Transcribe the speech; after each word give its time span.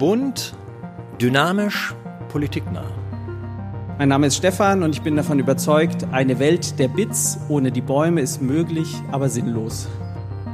Bunt, 0.00 0.54
dynamisch, 1.20 1.94
politiknah. 2.30 2.86
Mein 3.98 4.08
Name 4.08 4.28
ist 4.28 4.36
Stefan 4.36 4.82
und 4.82 4.94
ich 4.94 5.02
bin 5.02 5.14
davon 5.14 5.38
überzeugt, 5.38 6.06
eine 6.10 6.38
Welt 6.38 6.78
der 6.78 6.88
Bits 6.88 7.38
ohne 7.50 7.70
die 7.70 7.82
Bäume 7.82 8.22
ist 8.22 8.40
möglich, 8.40 8.94
aber 9.12 9.28
sinnlos. 9.28 9.88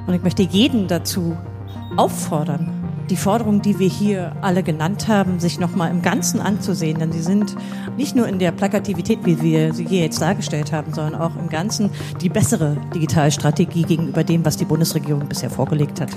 Und 0.09 0.15
ich 0.15 0.23
möchte 0.25 0.43
jeden 0.43 0.89
dazu 0.89 1.37
auffordern, 1.97 2.77
die 3.09 3.15
Forderungen, 3.15 3.63
die 3.63 3.79
wir 3.79 3.89
hier 3.89 4.35
alle 4.41 4.65
genannt 4.65 5.07
haben, 5.07 5.39
sich 5.39 5.61
nochmal 5.61 5.93
im 5.93 6.03
Ganzen 6.03 6.41
anzusehen. 6.41 6.99
Denn 6.99 7.13
sie 7.13 7.23
sind 7.23 7.55
nicht 7.97 8.17
nur 8.17 8.27
in 8.27 8.41
der 8.41 8.51
Plakativität, 8.51 9.21
wie 9.23 9.41
wir 9.41 9.73
sie 9.73 9.87
hier 9.87 10.01
jetzt 10.01 10.21
dargestellt 10.21 10.73
haben, 10.73 10.93
sondern 10.93 11.21
auch 11.21 11.37
im 11.37 11.49
Ganzen 11.49 11.91
die 12.21 12.31
bessere 12.31 12.77
Digitalstrategie 12.97 13.85
gegenüber 13.85 14.25
dem, 14.25 14.45
was 14.45 14.57
die 14.57 14.65
Bundesregierung 14.65 15.29
bisher 15.29 15.51
vorgelegt 15.51 16.01
hat. 16.01 16.11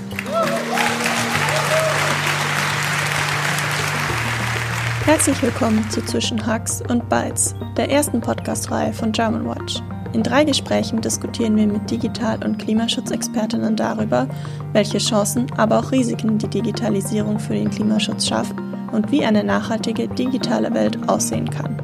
Herzlich 5.10 5.42
willkommen 5.42 5.84
zu 5.90 6.04
Zwischen 6.04 6.46
Hacks 6.46 6.84
und 6.88 7.08
Bytes, 7.08 7.56
der 7.76 7.90
ersten 7.90 8.20
Podcast-Reihe 8.20 8.92
von 8.92 9.10
German 9.10 9.44
Watch. 9.44 9.82
In 10.12 10.22
drei 10.22 10.44
Gesprächen 10.44 11.00
diskutieren 11.00 11.56
wir 11.56 11.66
mit 11.66 11.90
Digital- 11.90 12.44
und 12.44 12.58
Klimaschutzexpertinnen 12.58 13.74
darüber, 13.74 14.28
welche 14.72 14.98
Chancen, 14.98 15.50
aber 15.56 15.80
auch 15.80 15.90
Risiken 15.90 16.38
die 16.38 16.46
Digitalisierung 16.46 17.40
für 17.40 17.54
den 17.54 17.70
Klimaschutz 17.70 18.28
schafft 18.28 18.54
und 18.92 19.10
wie 19.10 19.24
eine 19.24 19.42
nachhaltige 19.42 20.06
digitale 20.06 20.72
Welt 20.74 20.96
aussehen 21.08 21.50
kann. 21.50 21.82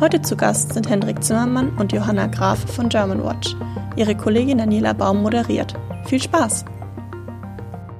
Heute 0.00 0.22
zu 0.22 0.34
Gast 0.34 0.72
sind 0.72 0.88
Hendrik 0.88 1.22
Zimmermann 1.22 1.68
und 1.76 1.92
Johanna 1.92 2.28
Graf 2.28 2.60
von 2.74 2.88
German 2.88 3.22
Watch. 3.22 3.54
Ihre 3.96 4.16
Kollegin 4.16 4.56
Daniela 4.56 4.94
Baum 4.94 5.22
moderiert. 5.22 5.74
Viel 6.06 6.22
Spaß! 6.22 6.64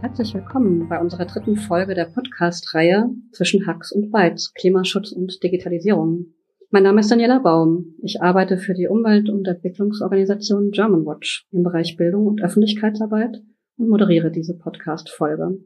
Herzlich 0.04 0.34
willkommen 0.34 0.86
bei 0.86 1.00
unserer 1.00 1.24
dritten 1.24 1.56
Folge 1.56 1.94
der 1.94 2.04
Podcast-Reihe 2.04 3.08
zwischen 3.32 3.66
Hacks 3.66 3.90
und 3.90 4.12
Bytes, 4.12 4.52
Klimaschutz 4.52 5.12
und 5.12 5.42
Digitalisierung. 5.42 6.26
Mein 6.68 6.82
Name 6.82 7.01
ist 7.01 7.10
Daniela 7.10 7.38
Baum. 7.38 7.95
Ich 8.02 8.20
arbeite 8.20 8.59
für 8.59 8.74
die 8.74 8.87
Umwelt- 8.87 9.30
und 9.30 9.48
Entwicklungsorganisation 9.48 10.73
German 10.73 11.06
Watch 11.06 11.48
im 11.52 11.62
Bereich 11.62 11.96
Bildung 11.96 12.26
und 12.26 12.42
Öffentlichkeitsarbeit 12.42 13.42
und 13.79 13.88
moderiere 13.88 14.30
diese 14.30 14.59
Podcast-Folge. 14.59 15.60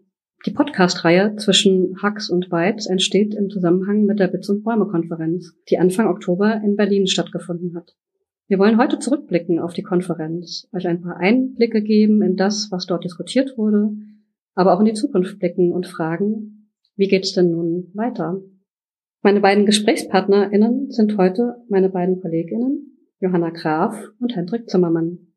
Die 0.47 0.53
Podcast-Reihe 0.53 1.35
zwischen 1.35 1.97
Hacks 2.01 2.31
und 2.31 2.49
Bytes 2.49 2.87
entsteht 2.87 3.35
im 3.35 3.51
Zusammenhang 3.51 4.05
mit 4.05 4.21
der 4.21 4.29
Bits 4.29 4.49
und 4.49 4.63
Bäume-Konferenz, 4.63 5.53
die 5.69 5.79
Anfang 5.79 6.07
Oktober 6.07 6.63
in 6.65 6.77
Berlin 6.77 7.09
stattgefunden 7.09 7.75
hat. 7.75 7.97
Wir 8.47 8.61
wollen 8.61 8.79
heute 8.79 9.01
zurückblicken 9.01 9.59
auf 9.59 9.75
die 9.75 9.83
Konferenz, 9.83 10.69
euch 10.73 10.87
ein 10.87 11.03
paar 11.03 11.17
Einblicke 11.17 11.83
geben 11.83 12.23
in 12.23 12.37
das, 12.37 12.69
was 12.71 12.87
dort 12.87 13.03
diskutiert 13.03 13.59
wurde, 13.59 13.91
aber 14.59 14.75
auch 14.75 14.81
in 14.81 14.87
die 14.87 14.93
Zukunft 14.93 15.39
blicken 15.39 15.71
und 15.71 15.87
fragen, 15.87 16.69
wie 16.97 17.07
geht's 17.07 17.33
denn 17.33 17.53
nun 17.53 17.93
weiter? 17.95 18.43
Meine 19.23 19.41
beiden 19.41 19.67
GesprächspartnerInnen 19.67 20.91
sind 20.91 21.17
heute 21.17 21.63
meine 21.69 21.91
beiden 21.91 22.21
KollegInnen, 22.21 22.99
Johanna 23.21 23.51
Graf 23.51 23.97
und 24.19 24.35
Hendrik 24.35 24.69
Zimmermann. 24.69 25.29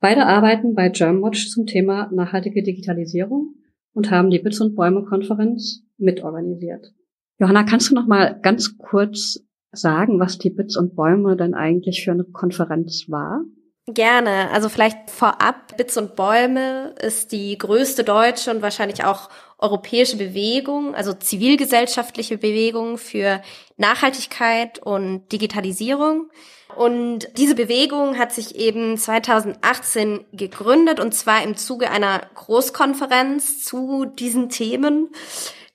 Beide 0.00 0.24
arbeiten 0.24 0.74
bei 0.74 0.88
Germanwatch 0.88 1.50
zum 1.50 1.66
Thema 1.66 2.10
nachhaltige 2.14 2.62
Digitalisierung 2.62 3.56
und 3.92 4.10
haben 4.10 4.30
die 4.30 4.38
Bits 4.38 4.62
und 4.62 4.74
Bäume 4.74 5.04
Konferenz 5.04 5.84
mitorganisiert. 5.98 6.94
Johanna, 7.38 7.64
kannst 7.64 7.90
du 7.90 7.94
noch 7.94 8.06
mal 8.06 8.40
ganz 8.40 8.78
kurz 8.78 9.44
sagen, 9.72 10.18
was 10.18 10.38
die 10.38 10.50
Bits 10.50 10.78
und 10.78 10.96
Bäume 10.96 11.36
denn 11.36 11.52
eigentlich 11.52 12.02
für 12.02 12.12
eine 12.12 12.24
Konferenz 12.24 13.04
war? 13.08 13.44
Gerne. 13.88 14.50
Also 14.52 14.68
vielleicht 14.68 15.10
vorab, 15.10 15.76
Bits 15.76 15.96
und 15.96 16.14
Bäume 16.14 16.94
ist 17.00 17.32
die 17.32 17.58
größte 17.58 18.04
deutsche 18.04 18.52
und 18.52 18.62
wahrscheinlich 18.62 19.04
auch 19.04 19.28
europäische 19.58 20.16
Bewegung, 20.16 20.94
also 20.94 21.12
zivilgesellschaftliche 21.12 22.38
Bewegung 22.38 22.96
für 22.96 23.42
Nachhaltigkeit 23.76 24.78
und 24.78 25.28
Digitalisierung. 25.32 26.30
Und 26.76 27.28
diese 27.36 27.56
Bewegung 27.56 28.18
hat 28.18 28.32
sich 28.32 28.54
eben 28.54 28.96
2018 28.96 30.26
gegründet 30.32 31.00
und 31.00 31.12
zwar 31.12 31.42
im 31.42 31.56
Zuge 31.56 31.90
einer 31.90 32.20
Großkonferenz 32.34 33.64
zu 33.64 34.04
diesen 34.04 34.48
Themen, 34.48 35.10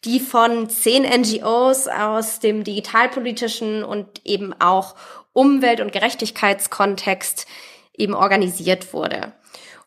die 0.06 0.22
von 0.22 0.70
zehn 0.70 1.04
NGOs 1.04 1.88
aus 1.88 2.40
dem 2.40 2.64
digitalpolitischen 2.64 3.84
und 3.84 4.26
eben 4.26 4.54
auch 4.60 4.96
Umwelt- 5.34 5.82
und 5.82 5.92
Gerechtigkeitskontext 5.92 7.48
eben 7.98 8.14
organisiert 8.14 8.94
wurde. 8.94 9.34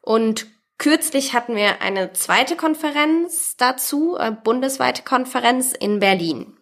Und 0.03 0.47
Kürzlich 0.81 1.34
hatten 1.34 1.56
wir 1.56 1.82
eine 1.82 2.12
zweite 2.15 2.56
Konferenz 2.56 3.54
dazu, 3.59 4.16
eine 4.16 4.34
äh, 4.34 4.38
bundesweite 4.43 5.03
Konferenz 5.04 5.75
in 5.78 5.98
Berlin. 5.98 6.54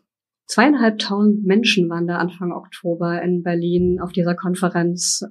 Zweieinhalbtausend 0.49 1.47
Menschen 1.47 1.89
waren 1.89 2.09
da 2.09 2.17
Anfang 2.17 2.51
Oktober 2.51 3.23
in 3.23 3.45
Berlin 3.45 4.01
auf 4.03 4.11
dieser 4.11 4.35
Konferenz. 4.35 5.23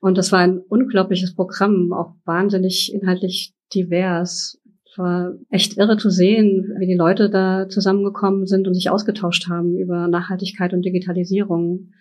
Und 0.00 0.18
das 0.18 0.32
war 0.32 0.40
ein 0.40 0.58
unglaubliches 0.58 1.36
Programm, 1.36 1.92
auch 1.92 2.16
wahnsinnig 2.24 2.92
inhaltlich 2.92 3.54
divers. 3.72 4.60
Es 4.90 4.98
war 4.98 5.34
echt 5.48 5.78
irre 5.78 5.96
zu 5.96 6.10
sehen, 6.10 6.74
wie 6.80 6.88
die 6.88 6.98
Leute 6.98 7.30
da 7.30 7.68
zusammengekommen 7.68 8.46
sind 8.46 8.66
und 8.66 8.74
sich 8.74 8.90
ausgetauscht 8.90 9.48
haben 9.48 9.78
über 9.78 10.08
Nachhaltigkeit 10.08 10.72
und 10.72 10.84
Digitalisierung. 10.84 11.92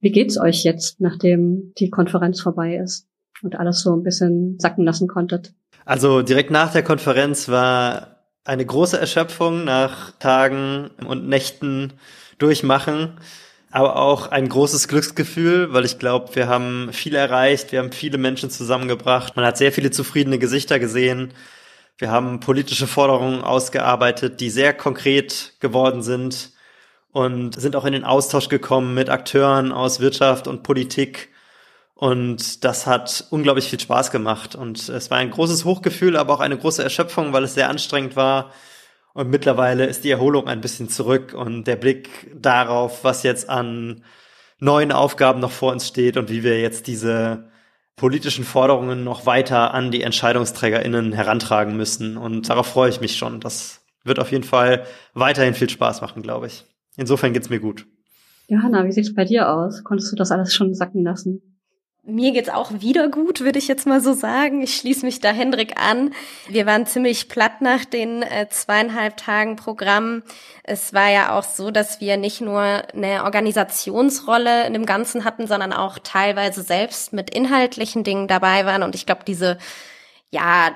Wie 0.00 0.12
geht's 0.12 0.38
euch 0.38 0.64
jetzt, 0.64 1.00
nachdem 1.00 1.72
die 1.78 1.90
Konferenz 1.90 2.40
vorbei 2.40 2.76
ist 2.76 3.08
und 3.42 3.56
alles 3.56 3.82
so 3.82 3.94
ein 3.94 4.02
bisschen 4.02 4.58
sacken 4.58 4.84
lassen 4.84 5.08
konntet? 5.08 5.54
Also 5.84 6.22
direkt 6.22 6.50
nach 6.50 6.72
der 6.72 6.82
Konferenz 6.82 7.48
war 7.48 8.24
eine 8.44 8.64
große 8.64 8.98
Erschöpfung 8.98 9.64
nach 9.64 10.12
Tagen 10.18 10.90
und 11.06 11.28
Nächten 11.28 11.94
durchmachen, 12.38 13.14
aber 13.70 13.96
auch 13.96 14.30
ein 14.30 14.48
großes 14.48 14.88
Glücksgefühl, 14.88 15.72
weil 15.72 15.84
ich 15.84 15.98
glaube, 15.98 16.34
wir 16.36 16.48
haben 16.48 16.90
viel 16.92 17.14
erreicht, 17.14 17.72
wir 17.72 17.80
haben 17.80 17.92
viele 17.92 18.18
Menschen 18.18 18.50
zusammengebracht, 18.50 19.36
man 19.36 19.44
hat 19.44 19.56
sehr 19.56 19.72
viele 19.72 19.90
zufriedene 19.90 20.38
Gesichter 20.38 20.78
gesehen. 20.78 21.32
Wir 21.96 22.10
haben 22.10 22.40
politische 22.40 22.88
Forderungen 22.88 23.42
ausgearbeitet, 23.42 24.40
die 24.40 24.50
sehr 24.50 24.74
konkret 24.74 25.54
geworden 25.60 26.02
sind 26.02 26.53
und 27.14 27.58
sind 27.58 27.76
auch 27.76 27.86
in 27.86 27.94
den 27.94 28.04
Austausch 28.04 28.50
gekommen 28.50 28.92
mit 28.92 29.08
Akteuren 29.08 29.72
aus 29.72 30.00
Wirtschaft 30.00 30.46
und 30.46 30.62
Politik 30.62 31.30
und 31.94 32.64
das 32.64 32.86
hat 32.86 33.24
unglaublich 33.30 33.68
viel 33.68 33.80
Spaß 33.80 34.10
gemacht. 34.10 34.54
Und 34.54 34.88
es 34.88 35.10
war 35.10 35.18
ein 35.18 35.30
großes 35.30 35.64
Hochgefühl, 35.64 36.16
aber 36.16 36.34
auch 36.34 36.40
eine 36.40 36.58
große 36.58 36.82
Erschöpfung, 36.82 37.32
weil 37.32 37.44
es 37.44 37.54
sehr 37.54 37.70
anstrengend 37.70 38.16
war. 38.16 38.52
Und 39.12 39.30
mittlerweile 39.30 39.86
ist 39.86 40.04
die 40.04 40.10
Erholung 40.10 40.48
ein 40.48 40.60
bisschen 40.60 40.88
zurück 40.88 41.34
und 41.34 41.64
der 41.64 41.76
Blick 41.76 42.30
darauf, 42.34 43.04
was 43.04 43.22
jetzt 43.22 43.48
an 43.48 44.04
neuen 44.58 44.90
Aufgaben 44.90 45.40
noch 45.40 45.52
vor 45.52 45.72
uns 45.72 45.86
steht 45.86 46.16
und 46.16 46.30
wie 46.30 46.42
wir 46.42 46.60
jetzt 46.60 46.88
diese 46.88 47.48
politischen 47.96 48.44
Forderungen 48.44 49.04
noch 49.04 49.24
weiter 49.24 49.72
an 49.72 49.92
die 49.92 50.02
EntscheidungsträgerInnen 50.02 51.12
herantragen 51.12 51.76
müssen. 51.76 52.16
Und 52.16 52.48
darauf 52.48 52.66
freue 52.66 52.90
ich 52.90 53.00
mich 53.00 53.16
schon. 53.16 53.38
Das 53.38 53.82
wird 54.02 54.18
auf 54.18 54.32
jeden 54.32 54.44
Fall 54.44 54.84
weiterhin 55.14 55.54
viel 55.54 55.70
Spaß 55.70 56.00
machen, 56.00 56.22
glaube 56.22 56.48
ich. 56.48 56.64
Insofern 56.96 57.32
geht's 57.32 57.50
mir 57.50 57.60
gut. 57.60 57.86
Johanna, 58.48 58.84
wie 58.84 58.92
sieht's 58.92 59.14
bei 59.14 59.24
dir 59.24 59.50
aus? 59.50 59.82
Konntest 59.84 60.12
du 60.12 60.16
das 60.16 60.30
alles 60.30 60.54
schon 60.54 60.74
sacken 60.74 61.02
lassen? 61.02 61.54
Mir 62.06 62.32
geht's 62.32 62.50
auch 62.50 62.70
wieder 62.82 63.08
gut, 63.08 63.40
würde 63.40 63.58
ich 63.58 63.66
jetzt 63.66 63.86
mal 63.86 64.02
so 64.02 64.12
sagen. 64.12 64.60
Ich 64.60 64.76
schließe 64.76 65.06
mich 65.06 65.20
da 65.20 65.30
Hendrik 65.30 65.80
an. 65.80 66.12
Wir 66.50 66.66
waren 66.66 66.84
ziemlich 66.84 67.30
platt 67.30 67.62
nach 67.62 67.86
den 67.86 68.22
äh, 68.22 68.46
zweieinhalb 68.50 69.16
Tagen 69.16 69.56
Programm. 69.56 70.22
Es 70.64 70.92
war 70.92 71.10
ja 71.10 71.38
auch 71.38 71.44
so, 71.44 71.70
dass 71.70 72.02
wir 72.02 72.18
nicht 72.18 72.42
nur 72.42 72.60
eine 72.60 73.24
Organisationsrolle 73.24 74.66
in 74.66 74.74
dem 74.74 74.84
Ganzen 74.84 75.24
hatten, 75.24 75.46
sondern 75.46 75.72
auch 75.72 75.98
teilweise 75.98 76.60
selbst 76.60 77.14
mit 77.14 77.34
inhaltlichen 77.34 78.04
Dingen 78.04 78.28
dabei 78.28 78.66
waren. 78.66 78.82
Und 78.82 78.94
ich 78.94 79.06
glaube, 79.06 79.22
diese, 79.26 79.56
ja, 80.30 80.72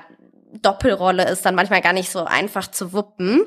Doppelrolle 0.51 1.29
ist 1.29 1.45
dann 1.45 1.55
manchmal 1.55 1.81
gar 1.81 1.93
nicht 1.93 2.09
so 2.09 2.25
einfach 2.25 2.69
zu 2.71 2.91
wuppen. 2.91 3.41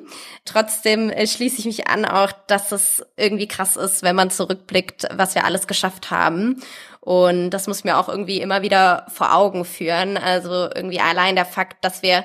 Trotzdem 0.44 1.10
äh, 1.10 1.26
schließe 1.26 1.58
ich 1.58 1.64
mich 1.64 1.88
an 1.88 2.04
auch, 2.04 2.32
dass 2.46 2.72
es 2.72 3.04
irgendwie 3.16 3.48
krass 3.48 3.76
ist, 3.76 4.02
wenn 4.02 4.16
man 4.16 4.30
zurückblickt, 4.30 5.08
was 5.12 5.34
wir 5.34 5.44
alles 5.44 5.66
geschafft 5.66 6.10
haben. 6.10 6.62
Und 7.00 7.50
das 7.50 7.66
muss 7.66 7.82
mir 7.82 7.98
auch 7.98 8.08
irgendwie 8.08 8.40
immer 8.40 8.62
wieder 8.62 9.06
vor 9.08 9.34
Augen 9.34 9.64
führen. 9.64 10.16
Also 10.16 10.70
irgendwie 10.72 11.00
allein 11.00 11.34
der 11.34 11.46
Fakt, 11.46 11.84
dass 11.84 12.02
wir 12.02 12.24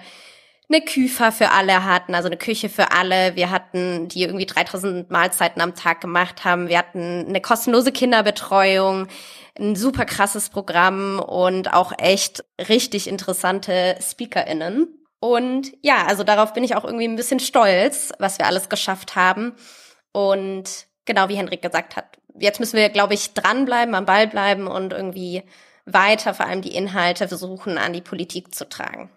eine 0.69 0.81
Küfer 0.81 1.31
für 1.31 1.51
alle 1.51 1.85
hatten, 1.85 2.13
also 2.13 2.27
eine 2.27 2.37
Küche 2.37 2.67
für 2.69 2.91
alle. 2.91 3.35
Wir 3.35 3.51
hatten, 3.51 4.09
die 4.09 4.23
irgendwie 4.23 4.45
3000 4.45 5.09
Mahlzeiten 5.09 5.61
am 5.61 5.75
Tag 5.75 6.01
gemacht 6.01 6.43
haben. 6.43 6.67
Wir 6.67 6.77
hatten 6.77 7.25
eine 7.27 7.39
kostenlose 7.41 7.91
Kinderbetreuung, 7.91 9.07
ein 9.57 9.75
super 9.75 10.05
krasses 10.05 10.49
Programm 10.49 11.19
und 11.19 11.73
auch 11.73 11.93
echt 11.97 12.43
richtig 12.67 13.07
interessante 13.07 13.95
SpeakerInnen. 14.01 14.87
Und 15.19 15.71
ja, 15.81 16.05
also 16.05 16.23
darauf 16.23 16.53
bin 16.53 16.63
ich 16.63 16.75
auch 16.75 16.83
irgendwie 16.83 17.07
ein 17.07 17.15
bisschen 17.15 17.39
stolz, 17.39 18.11
was 18.19 18.37
wir 18.37 18.45
alles 18.45 18.69
geschafft 18.69 19.15
haben. 19.15 19.53
Und 20.11 20.87
genau 21.05 21.29
wie 21.29 21.37
Henrik 21.37 21.61
gesagt 21.61 21.95
hat, 21.95 22.17
jetzt 22.37 22.59
müssen 22.59 22.77
wir, 22.77 22.89
glaube 22.89 23.13
ich, 23.13 23.33
dranbleiben, 23.33 23.95
am 23.95 24.05
Ball 24.05 24.27
bleiben 24.27 24.67
und 24.67 24.91
irgendwie 24.91 25.43
weiter 25.85 26.33
vor 26.33 26.45
allem 26.45 26.61
die 26.61 26.75
Inhalte 26.75 27.29
versuchen, 27.29 27.77
an 27.77 27.93
die 27.93 28.01
Politik 28.01 28.53
zu 28.53 28.67
tragen. 28.67 29.09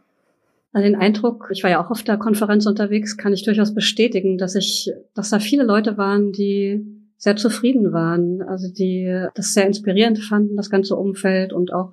Also 0.72 0.84
den 0.84 0.96
Eindruck, 0.96 1.49
ich 1.52 1.62
war 1.62 1.70
ja 1.70 1.84
auch 1.84 1.90
auf 1.90 2.02
der 2.02 2.17
Konferenz 2.17 2.67
unterwegs, 2.67 3.17
kann 3.17 3.32
ich 3.32 3.44
durchaus 3.44 3.75
bestätigen, 3.75 4.38
dass 4.38 4.55
ich, 4.55 4.90
dass 5.14 5.31
da 5.31 5.40
viele 5.40 5.64
Leute 5.64 5.99
waren, 5.99 6.32
die 6.32 6.87
sehr 7.17 7.37
zufrieden 7.37 7.93
waren, 7.93 8.40
also 8.43 8.72
die 8.72 9.26
das 9.34 9.52
sehr 9.52 9.67
inspirierend 9.67 10.19
fanden, 10.19 10.56
das 10.56 10.70
ganze 10.70 10.96
Umfeld 10.96 11.52
und 11.52 11.72
auch 11.72 11.93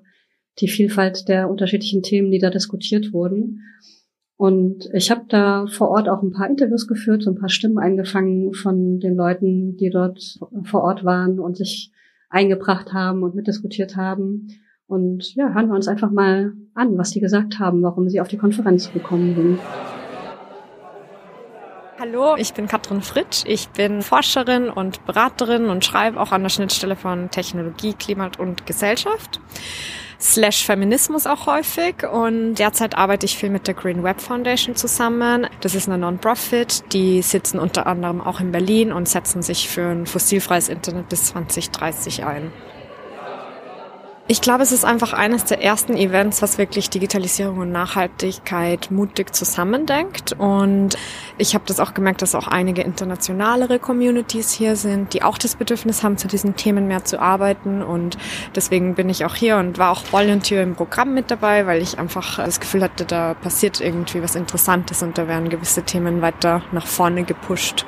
die 0.60 0.68
Vielfalt 0.68 1.28
der 1.28 1.50
unterschiedlichen 1.50 2.04
Themen, 2.04 2.32
die 2.32 2.40
da 2.40 2.50
diskutiert 2.50 3.14
wurden. 3.14 3.64
Und 4.38 4.88
ich 4.94 5.10
habe 5.10 5.26
da 5.28 5.66
vor 5.68 5.90
Ort 5.90 6.08
auch 6.08 6.22
ein 6.22 6.32
paar 6.32 6.48
Interviews 6.48 6.88
geführt, 6.88 7.24
so 7.24 7.32
ein 7.32 7.40
paar 7.40 7.50
Stimmen 7.50 7.80
eingefangen 7.80 8.54
von 8.54 9.00
den 9.00 9.16
Leuten, 9.16 9.78
die 9.78 9.90
dort 9.90 10.38
vor 10.64 10.84
Ort 10.84 11.04
waren 11.04 11.40
und 11.40 11.58
sich 11.58 11.92
eingebracht 12.30 12.94
haben 12.94 13.24
und 13.24 13.36
mitdiskutiert 13.36 13.96
haben. 13.96 14.48
Und 14.88 15.36
ja, 15.36 15.54
hören 15.54 15.68
wir 15.68 15.76
uns 15.76 15.90
einfach 15.90 16.12
mal 16.12 16.54
an, 16.74 16.98
was 16.98 17.12
die 17.12 17.20
gesagt 17.20 17.60
haben, 17.60 17.84
warum 17.84 18.08
sie 18.08 18.22
auf 18.22 18.30
die 18.30 18.38
Konferenz 18.38 18.92
gekommen 18.92 19.36
sind. 19.36 19.60
Hallo, 22.00 22.36
ich 22.38 22.54
bin 22.54 22.68
Katrin 22.68 23.02
Fritsch. 23.02 23.44
Ich 23.48 23.68
bin 23.70 24.02
Forscherin 24.02 24.70
und 24.70 25.06
Beraterin 25.06 25.66
und 25.66 25.84
schreibe 25.84 26.20
auch 26.22 26.32
an 26.32 26.44
der 26.44 26.50
Schnittstelle 26.50 26.96
von 26.96 27.30
Technologie, 27.32 27.94
Klima 27.94 28.30
und 28.38 28.66
Gesellschaft. 28.66 29.42
Slash 30.20 30.66
Feminismus 30.66 31.28
auch 31.28 31.48
häufig 31.48 32.08
und 32.12 32.56
derzeit 32.56 32.98
arbeite 32.98 33.26
ich 33.26 33.38
viel 33.38 33.50
mit 33.50 33.68
der 33.68 33.76
Green 33.76 34.04
Web 34.04 34.22
Foundation 34.22 34.76
zusammen. 34.76 35.48
Das 35.62 35.76
ist 35.76 35.88
eine 35.88 35.98
Non-Profit, 35.98 36.94
die 36.94 37.22
sitzen 37.22 37.60
unter 37.60 37.88
anderem 37.88 38.22
auch 38.22 38.40
in 38.40 38.52
Berlin 38.52 38.94
und 38.94 39.08
setzen 39.08 39.42
sich 39.42 39.68
für 39.68 39.90
ein 39.90 40.06
fossilfreies 40.06 40.70
Internet 40.70 41.10
bis 41.10 41.26
2030 41.26 42.26
ein. 42.26 42.52
Ich 44.30 44.42
glaube, 44.42 44.62
es 44.62 44.74
ist 44.74 44.84
einfach 44.84 45.14
eines 45.14 45.46
der 45.46 45.64
ersten 45.64 45.96
Events, 45.96 46.42
was 46.42 46.58
wirklich 46.58 46.90
Digitalisierung 46.90 47.60
und 47.60 47.72
Nachhaltigkeit 47.72 48.92
mutig 48.92 49.34
zusammendenkt. 49.34 50.34
Und 50.38 50.98
ich 51.38 51.56
habe 51.56 51.64
das 51.66 51.80
auch 51.80 51.94
gemerkt, 51.94 52.22
dass 52.22 52.36
auch 52.36 52.50
einige 52.50 52.82
internationalere 52.82 53.80
Communities 53.80 54.52
hier 54.52 54.76
sind, 54.76 55.14
die 55.14 55.24
auch 55.24 55.38
das 55.38 55.56
Bedürfnis 55.56 56.04
haben, 56.04 56.18
zu 56.18 56.28
diesen 56.28 56.58
Themen 56.58 56.90
mehr 56.90 57.06
zu 57.06 57.22
arbeiten. 57.22 57.82
Und 57.82 58.18
deswegen 58.54 58.96
bin 58.96 59.08
ich 59.08 59.24
auch 59.24 59.36
hier 59.36 59.56
und 59.56 59.78
war 59.78 59.92
auch 59.92 60.04
Volunteer 60.12 60.62
im 60.62 60.76
Programm 60.76 61.14
mit 61.14 61.32
dabei, 61.32 61.66
weil 61.66 61.82
ich 61.82 61.98
einfach 61.98 62.36
das 62.36 62.60
Gefühl 62.60 62.84
hatte, 62.84 63.06
da 63.06 63.34
passiert 63.34 63.80
irgendwie 63.80 64.22
was 64.22 64.36
Interessantes 64.36 65.04
und 65.04 65.18
da 65.18 65.30
werden 65.30 65.48
gewisse 65.48 65.84
Themen 65.84 66.22
weiter 66.22 66.64
nach 66.74 66.86
vorne 66.86 67.24
gepusht. 67.24 67.86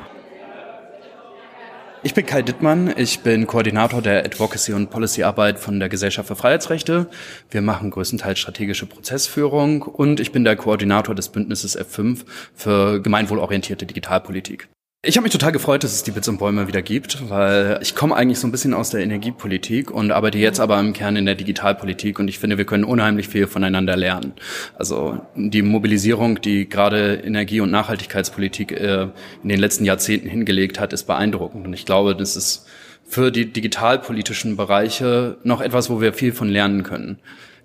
Ich 2.02 2.14
bin 2.14 2.26
Kai 2.26 2.42
Dittmann, 2.42 2.94
ich 2.96 3.20
bin 3.20 3.46
Koordinator 3.46 4.02
der 4.02 4.24
Advocacy 4.24 4.72
und 4.72 4.90
Policy 4.90 5.24
Arbeit 5.24 5.60
von 5.60 5.82
der 5.82 5.90
Gesellschaft 5.90 6.30
für 6.30 6.38
Freiheitsrechte. 6.38 7.10
Wir 7.52 7.62
machen 7.62 7.92
größtenteils 7.92 8.40
strategische 8.40 8.86
Prozessführung 8.86 9.82
und 9.82 10.22
ich 10.22 10.32
bin 10.32 10.46
der 10.46 10.56
Koordinator 10.56 11.14
des 11.14 11.28
Bündnisses 11.28 11.78
F5 11.78 12.24
für 12.56 13.02
gemeinwohlorientierte 13.02 13.86
Digitalpolitik. 13.86 14.70
Ich 15.02 15.16
habe 15.16 15.24
mich 15.24 15.32
total 15.32 15.54
gefreut, 15.54 15.86
dass 15.86 15.94
es 15.94 16.04
die 16.04 16.12
Bits 16.12 16.28
und 16.28 16.40
Bäume 16.40 16.68
wieder 16.68 16.82
gibt, 16.82 17.30
weil 17.30 17.80
ich 17.82 17.96
komme 17.96 18.18
eigentlich 18.18 18.38
so 18.38 18.46
ein 18.46 18.52
bisschen 18.52 18.74
aus 18.74 18.90
der 18.90 19.00
Energiepolitik 19.00 19.92
und 19.92 20.12
arbeite 20.12 20.38
jetzt 20.38 20.60
aber 20.60 20.78
im 20.78 20.92
Kern 20.92 21.16
in 21.16 21.26
der 21.26 21.36
Digitalpolitik 21.36 22.20
und 22.20 22.28
ich 22.28 22.38
finde, 22.38 22.58
wir 22.58 22.66
können 22.66 22.84
unheimlich 22.84 23.30
viel 23.30 23.48
voneinander 23.48 23.96
lernen. 23.96 24.34
Also 24.78 25.22
die 25.36 25.62
Mobilisierung, 25.62 26.42
die 26.42 26.68
gerade 26.68 27.14
Energie- 27.14 27.62
und 27.62 27.72
Nachhaltigkeitspolitik 27.72 28.74
äh, 28.74 29.08
in 29.42 29.48
den 29.48 29.62
letzten 29.62 29.86
Jahrzehnten 29.86 30.28
hingelegt 30.28 30.82
hat, 30.82 30.92
ist 30.92 31.06
beeindruckend 31.06 31.66
und 31.66 31.72
ich 31.72 31.86
glaube, 31.86 32.14
das 32.14 32.36
ist 32.36 32.68
für 33.06 33.32
die 33.32 33.46
digitalpolitischen 33.54 34.58
Bereiche 34.58 35.38
noch 35.44 35.62
etwas, 35.62 35.90
wo 35.90 36.02
wir 36.02 36.12
viel 36.12 36.34
von 36.34 36.50
lernen 36.50 36.84
können. 36.84 37.20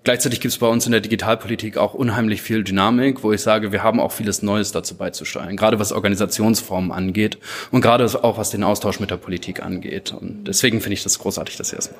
Gleichzeitig 0.05 0.39
gibt 0.39 0.51
es 0.51 0.59
bei 0.59 0.67
uns 0.67 0.85
in 0.85 0.91
der 0.91 1.01
Digitalpolitik 1.01 1.77
auch 1.77 1.95
unheimlich 1.95 2.43
viel 2.43 2.63
Dynamik, 2.63 3.23
wo 3.23 3.31
ich 3.31 3.41
sage, 3.41 3.71
wir 3.71 3.81
haben 3.81 3.99
auch 3.99 4.11
vieles 4.11 4.43
Neues 4.43 4.71
dazu 4.71 4.95
beizusteuern, 4.95 5.57
gerade 5.57 5.79
was 5.79 5.91
Organisationsformen 5.91 6.91
angeht 6.91 7.39
und 7.71 7.81
gerade 7.81 8.05
auch 8.23 8.37
was 8.37 8.51
den 8.51 8.63
Austausch 8.63 8.99
mit 8.99 9.09
der 9.09 9.17
Politik 9.17 9.63
angeht. 9.63 10.13
Und 10.13 10.43
deswegen 10.43 10.79
finde 10.79 10.93
ich 10.93 11.01
das 11.01 11.17
großartig, 11.17 11.57
dass 11.57 11.73
ihr 11.73 11.79
es 11.79 11.89
macht. 11.89 11.99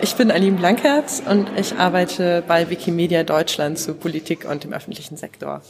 Ich 0.00 0.14
bin 0.14 0.30
Aline 0.30 0.56
Blankert 0.56 1.22
und 1.28 1.48
ich 1.58 1.74
arbeite 1.74 2.44
bei 2.46 2.70
Wikimedia 2.70 3.24
Deutschland 3.24 3.76
zu 3.76 3.94
Politik 3.94 4.48
und 4.48 4.62
dem 4.62 4.72
öffentlichen 4.72 5.16
Sektor. 5.16 5.62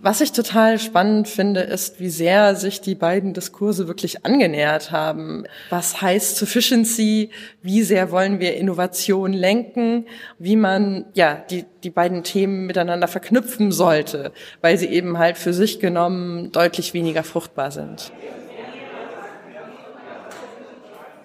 Was 0.00 0.20
ich 0.20 0.30
total 0.30 0.78
spannend 0.78 1.26
finde, 1.26 1.60
ist, 1.60 1.98
wie 1.98 2.08
sehr 2.08 2.54
sich 2.54 2.80
die 2.80 2.94
beiden 2.94 3.34
Diskurse 3.34 3.88
wirklich 3.88 4.24
angenähert 4.24 4.92
haben. 4.92 5.42
Was 5.70 6.00
heißt 6.00 6.36
Sufficiency? 6.36 7.30
Wie 7.62 7.82
sehr 7.82 8.12
wollen 8.12 8.38
wir 8.38 8.56
Innovation 8.56 9.32
lenken? 9.32 10.06
Wie 10.38 10.54
man, 10.54 11.06
ja, 11.14 11.42
die, 11.50 11.64
die 11.82 11.90
beiden 11.90 12.22
Themen 12.22 12.66
miteinander 12.66 13.08
verknüpfen 13.08 13.72
sollte, 13.72 14.30
weil 14.60 14.78
sie 14.78 14.86
eben 14.86 15.18
halt 15.18 15.36
für 15.36 15.52
sich 15.52 15.80
genommen 15.80 16.52
deutlich 16.52 16.94
weniger 16.94 17.24
fruchtbar 17.24 17.72
sind. 17.72 18.12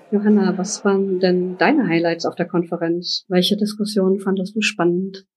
Johanna, 0.09 0.57
was 0.57 0.83
waren 0.83 1.19
denn 1.19 1.57
deine 1.59 1.87
Highlights 1.87 2.25
auf 2.25 2.33
der 2.33 2.47
Konferenz? 2.47 3.25
Welche 3.27 3.55
Diskussionen 3.55 4.19
fandest 4.19 4.55
du 4.55 4.61
spannend? 4.61 5.27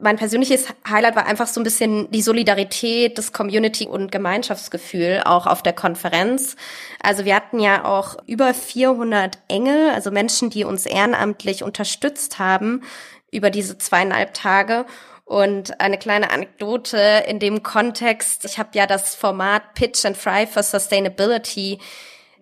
Mein 0.00 0.16
persönliches 0.16 0.68
Highlight 0.88 1.16
war 1.16 1.26
einfach 1.26 1.46
so 1.46 1.60
ein 1.60 1.64
bisschen 1.64 2.10
die 2.10 2.22
Solidarität, 2.22 3.18
das 3.18 3.32
Community- 3.32 3.86
und 3.86 4.12
Gemeinschaftsgefühl 4.12 5.22
auch 5.24 5.46
auf 5.46 5.62
der 5.62 5.72
Konferenz. 5.72 6.56
Also 7.02 7.24
wir 7.24 7.34
hatten 7.34 7.60
ja 7.60 7.84
auch 7.84 8.16
über 8.26 8.54
400 8.54 9.38
Engel, 9.48 9.90
also 9.90 10.10
Menschen, 10.10 10.50
die 10.50 10.64
uns 10.64 10.86
ehrenamtlich 10.86 11.62
unterstützt 11.62 12.38
haben 12.38 12.82
über 13.30 13.50
diese 13.50 13.78
zweieinhalb 13.78 14.34
Tage. 14.34 14.86
Und 15.24 15.80
eine 15.80 15.96
kleine 15.96 16.30
Anekdote 16.30 17.24
in 17.26 17.38
dem 17.38 17.62
Kontext. 17.62 18.44
Ich 18.44 18.58
habe 18.58 18.70
ja 18.74 18.86
das 18.86 19.14
Format 19.14 19.74
Pitch 19.74 20.04
and 20.04 20.18
Fry 20.18 20.46
for 20.46 20.62
Sustainability 20.62 21.78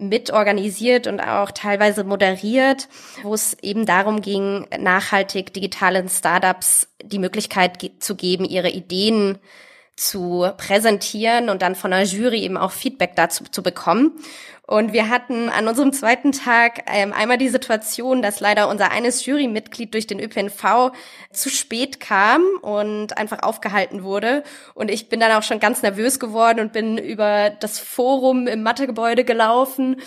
mitorganisiert 0.02 1.06
und 1.06 1.20
auch 1.20 1.50
teilweise 1.50 2.04
moderiert, 2.04 2.88
wo 3.22 3.34
es 3.34 3.56
eben 3.62 3.86
darum 3.86 4.20
ging, 4.20 4.66
nachhaltig 4.78 5.52
digitalen 5.52 6.08
Startups 6.08 6.88
die 7.02 7.18
Möglichkeit 7.18 7.78
zu 8.00 8.14
geben, 8.16 8.44
ihre 8.44 8.70
Ideen 8.70 9.38
zu 10.02 10.50
präsentieren 10.56 11.48
und 11.48 11.62
dann 11.62 11.74
von 11.74 11.92
der 11.92 12.02
Jury 12.02 12.42
eben 12.42 12.56
auch 12.56 12.72
Feedback 12.72 13.14
dazu 13.14 13.44
zu 13.44 13.62
bekommen. 13.62 14.12
Und 14.66 14.92
wir 14.92 15.08
hatten 15.08 15.48
an 15.48 15.68
unserem 15.68 15.92
zweiten 15.92 16.32
Tag 16.32 16.84
ähm, 16.86 17.12
einmal 17.12 17.36
die 17.36 17.48
Situation, 17.48 18.22
dass 18.22 18.40
leider 18.40 18.68
unser 18.68 18.90
eines 18.90 19.26
Jurymitglied 19.26 19.92
durch 19.92 20.06
den 20.06 20.20
ÖPNV 20.20 20.92
zu 21.30 21.50
spät 21.50 22.00
kam 22.00 22.42
und 22.62 23.18
einfach 23.18 23.42
aufgehalten 23.42 24.02
wurde. 24.02 24.44
Und 24.74 24.90
ich 24.90 25.08
bin 25.08 25.20
dann 25.20 25.32
auch 25.32 25.42
schon 25.42 25.60
ganz 25.60 25.82
nervös 25.82 26.18
geworden 26.18 26.60
und 26.60 26.72
bin 26.72 26.96
über 26.96 27.50
das 27.50 27.80
Forum 27.80 28.46
im 28.46 28.62
Mathegebäude 28.62 29.24
gelaufen 29.24 30.00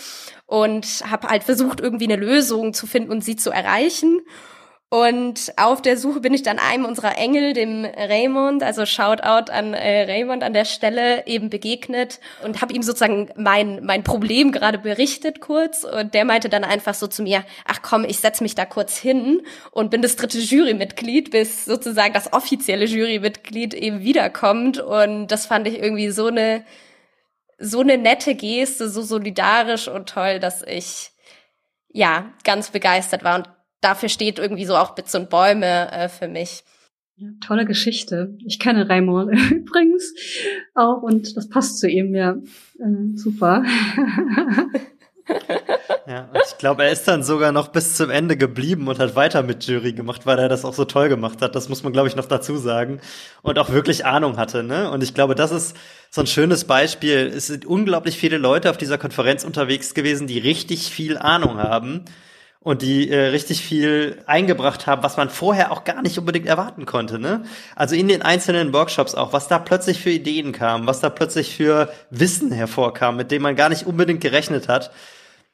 und 0.46 0.86
habe 1.08 1.28
halt 1.28 1.44
versucht, 1.44 1.80
irgendwie 1.80 2.10
eine 2.10 2.16
Lösung 2.16 2.72
zu 2.72 2.86
finden 2.86 3.12
und 3.12 3.22
sie 3.22 3.36
zu 3.36 3.50
erreichen. 3.50 4.22
Und 4.96 5.52
auf 5.58 5.82
der 5.82 5.98
Suche 5.98 6.20
bin 6.20 6.32
ich 6.32 6.42
dann 6.42 6.58
einem 6.58 6.86
unserer 6.86 7.18
Engel, 7.18 7.52
dem 7.52 7.84
Raymond, 7.84 8.62
also 8.62 8.86
Shoutout 8.86 9.52
an 9.52 9.74
äh, 9.74 10.04
Raymond 10.10 10.42
an 10.42 10.54
der 10.54 10.64
Stelle 10.64 11.26
eben 11.26 11.50
begegnet 11.50 12.18
und 12.42 12.62
habe 12.62 12.72
ihm 12.72 12.82
sozusagen 12.82 13.28
mein 13.36 13.84
mein 13.84 14.04
Problem 14.04 14.52
gerade 14.52 14.78
berichtet 14.78 15.42
kurz. 15.42 15.84
Und 15.84 16.14
der 16.14 16.24
meinte 16.24 16.48
dann 16.48 16.64
einfach 16.64 16.94
so 16.94 17.08
zu 17.08 17.22
mir, 17.22 17.44
ach 17.66 17.82
komm, 17.82 18.06
ich 18.06 18.20
setz 18.20 18.40
mich 18.40 18.54
da 18.54 18.64
kurz 18.64 18.96
hin 18.96 19.42
und 19.70 19.90
bin 19.90 20.00
das 20.00 20.16
dritte 20.16 20.38
Jurymitglied, 20.38 21.30
bis 21.30 21.66
sozusagen 21.66 22.14
das 22.14 22.32
offizielle 22.32 22.86
Jurymitglied 22.86 23.74
eben 23.74 24.00
wiederkommt. 24.00 24.78
Und 24.78 25.26
das 25.26 25.44
fand 25.44 25.68
ich 25.68 25.78
irgendwie 25.78 26.08
so 26.08 26.28
eine 26.28 26.64
so 27.58 27.80
eine 27.80 27.98
nette 27.98 28.34
Geste, 28.34 28.88
so 28.88 29.02
solidarisch 29.02 29.88
und 29.88 30.08
toll, 30.08 30.40
dass 30.40 30.62
ich 30.62 31.10
ja 31.90 32.32
ganz 32.44 32.70
begeistert 32.70 33.24
war. 33.24 33.34
Und 33.36 33.55
dafür 33.80 34.08
steht 34.08 34.38
irgendwie 34.38 34.64
so 34.64 34.76
auch 34.76 34.94
Bits 34.94 35.14
und 35.14 35.30
Bäume 35.30 35.90
äh, 35.92 36.08
für 36.08 36.28
mich. 36.28 36.64
Ja, 37.18 37.28
tolle 37.46 37.64
Geschichte. 37.64 38.36
Ich 38.44 38.58
kenne 38.58 38.88
Raimond 38.88 39.32
übrigens 39.50 40.12
auch 40.74 41.02
und 41.02 41.36
das 41.36 41.48
passt 41.48 41.78
zu 41.78 41.88
ihm, 41.88 42.14
ja. 42.14 42.36
Äh, 42.78 43.16
super. 43.16 43.64
ja, 46.06 46.28
ich 46.46 46.58
glaube, 46.58 46.84
er 46.84 46.92
ist 46.92 47.08
dann 47.08 47.22
sogar 47.22 47.52
noch 47.52 47.68
bis 47.68 47.96
zum 47.96 48.10
Ende 48.10 48.36
geblieben 48.36 48.86
und 48.86 48.98
hat 48.98 49.16
weiter 49.16 49.42
mit 49.42 49.66
Jury 49.66 49.94
gemacht, 49.94 50.26
weil 50.26 50.38
er 50.38 50.50
das 50.50 50.66
auch 50.66 50.74
so 50.74 50.84
toll 50.84 51.08
gemacht 51.08 51.40
hat. 51.40 51.54
Das 51.54 51.70
muss 51.70 51.82
man, 51.82 51.94
glaube 51.94 52.08
ich, 52.08 52.16
noch 52.16 52.26
dazu 52.26 52.58
sagen. 52.58 53.00
Und 53.40 53.58
auch 53.58 53.70
wirklich 53.70 54.04
Ahnung 54.04 54.36
hatte, 54.36 54.62
ne? 54.62 54.90
Und 54.90 55.02
ich 55.02 55.14
glaube, 55.14 55.34
das 55.34 55.52
ist 55.52 55.74
so 56.10 56.20
ein 56.20 56.26
schönes 56.26 56.64
Beispiel. 56.64 57.32
Es 57.34 57.46
sind 57.46 57.64
unglaublich 57.64 58.18
viele 58.18 58.36
Leute 58.36 58.68
auf 58.68 58.76
dieser 58.76 58.98
Konferenz 58.98 59.42
unterwegs 59.42 59.94
gewesen, 59.94 60.26
die 60.26 60.38
richtig 60.38 60.90
viel 60.90 61.16
Ahnung 61.16 61.56
haben 61.56 62.04
und 62.66 62.82
die 62.82 63.08
äh, 63.08 63.26
richtig 63.26 63.60
viel 63.60 64.20
eingebracht 64.26 64.88
haben, 64.88 65.04
was 65.04 65.16
man 65.16 65.30
vorher 65.30 65.70
auch 65.70 65.84
gar 65.84 66.02
nicht 66.02 66.18
unbedingt 66.18 66.46
erwarten 66.46 66.84
konnte. 66.84 67.20
Ne? 67.20 67.44
Also 67.76 67.94
in 67.94 68.08
den 68.08 68.22
einzelnen 68.22 68.72
Workshops 68.72 69.14
auch, 69.14 69.32
was 69.32 69.46
da 69.46 69.60
plötzlich 69.60 70.00
für 70.00 70.10
Ideen 70.10 70.50
kam, 70.50 70.84
was 70.84 70.98
da 70.98 71.08
plötzlich 71.08 71.54
für 71.54 71.92
Wissen 72.10 72.50
hervorkam, 72.50 73.16
mit 73.16 73.30
dem 73.30 73.42
man 73.42 73.54
gar 73.54 73.68
nicht 73.68 73.86
unbedingt 73.86 74.20
gerechnet 74.20 74.66
hat. 74.66 74.90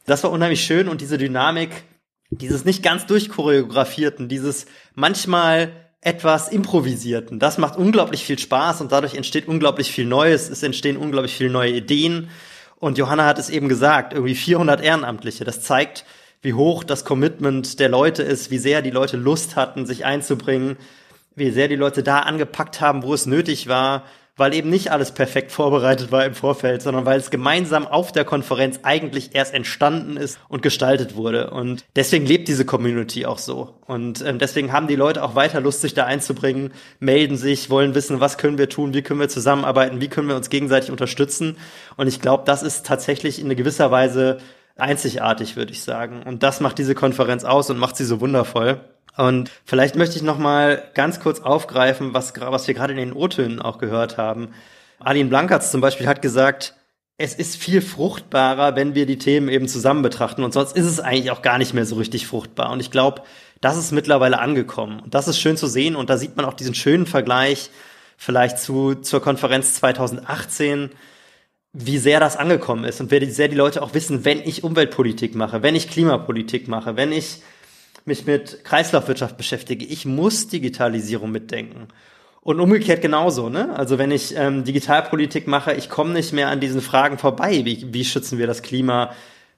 Das 0.07 0.25
war 0.25 0.31
unheimlich 0.31 0.64
schön 0.64 0.88
und 0.88 1.02
diese 1.02 1.19
Dynamik, 1.19 1.85
dieses 2.31 2.64
nicht 2.64 2.83
ganz 2.83 3.04
durchchoreografierten, 3.04 4.31
dieses 4.31 4.64
manchmal 4.95 5.71
etwas 6.00 6.49
Improvisierten. 6.49 7.38
Das 7.38 7.59
macht 7.59 7.76
unglaublich 7.76 8.25
viel 8.25 8.38
Spaß 8.38 8.81
und 8.81 8.90
dadurch 8.90 9.16
entsteht 9.16 9.49
unglaublich 9.49 9.92
viel 9.92 10.07
Neues. 10.07 10.49
Es 10.49 10.62
entstehen 10.62 10.97
unglaublich 10.97 11.37
viele 11.37 11.50
neue 11.50 11.73
Ideen. 11.73 12.31
Und 12.78 12.97
Johanna 12.97 13.26
hat 13.26 13.38
es 13.38 13.50
eben 13.50 13.69
gesagt, 13.69 14.14
irgendwie 14.14 14.35
400 14.35 14.81
Ehrenamtliche. 14.81 15.45
Das 15.45 15.61
zeigt, 15.61 16.07
wie 16.42 16.54
hoch 16.54 16.84
das 16.84 17.04
Commitment 17.04 17.78
der 17.80 17.88
Leute 17.88 18.22
ist, 18.22 18.50
wie 18.50 18.58
sehr 18.58 18.82
die 18.82 18.90
Leute 18.90 19.16
Lust 19.16 19.56
hatten, 19.56 19.87
sich 19.87 20.04
einzubringen, 20.04 20.76
wie 21.34 21.50
sehr 21.50 21.68
die 21.68 21.76
Leute 21.76 22.02
da 22.02 22.20
angepackt 22.20 22.80
haben, 22.80 23.02
wo 23.04 23.14
es 23.14 23.26
nötig 23.26 23.68
war, 23.68 24.02
weil 24.37 24.54
eben 24.54 24.70
nicht 24.70 24.90
alles 24.90 25.12
perfekt 25.12 25.52
vorbereitet 25.52 26.11
war 26.11 26.25
im 26.25 26.34
Vorfeld, 26.34 26.80
sondern 26.80 27.04
weil 27.04 27.18
es 27.18 27.30
gemeinsam 27.30 27.87
auf 27.87 28.12
der 28.12 28.25
Konferenz 28.25 28.80
eigentlich 28.82 29.34
erst 29.34 29.52
entstanden 29.52 30.16
ist 30.16 30.38
und 30.49 30.62
gestaltet 30.62 31.16
wurde. 31.16 31.50
Und 31.50 31.84
deswegen 31.96 32.25
lebt 32.25 32.49
diese 32.49 32.64
Community 32.64 33.26
auch 33.26 33.38
so. 33.38 33.75
Und 33.87 34.25
ähm, 34.26 34.38
deswegen 34.38 34.72
haben 34.72 34.88
die 34.88 34.96
Leute 34.96 35.22
auch 35.22 35.34
weiter 35.34 35.61
Lust, 35.61 35.82
sich 35.82 35.92
da 35.92 36.06
einzubringen, 36.06 36.72
melden 36.99 37.37
sich, 37.37 37.68
wollen 37.68 37.94
wissen, 37.94 38.20
was 38.20 38.38
können 38.38 38.58
wir 38.58 38.70
tun, 38.70 38.94
wie 38.94 39.02
können 39.02 39.20
wir 39.20 39.28
zusammenarbeiten, 39.28 40.00
wie 40.00 40.08
können 40.08 40.28
wir 40.28 40.37
uns 40.37 40.49
gegenseitig 40.49 40.90
unterstützen. 40.90 41.58
Und 41.96 42.08
ich 42.08 42.20
glaube, 42.20 42.44
das 42.46 42.62
ist 42.62 42.87
tatsächlich 42.87 43.38
in 43.38 43.54
gewisser 43.54 43.90
Weise 43.90 44.38
einzigartig, 44.76 45.57
würde 45.57 45.73
ich 45.73 45.83
sagen. 45.83 46.23
Und 46.23 46.43
das 46.43 46.61
macht 46.61 46.79
diese 46.79 46.95
Konferenz 46.95 47.45
aus 47.45 47.71
und 47.71 47.79
macht 47.79 47.97
sie 47.97 48.05
so 48.05 48.21
wundervoll. 48.21 48.81
Und 49.17 49.50
vielleicht 49.64 49.97
möchte 49.97 50.17
ich 50.17 50.23
noch 50.23 50.38
mal 50.38 50.83
ganz 50.95 51.21
kurz 51.21 51.41
aufgreifen, 51.41 52.14
was, 52.14 52.33
was 52.38 52.67
wir 52.67 52.75
gerade 52.75 52.93
in 52.93 52.99
den 52.99 53.12
O-Tönen 53.12 53.61
auch 53.61 53.79
gehört 53.79 54.17
haben. 54.17 54.49
Aline 54.99 55.29
Blankertz 55.29 55.71
zum 55.71 55.81
Beispiel 55.81 56.07
hat 56.07 56.23
gesagt, 56.23 56.75
es 57.19 57.35
ist 57.35 57.57
viel 57.57 57.83
fruchtbarer, 57.83 58.75
wenn 58.75 58.95
wir 58.95 59.07
die 59.07 59.19
Themen 59.19 59.49
eben 59.49 59.69
zusammen 59.69 60.02
betrachten. 60.02 60.45
Und 60.45 60.52
sonst 60.55 60.76
ist 60.76 60.87
es 60.87 60.99
eigentlich 60.99 61.31
auch 61.31 61.43
gar 61.43 61.59
nicht 61.59 61.75
mehr 61.75 61.85
so 61.85 61.97
richtig 61.97 62.26
fruchtbar. 62.26 62.71
Und 62.71 62.81
ich 62.81 62.91
glaube, 62.91 63.23
das 63.61 63.76
ist 63.76 63.93
mittlerweile 63.93 64.41
angekommen. 64.41 65.00
Und 65.00 65.14
das 65.14 65.29
ist 65.29 65.38
schön 65.38 65.57
zu 65.57 65.67
sehen. 65.67 65.95
Und 65.95 66.11
da 66.11 66.17
sieht 66.17 66.37
man 66.37 66.47
auch 66.47 66.55
diesen 66.55 66.75
schönen 66.75 67.07
Vergleich 67.07 67.71
vielleicht 68.17 68.59
zu, 68.59 68.95
zur 68.95 69.21
Konferenz 69.21 69.75
2018, 69.75 70.91
wie 71.73 71.99
sehr 71.99 72.21
das 72.21 72.37
angekommen 72.37 72.85
ist 72.85 73.00
und 73.00 73.11
wie 73.11 73.25
sehr 73.31 73.49
die 73.49 73.57
Leute 73.57 73.83
auch 73.83 73.95
wissen, 73.95 74.25
wenn 74.25 74.41
ich 74.41 74.62
Umweltpolitik 74.62 75.35
mache, 75.35 75.62
wenn 75.62 75.75
ich 75.75 75.88
Klimapolitik 75.88 76.69
mache, 76.69 76.97
wenn 76.97 77.12
ich 77.12 77.38
mich 78.05 78.26
mit 78.26 78.64
Kreislaufwirtschaft 78.64 79.37
beschäftige, 79.37 79.85
ich 79.85 80.05
muss 80.05 80.49
Digitalisierung 80.49 81.31
mitdenken. 81.31 81.88
Und 82.43 82.59
umgekehrt 82.59 83.00
genauso, 83.00 83.49
ne? 83.49 83.75
Also 83.76 83.99
wenn 83.99 84.11
ich 84.11 84.35
ähm, 84.37 84.64
Digitalpolitik 84.64 85.47
mache, 85.47 85.75
ich 85.75 85.88
komme 85.88 86.12
nicht 86.12 86.33
mehr 86.33 86.49
an 86.49 86.59
diesen 86.59 86.81
Fragen 86.81 87.17
vorbei. 87.17 87.64
Wie, 87.64 87.95
wie 87.95 88.05
schützen 88.05 88.37
wir 88.38 88.49
das 88.49 88.62
Klima? 88.62 89.12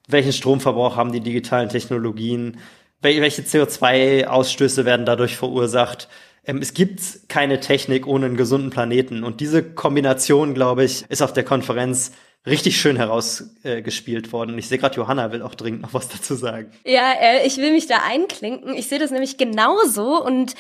Welchen 0.07 0.35
Stromverbrauch 0.35 0.95
haben 0.97 1.11
die 1.11 1.21
digitalen 1.21 1.71
Technologien? 1.71 2.59
Welche 3.01 3.43
CO2-Ausstöße 3.43 4.85
werden 4.85 5.07
dadurch 5.07 5.37
verursacht? 5.37 6.09
Ähm, 6.47 6.59
es 6.59 6.75
gibt 6.75 7.29
keine 7.29 7.61
Technik 7.61 8.07
ohne 8.07 8.27
einen 8.27 8.37
gesunden 8.37 8.71
Planeten. 8.71 9.25
Und 9.25 9.41
diese 9.41 9.63
Kombination, 9.63 10.55
glaube 10.55 10.85
ich, 10.85 11.05
ist 11.09 11.23
auf 11.23 11.33
der 11.33 11.45
Konferenz 11.45 12.13
richtig 12.47 12.79
schön 12.79 12.97
herausgespielt 12.97 14.29
äh, 14.29 14.33
worden. 14.33 14.59
Ich 14.59 14.69
sehe 14.69 14.79
gerade, 14.79 14.97
Johanna 14.97 15.33
will 15.33 15.43
auch 15.43 15.55
dringend 15.55 15.83
noch 15.83 15.95
was 15.95 16.09
dazu 16.09 16.35
sagen. 16.35 16.71
Ja, 16.85 17.13
äh, 17.21 17.47
ich 17.47 17.57
will 17.57 17.73
mich 17.73 17.87
da 17.87 18.03
einklinken. 18.07 18.75
Ich 18.75 18.89
sehe 18.89 18.99
das 18.99 19.11
nämlich 19.11 19.39
genauso 19.39 20.23
und 20.23 20.55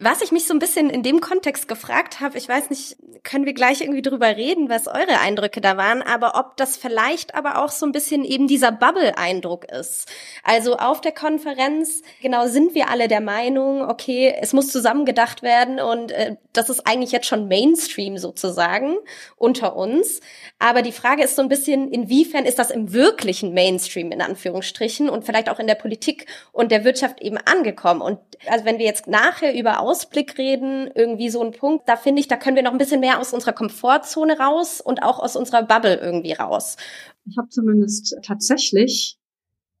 was 0.00 0.22
ich 0.22 0.32
mich 0.32 0.46
so 0.46 0.54
ein 0.54 0.58
bisschen 0.58 0.88
in 0.88 1.02
dem 1.02 1.20
Kontext 1.20 1.68
gefragt 1.68 2.20
habe, 2.20 2.38
ich 2.38 2.48
weiß 2.48 2.70
nicht, 2.70 2.96
können 3.22 3.44
wir 3.44 3.52
gleich 3.52 3.82
irgendwie 3.82 4.00
drüber 4.00 4.34
reden, 4.34 4.70
was 4.70 4.86
eure 4.86 5.20
Eindrücke 5.20 5.60
da 5.60 5.76
waren, 5.76 6.00
aber 6.00 6.36
ob 6.36 6.56
das 6.56 6.78
vielleicht 6.78 7.34
aber 7.34 7.62
auch 7.62 7.68
so 7.68 7.84
ein 7.84 7.92
bisschen 7.92 8.24
eben 8.24 8.46
dieser 8.46 8.72
Bubble-Eindruck 8.72 9.70
ist. 9.70 10.08
Also 10.42 10.76
auf 10.78 11.02
der 11.02 11.12
Konferenz, 11.12 12.00
genau, 12.22 12.46
sind 12.46 12.74
wir 12.74 12.88
alle 12.88 13.08
der 13.08 13.20
Meinung, 13.20 13.82
okay, 13.82 14.34
es 14.40 14.54
muss 14.54 14.68
zusammengedacht 14.68 15.42
werden 15.42 15.80
und 15.80 16.12
äh, 16.12 16.36
das 16.54 16.70
ist 16.70 16.86
eigentlich 16.86 17.12
jetzt 17.12 17.26
schon 17.26 17.48
Mainstream 17.48 18.16
sozusagen 18.16 18.96
unter 19.36 19.76
uns. 19.76 20.20
Aber 20.58 20.80
die 20.82 20.92
Frage 20.92 21.22
ist 21.22 21.36
so 21.36 21.42
ein 21.42 21.48
bisschen, 21.48 21.90
inwiefern 21.90 22.46
ist 22.46 22.58
das 22.58 22.70
im 22.70 22.92
wirklichen 22.92 23.52
Mainstream 23.52 24.12
in 24.12 24.22
Anführungsstrichen 24.22 25.10
und 25.10 25.24
vielleicht 25.24 25.50
auch 25.50 25.58
in 25.58 25.66
der 25.66 25.74
Politik 25.74 26.26
und 26.52 26.72
der 26.72 26.84
Wirtschaft 26.84 27.20
eben 27.20 27.36
angekommen. 27.36 28.00
Und 28.00 28.18
also 28.46 28.64
wenn 28.64 28.78
wir 28.78 28.86
jetzt 28.86 29.06
nachher 29.06 29.54
über 29.54 29.80
Ausblick 29.90 30.38
reden, 30.38 30.88
irgendwie 30.94 31.30
so 31.30 31.42
ein 31.42 31.50
Punkt, 31.50 31.88
da 31.88 31.96
finde 31.96 32.20
ich, 32.20 32.28
da 32.28 32.36
können 32.36 32.54
wir 32.54 32.62
noch 32.62 32.72
ein 32.72 32.78
bisschen 32.78 33.00
mehr 33.00 33.18
aus 33.18 33.32
unserer 33.32 33.52
Komfortzone 33.52 34.38
raus 34.38 34.80
und 34.80 35.02
auch 35.02 35.18
aus 35.18 35.34
unserer 35.34 35.64
Bubble 35.64 35.96
irgendwie 35.96 36.32
raus. 36.32 36.76
Ich 37.24 37.36
habe 37.36 37.48
zumindest 37.48 38.16
tatsächlich 38.22 39.18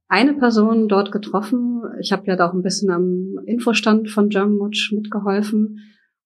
eine 0.08 0.34
Person 0.34 0.88
dort 0.88 1.12
getroffen. 1.12 1.82
Ich 2.00 2.10
habe 2.10 2.26
ja 2.26 2.34
da 2.34 2.48
auch 2.48 2.54
ein 2.54 2.62
bisschen 2.62 2.90
am 2.90 3.38
Infostand 3.46 4.10
von 4.10 4.28
Germanwatch 4.28 4.92
mitgeholfen. 4.92 5.78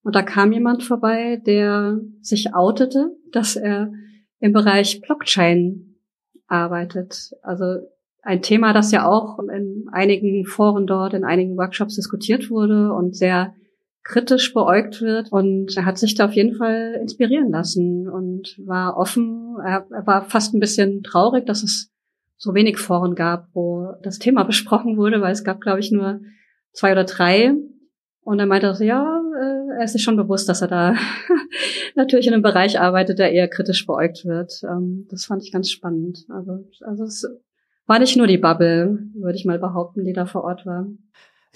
Und 0.02 0.14
da 0.14 0.22
kam 0.22 0.52
jemand 0.52 0.82
vorbei, 0.82 1.42
der 1.44 2.00
sich 2.22 2.54
outete, 2.54 3.10
dass 3.32 3.56
er 3.56 3.92
im 4.40 4.52
Bereich 4.52 5.02
Blockchain 5.02 5.96
arbeitet. 6.46 7.32
Also 7.42 7.80
ein 8.22 8.40
Thema, 8.40 8.72
das 8.72 8.90
ja 8.92 9.06
auch 9.06 9.38
in 9.38 9.86
einigen 9.92 10.46
Foren 10.46 10.86
dort, 10.86 11.12
in 11.12 11.24
einigen 11.24 11.58
Workshops 11.58 11.96
diskutiert 11.96 12.48
wurde 12.48 12.90
und 12.92 13.14
sehr 13.14 13.54
kritisch 14.04 14.52
beäugt 14.52 15.00
wird. 15.00 15.32
Und 15.32 15.76
er 15.76 15.84
hat 15.84 15.98
sich 15.98 16.14
da 16.14 16.26
auf 16.26 16.32
jeden 16.32 16.56
Fall 16.56 16.98
inspirieren 17.00 17.50
lassen 17.50 18.08
und 18.08 18.56
war 18.64 18.96
offen. 18.96 19.56
Er, 19.64 19.86
er 19.90 20.06
war 20.06 20.24
fast 20.26 20.54
ein 20.54 20.60
bisschen 20.60 21.02
traurig, 21.02 21.46
dass 21.46 21.62
es 21.62 21.90
so 22.36 22.54
wenig 22.54 22.78
Foren 22.78 23.14
gab, 23.14 23.48
wo 23.54 23.92
das 24.02 24.18
Thema 24.18 24.44
besprochen 24.44 24.96
wurde, 24.96 25.20
weil 25.20 25.32
es 25.32 25.44
gab, 25.44 25.60
glaube 25.60 25.80
ich, 25.80 25.90
nur 25.90 26.20
zwei 26.72 26.92
oder 26.92 27.04
drei. 27.04 27.54
Und 28.22 28.38
er 28.38 28.46
meinte 28.46 28.74
so, 28.74 28.84
ja, 28.84 29.20
äh, 29.38 29.78
er 29.78 29.84
ist 29.84 29.92
sich 29.92 30.02
schon 30.02 30.16
bewusst, 30.16 30.48
dass 30.48 30.62
er 30.62 30.68
da 30.68 30.94
natürlich 31.94 32.26
in 32.26 32.32
einem 32.32 32.42
Bereich 32.42 32.80
arbeitet, 32.80 33.18
der 33.18 33.32
eher 33.32 33.48
kritisch 33.48 33.86
beäugt 33.86 34.24
wird. 34.24 34.62
Ähm, 34.64 35.06
das 35.10 35.26
fand 35.26 35.42
ich 35.42 35.52
ganz 35.52 35.70
spannend. 35.70 36.24
Also, 36.30 36.64
also 36.80 37.04
es 37.04 37.26
war 37.86 37.98
nicht 37.98 38.16
nur 38.16 38.26
die 38.26 38.38
Bubble, 38.38 38.98
würde 39.14 39.36
ich 39.36 39.44
mal 39.44 39.58
behaupten, 39.58 40.04
die 40.04 40.14
da 40.14 40.24
vor 40.24 40.44
Ort 40.44 40.64
war. 40.64 40.86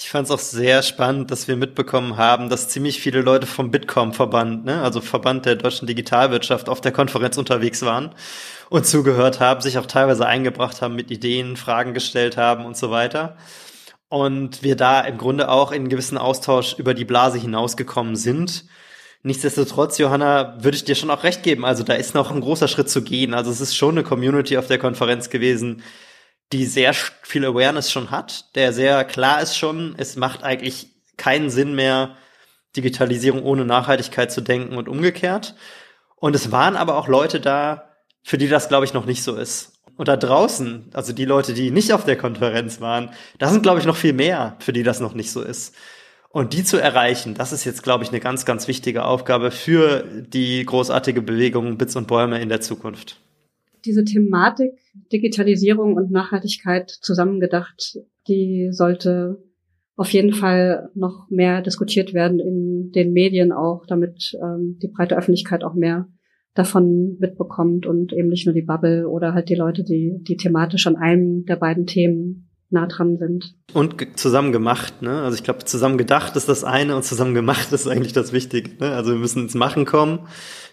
Ich 0.01 0.11
fand 0.11 0.27
es 0.27 0.31
auch 0.31 0.39
sehr 0.39 0.83
spannend, 0.83 1.33
dass 1.33 1.49
wir 1.49 1.57
mitbekommen 1.57 2.17
haben, 2.17 2.49
dass 2.49 2.69
ziemlich 2.69 3.01
viele 3.01 3.21
Leute 3.21 3.49
vom 3.49 3.73
Bitkom-Verband, 3.73 4.65
ne, 4.65 4.81
also 4.81 5.01
Verband 5.01 5.45
der 5.45 5.57
deutschen 5.57 5.89
Digitalwirtschaft, 5.89 6.69
auf 6.69 6.81
der 6.81 6.93
Konferenz 6.93 7.37
unterwegs 7.37 7.83
waren 7.83 8.15
und 8.71 8.87
zugehört 8.87 9.41
haben, 9.41 9.61
sich 9.61 9.77
auch 9.77 9.87
teilweise 9.87 10.25
eingebracht 10.25 10.83
haben 10.83 10.95
mit 10.95 11.11
Ideen, 11.11 11.57
Fragen 11.57 11.95
gestellt 11.95 12.37
haben 12.37 12.65
und 12.65 12.77
so 12.77 12.93
weiter. 12.93 13.37
Und 14.09 14.63
wir 14.63 14.77
da 14.77 15.01
im 15.01 15.19
Grunde 15.19 15.49
auch 15.51 15.73
in 15.73 15.89
gewissen 15.89 16.17
Austausch 16.17 16.79
über 16.79 16.95
die 16.95 17.05
Blase 17.05 17.39
hinausgekommen 17.39 18.15
sind. 18.15 18.67
Nichtsdestotrotz, 19.25 19.99
Johanna, 19.99 20.63
würde 20.63 20.77
ich 20.77 20.85
dir 20.85 20.95
schon 20.95 21.11
auch 21.11 21.25
recht 21.25 21.43
geben. 21.43 21.65
Also 21.65 21.83
da 21.83 21.95
ist 21.95 22.15
noch 22.15 22.31
ein 22.31 22.41
großer 22.41 22.69
Schritt 22.69 22.89
zu 22.89 23.03
gehen. 23.03 23.35
Also 23.35 23.51
es 23.51 23.61
ist 23.61 23.77
schon 23.77 23.99
eine 23.99 24.05
Community 24.05 24.59
auf 24.59 24.69
der 24.69 24.79
Konferenz 24.79 25.29
gewesen, 25.29 25.83
die 26.53 26.65
sehr 26.65 26.95
viel 26.95 27.45
Awareness 27.45 27.91
schon 27.91 28.11
hat, 28.11 28.55
der 28.55 28.73
sehr 28.73 29.05
klar 29.05 29.43
ist 29.43 29.57
schon, 29.57 29.95
es 29.99 30.17
macht 30.17 30.43
eigentlich 30.43 30.89
keinen 31.17 31.51
Sinn 31.51 31.75
mehr, 31.75 32.17
Digitalisierung 32.77 33.43
ohne 33.43 33.65
Nachhaltigkeit 33.65 34.31
zu 34.31 34.41
denken 34.41 34.77
und 34.77 34.89
umgekehrt. 34.89 35.55
Und 36.17 36.35
es 36.35 36.53
waren 36.53 36.77
aber 36.77 36.97
auch 36.97 37.09
Leute 37.09 37.41
da, 37.41 37.95
für 38.23 38.39
die 38.39 38.49
das, 38.49 38.69
glaube 38.69 38.85
ich, 38.85 38.95
noch 38.95 39.07
nicht 39.07 39.23
so 39.23 39.37
ist. 39.37 39.81
Und 39.97 40.09
da 40.09 40.17
draußen, 40.17 40.91
also 40.93 41.13
die 41.13 41.25
Leute, 41.25 41.55
die 41.55 41.71
nicht 41.71 41.93
auf 41.93 42.05
der 42.05 42.17
Konferenz 42.17 42.81
waren, 42.81 43.11
da 43.39 43.49
sind, 43.49 43.63
glaube 43.63 43.81
ich, 43.81 43.87
noch 43.87 43.97
viel 43.97 44.13
mehr, 44.13 44.57
für 44.61 44.73
die 44.73 44.83
das 44.85 45.01
noch 45.01 45.15
nicht 45.15 45.33
so 45.33 45.43
ist. 45.43 45.75
Und 46.31 46.53
die 46.53 46.63
zu 46.63 46.77
erreichen, 46.77 47.35
das 47.35 47.53
ist 47.53 47.65
jetzt, 47.65 47.83
glaube 47.83 48.05
ich, 48.05 48.11
eine 48.11 48.21
ganz, 48.21 48.45
ganz 48.45 48.69
wichtige 48.69 49.05
Aufgabe 49.05 49.51
für 49.51 50.05
die 50.05 50.65
großartige 50.65 51.23
Bewegung 51.23 51.79
Bits 51.79 51.97
und 51.97 52.07
Bäume 52.07 52.41
in 52.41 52.49
der 52.49 52.61
Zukunft 52.61 53.19
diese 53.85 54.05
Thematik 54.05 54.73
Digitalisierung 55.13 55.95
und 55.95 56.11
Nachhaltigkeit 56.11 56.91
zusammengedacht, 56.91 57.99
die 58.29 58.69
sollte 58.71 59.43
auf 59.97 60.13
jeden 60.13 60.33
Fall 60.33 60.91
noch 60.95 61.27
mehr 61.29 61.61
diskutiert 61.61 62.15
werden 62.15 62.39
in 62.39 62.93
den 62.93 63.13
Medien 63.13 63.53
auch, 63.53 63.85
damit 63.87 64.33
ähm, 64.41 64.79
die 64.81 64.89
breite 64.89 65.17
Öffentlichkeit 65.17 65.65
auch 65.65 65.75
mehr 65.75 66.07
davon 66.55 67.17
mitbekommt 67.19 67.87
und 67.87 68.13
eben 68.13 68.29
nicht 68.29 68.47
nur 68.47 68.55
die 68.55 68.63
Bubble 68.63 69.09
oder 69.09 69.35
halt 69.35 69.49
die 69.49 69.55
Leute, 69.55 69.85
die, 69.85 70.19
die 70.23 70.37
thematisch 70.37 70.87
an 70.87 70.97
einem 70.97 71.45
der 71.47 71.57
beiden 71.57 71.87
Themen 71.87 72.49
nah 72.71 72.87
dran 72.87 73.17
sind. 73.17 73.55
Und 73.73 74.19
zusammen 74.19 74.53
gemacht, 74.53 75.03
ne? 75.03 75.23
Also 75.23 75.37
ich 75.37 75.43
glaube, 75.43 75.65
zusammen 75.65 75.99
gedacht 75.99 76.37
ist 76.37 76.49
das 76.49 76.65
eine 76.65 76.95
und 76.95 77.05
zusammen 77.05 77.35
gemacht 77.35 77.73
ist 77.73 77.89
eigentlich 77.89 78.13
das 78.13 78.33
Wichtige. 78.33 78.71
Ne? 78.79 78.93
Also 78.93 79.13
wir 79.13 79.19
müssen 79.19 79.45
ins 79.45 79.55
Machen 79.55 79.85
kommen 79.85 80.29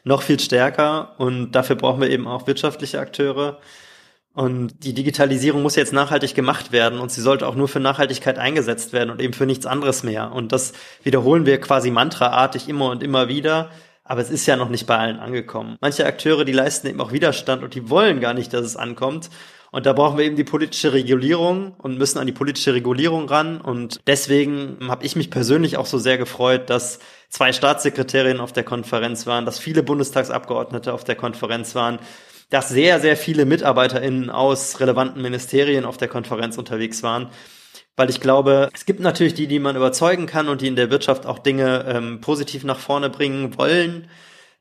noch 0.05 0.22
viel 0.22 0.39
stärker 0.39 1.15
und 1.20 1.53
dafür 1.53 1.75
brauchen 1.75 2.00
wir 2.00 2.10
eben 2.10 2.27
auch 2.27 2.48
wirtschaftliche 2.48 3.00
Akteure. 3.00 3.60
Und 4.35 4.83
die 4.83 4.93
Digitalisierung 4.93 5.61
muss 5.61 5.77
jetzt 5.77 5.93
nachhaltig 5.93 6.35
gemacht 6.35 6.73
werden 6.73 6.99
und 6.99 7.09
sie 7.09 7.21
sollte 7.21 7.47
auch 7.47 7.55
nur 7.55 7.69
für 7.69 7.79
Nachhaltigkeit 7.79 8.37
eingesetzt 8.37 8.91
werden 8.91 9.09
und 9.09 9.21
eben 9.21 9.31
für 9.31 9.45
nichts 9.45 9.65
anderes 9.65 10.03
mehr. 10.03 10.33
Und 10.33 10.51
das 10.51 10.73
wiederholen 11.03 11.45
wir 11.45 11.59
quasi 11.61 11.89
mantraartig 11.89 12.67
immer 12.67 12.89
und 12.89 13.01
immer 13.01 13.29
wieder. 13.29 13.69
Aber 14.03 14.19
es 14.19 14.29
ist 14.29 14.45
ja 14.45 14.57
noch 14.57 14.67
nicht 14.67 14.87
bei 14.87 14.97
allen 14.97 15.19
angekommen. 15.19 15.77
Manche 15.79 16.05
Akteure, 16.05 16.43
die 16.43 16.51
leisten 16.51 16.87
eben 16.87 16.99
auch 16.99 17.13
Widerstand 17.13 17.63
und 17.63 17.75
die 17.75 17.89
wollen 17.89 18.19
gar 18.19 18.33
nicht, 18.33 18.53
dass 18.53 18.65
es 18.65 18.75
ankommt. 18.75 19.29
Und 19.71 19.85
da 19.85 19.93
brauchen 19.93 20.17
wir 20.17 20.25
eben 20.25 20.35
die 20.35 20.43
politische 20.43 20.91
Regulierung 20.91 21.73
und 21.77 21.97
müssen 21.97 22.19
an 22.19 22.27
die 22.27 22.33
politische 22.33 22.73
Regulierung 22.73 23.29
ran. 23.29 23.61
Und 23.61 24.01
deswegen 24.05 24.77
habe 24.89 25.05
ich 25.05 25.15
mich 25.15 25.31
persönlich 25.31 25.77
auch 25.77 25.85
so 25.85 25.97
sehr 25.97 26.17
gefreut, 26.17 26.69
dass 26.69 26.99
zwei 27.29 27.53
Staatssekretärinnen 27.53 28.41
auf 28.41 28.51
der 28.51 28.63
Konferenz 28.63 29.27
waren, 29.27 29.45
dass 29.45 29.59
viele 29.59 29.81
Bundestagsabgeordnete 29.81 30.93
auf 30.93 31.05
der 31.05 31.15
Konferenz 31.15 31.73
waren, 31.73 31.99
dass 32.49 32.69
sehr, 32.69 32.99
sehr 32.99 33.17
viele 33.17 33.45
MitarbeiterInnen 33.45 34.29
aus 34.29 34.79
relevanten 34.79 35.21
Ministerien 35.21 35.85
auf 35.85 35.97
der 35.97 36.07
Konferenz 36.07 36.57
unterwegs 36.57 37.03
waren. 37.03 37.29
Weil 37.95 38.09
ich 38.09 38.19
glaube, 38.19 38.69
es 38.73 38.85
gibt 38.85 38.99
natürlich 38.99 39.33
die, 39.33 39.47
die 39.47 39.59
man 39.59 39.75
überzeugen 39.75 40.25
kann 40.25 40.49
und 40.49 40.61
die 40.61 40.67
in 40.67 40.75
der 40.75 40.89
Wirtschaft 40.91 41.25
auch 41.25 41.39
Dinge 41.39 41.85
ähm, 41.87 42.21
positiv 42.21 42.63
nach 42.63 42.79
vorne 42.79 43.09
bringen 43.09 43.57
wollen, 43.57 44.09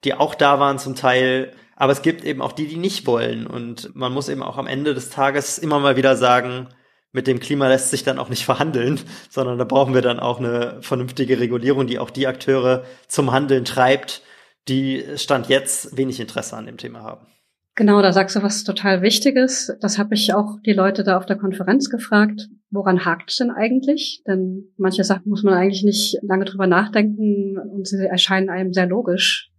die 0.05 0.15
auch 0.15 0.35
da 0.35 0.61
waren 0.61 0.79
zum 0.79 0.95
Teil. 0.95 1.53
Aber 1.77 1.93
es 1.93 2.03
gibt 2.03 2.25
eben 2.25 2.41
auch 2.41 2.53
die, 2.53 2.69
die 2.69 2.77
nicht 2.77 3.07
wollen. 3.07 3.47
Und 3.47 3.95
man 3.97 4.13
muss 4.13 4.29
eben 4.29 4.43
auch 4.43 4.57
am 4.57 4.69
Ende 4.69 4.95
des 4.95 5.11
Tages 5.11 5.59
immer 5.59 5.81
mal 5.81 5.97
wieder 5.97 6.17
sagen, 6.17 6.69
mit 7.13 7.27
dem 7.27 7.41
Klima 7.41 7.69
lässt 7.69 7.91
sich 7.91 8.05
dann 8.05 8.19
auch 8.19 8.29
nicht 8.29 8.45
verhandeln, 8.47 9.01
sondern 9.31 9.59
da 9.59 9.65
brauchen 9.65 9.95
wir 9.95 10.03
dann 10.03 10.21
auch 10.21 10.39
eine 10.39 10.79
vernünftige 10.81 11.41
Regulierung, 11.41 11.87
die 11.87 11.99
auch 11.99 12.11
die 12.11 12.29
Akteure 12.29 12.85
zum 13.09 13.33
Handeln 13.33 13.65
treibt, 13.65 14.23
die 14.69 15.05
Stand 15.17 15.49
jetzt 15.49 15.97
wenig 15.97 16.21
Interesse 16.21 16.57
an 16.57 16.67
dem 16.67 16.77
Thema 16.77 17.03
haben. 17.03 17.27
Genau, 17.77 18.01
da 18.03 18.13
sagst 18.13 18.37
du 18.37 18.43
was 18.43 18.63
total 18.63 19.03
Wichtiges. 19.03 19.77
Das 19.81 19.99
habe 19.99 20.15
ich 20.15 20.33
auch 20.33 20.61
die 20.65 20.73
Leute 20.73 21.03
da 21.03 21.17
auf 21.17 21.27
der 21.27 21.37
Konferenz 21.37 21.91
gefragt. 21.91 22.49
Woran 22.71 23.05
hakt 23.05 23.31
es 23.31 23.37
denn 23.39 23.51
eigentlich? 23.51 24.23
Denn 24.29 24.73
manche 24.77 25.03
Sachen 25.03 25.29
muss 25.29 25.43
man 25.43 25.55
eigentlich 25.55 25.83
nicht 25.83 26.19
lange 26.23 26.45
drüber 26.45 26.69
nachdenken 26.69 27.59
und 27.59 27.89
sie 27.89 28.07
erscheinen 28.07 28.49
einem 28.49 28.73
sehr 28.73 28.87
logisch. 28.87 29.51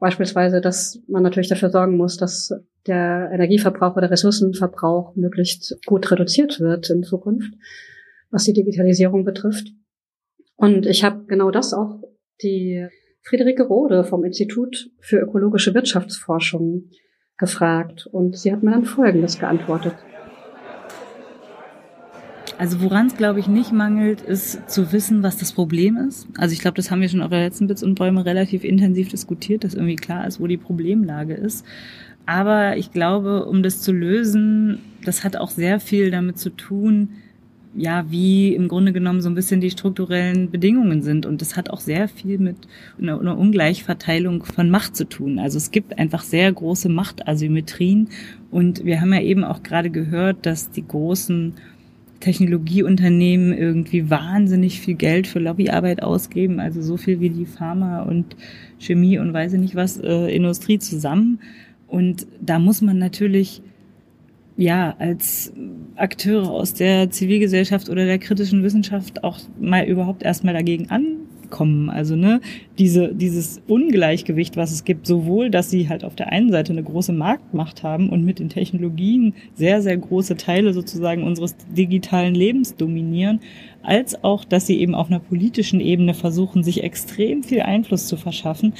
Beispielsweise, 0.00 0.60
dass 0.60 1.00
man 1.06 1.22
natürlich 1.22 1.48
dafür 1.48 1.70
sorgen 1.70 1.96
muss, 1.96 2.16
dass 2.16 2.52
der 2.88 3.30
Energieverbrauch 3.32 3.96
oder 3.96 4.10
Ressourcenverbrauch 4.10 5.14
möglichst 5.14 5.78
gut 5.86 6.10
reduziert 6.10 6.58
wird 6.58 6.90
in 6.90 7.04
Zukunft, 7.04 7.52
was 8.30 8.44
die 8.44 8.52
Digitalisierung 8.52 9.24
betrifft. 9.24 9.68
Und 10.56 10.86
ich 10.86 11.04
habe 11.04 11.24
genau 11.26 11.52
das 11.52 11.72
auch 11.72 12.00
die 12.42 12.88
Friederike 13.22 13.62
Rode 13.62 14.02
vom 14.02 14.24
Institut 14.24 14.90
für 15.00 15.18
ökologische 15.18 15.74
Wirtschaftsforschung 15.74 16.90
gefragt 17.38 18.06
und 18.06 18.36
sie 18.36 18.52
hat 18.52 18.62
mir 18.62 18.72
dann 18.72 18.84
Folgendes 18.84 19.38
geantwortet. 19.38 19.94
Also 22.58 22.82
woran 22.82 23.06
es, 23.06 23.16
glaube 23.16 23.38
ich, 23.38 23.46
nicht 23.46 23.72
mangelt, 23.72 24.20
ist 24.20 24.68
zu 24.68 24.92
wissen, 24.92 25.22
was 25.22 25.36
das 25.36 25.52
Problem 25.52 25.96
ist. 25.96 26.26
Also 26.36 26.52
ich 26.52 26.58
glaube, 26.58 26.74
das 26.74 26.90
haben 26.90 27.00
wir 27.00 27.08
schon 27.08 27.22
auf 27.22 27.30
der 27.30 27.44
letzten 27.44 27.68
Bits 27.68 27.84
und 27.84 27.94
Bäume 27.94 28.24
relativ 28.24 28.64
intensiv 28.64 29.08
diskutiert, 29.08 29.62
dass 29.62 29.74
irgendwie 29.74 29.94
klar 29.94 30.26
ist, 30.26 30.40
wo 30.40 30.48
die 30.48 30.56
Problemlage 30.56 31.34
ist. 31.34 31.64
Aber 32.26 32.76
ich 32.76 32.90
glaube, 32.90 33.46
um 33.46 33.62
das 33.62 33.80
zu 33.80 33.92
lösen, 33.92 34.80
das 35.04 35.22
hat 35.22 35.36
auch 35.36 35.50
sehr 35.50 35.78
viel 35.78 36.10
damit 36.10 36.38
zu 36.38 36.50
tun, 36.50 37.10
ja, 37.78 38.10
wie 38.10 38.54
im 38.54 38.66
Grunde 38.66 38.92
genommen 38.92 39.20
so 39.20 39.28
ein 39.28 39.36
bisschen 39.36 39.60
die 39.60 39.70
strukturellen 39.70 40.50
Bedingungen 40.50 41.02
sind. 41.02 41.26
Und 41.26 41.40
das 41.40 41.56
hat 41.56 41.70
auch 41.70 41.80
sehr 41.80 42.08
viel 42.08 42.38
mit 42.38 42.56
einer, 43.00 43.20
einer 43.20 43.38
Ungleichverteilung 43.38 44.44
von 44.44 44.68
Macht 44.68 44.96
zu 44.96 45.08
tun. 45.08 45.38
Also 45.38 45.58
es 45.58 45.70
gibt 45.70 45.96
einfach 45.96 46.24
sehr 46.24 46.52
große 46.52 46.88
Machtasymmetrien. 46.88 48.08
Und 48.50 48.84
wir 48.84 49.00
haben 49.00 49.12
ja 49.12 49.20
eben 49.20 49.44
auch 49.44 49.62
gerade 49.62 49.90
gehört, 49.90 50.44
dass 50.44 50.72
die 50.72 50.86
großen 50.86 51.54
Technologieunternehmen 52.18 53.56
irgendwie 53.56 54.10
wahnsinnig 54.10 54.80
viel 54.80 54.94
Geld 54.94 55.28
für 55.28 55.38
Lobbyarbeit 55.38 56.02
ausgeben, 56.02 56.58
also 56.58 56.82
so 56.82 56.96
viel 56.96 57.20
wie 57.20 57.30
die 57.30 57.46
Pharma 57.46 58.02
und 58.02 58.36
Chemie 58.80 59.18
und 59.18 59.32
weiß 59.32 59.52
ich 59.52 59.60
nicht 59.60 59.76
was, 59.76 59.98
äh, 59.98 60.34
Industrie 60.34 60.80
zusammen. 60.80 61.38
Und 61.86 62.26
da 62.40 62.58
muss 62.58 62.82
man 62.82 62.98
natürlich 62.98 63.62
ja, 64.58 64.96
als 64.98 65.52
Akteure 65.94 66.50
aus 66.50 66.74
der 66.74 67.10
Zivilgesellschaft 67.10 67.88
oder 67.88 68.04
der 68.06 68.18
kritischen 68.18 68.64
Wissenschaft 68.64 69.22
auch 69.22 69.38
mal 69.60 69.84
überhaupt 69.84 70.24
erstmal 70.24 70.52
dagegen 70.52 70.90
ankommen. 70.90 71.88
Also, 71.90 72.16
ne, 72.16 72.40
diese, 72.76 73.14
dieses 73.14 73.62
Ungleichgewicht, 73.68 74.56
was 74.56 74.72
es 74.72 74.82
gibt, 74.82 75.06
sowohl, 75.06 75.48
dass 75.50 75.70
sie 75.70 75.88
halt 75.88 76.02
auf 76.02 76.16
der 76.16 76.32
einen 76.32 76.50
Seite 76.50 76.72
eine 76.72 76.82
große 76.82 77.12
Marktmacht 77.12 77.84
haben 77.84 78.08
und 78.08 78.24
mit 78.24 78.40
den 78.40 78.48
Technologien 78.48 79.32
sehr, 79.54 79.80
sehr 79.80 79.96
große 79.96 80.36
Teile 80.36 80.74
sozusagen 80.74 81.22
unseres 81.22 81.54
digitalen 81.76 82.34
Lebens 82.34 82.74
dominieren, 82.74 83.38
als 83.84 84.24
auch, 84.24 84.44
dass 84.44 84.66
sie 84.66 84.80
eben 84.80 84.96
auf 84.96 85.06
einer 85.06 85.20
politischen 85.20 85.80
Ebene 85.80 86.14
versuchen, 86.14 86.64
sich 86.64 86.82
extrem 86.82 87.44
viel 87.44 87.60
Einfluss 87.60 88.08
zu 88.08 88.16
verschaffen. 88.16 88.72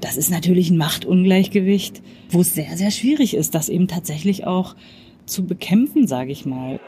Das 0.00 0.16
ist 0.16 0.32
natürlich 0.32 0.70
ein 0.70 0.78
Machtungleichgewicht, 0.78 2.02
wo 2.28 2.40
es 2.40 2.56
sehr, 2.56 2.76
sehr 2.76 2.90
schwierig 2.90 3.34
ist, 3.34 3.54
das 3.54 3.68
eben 3.68 3.86
tatsächlich 3.86 4.48
auch 4.48 4.74
zu 5.26 5.46
bekämpfen, 5.46 6.06
sage 6.06 6.32
ich 6.32 6.46
mal. 6.46 6.78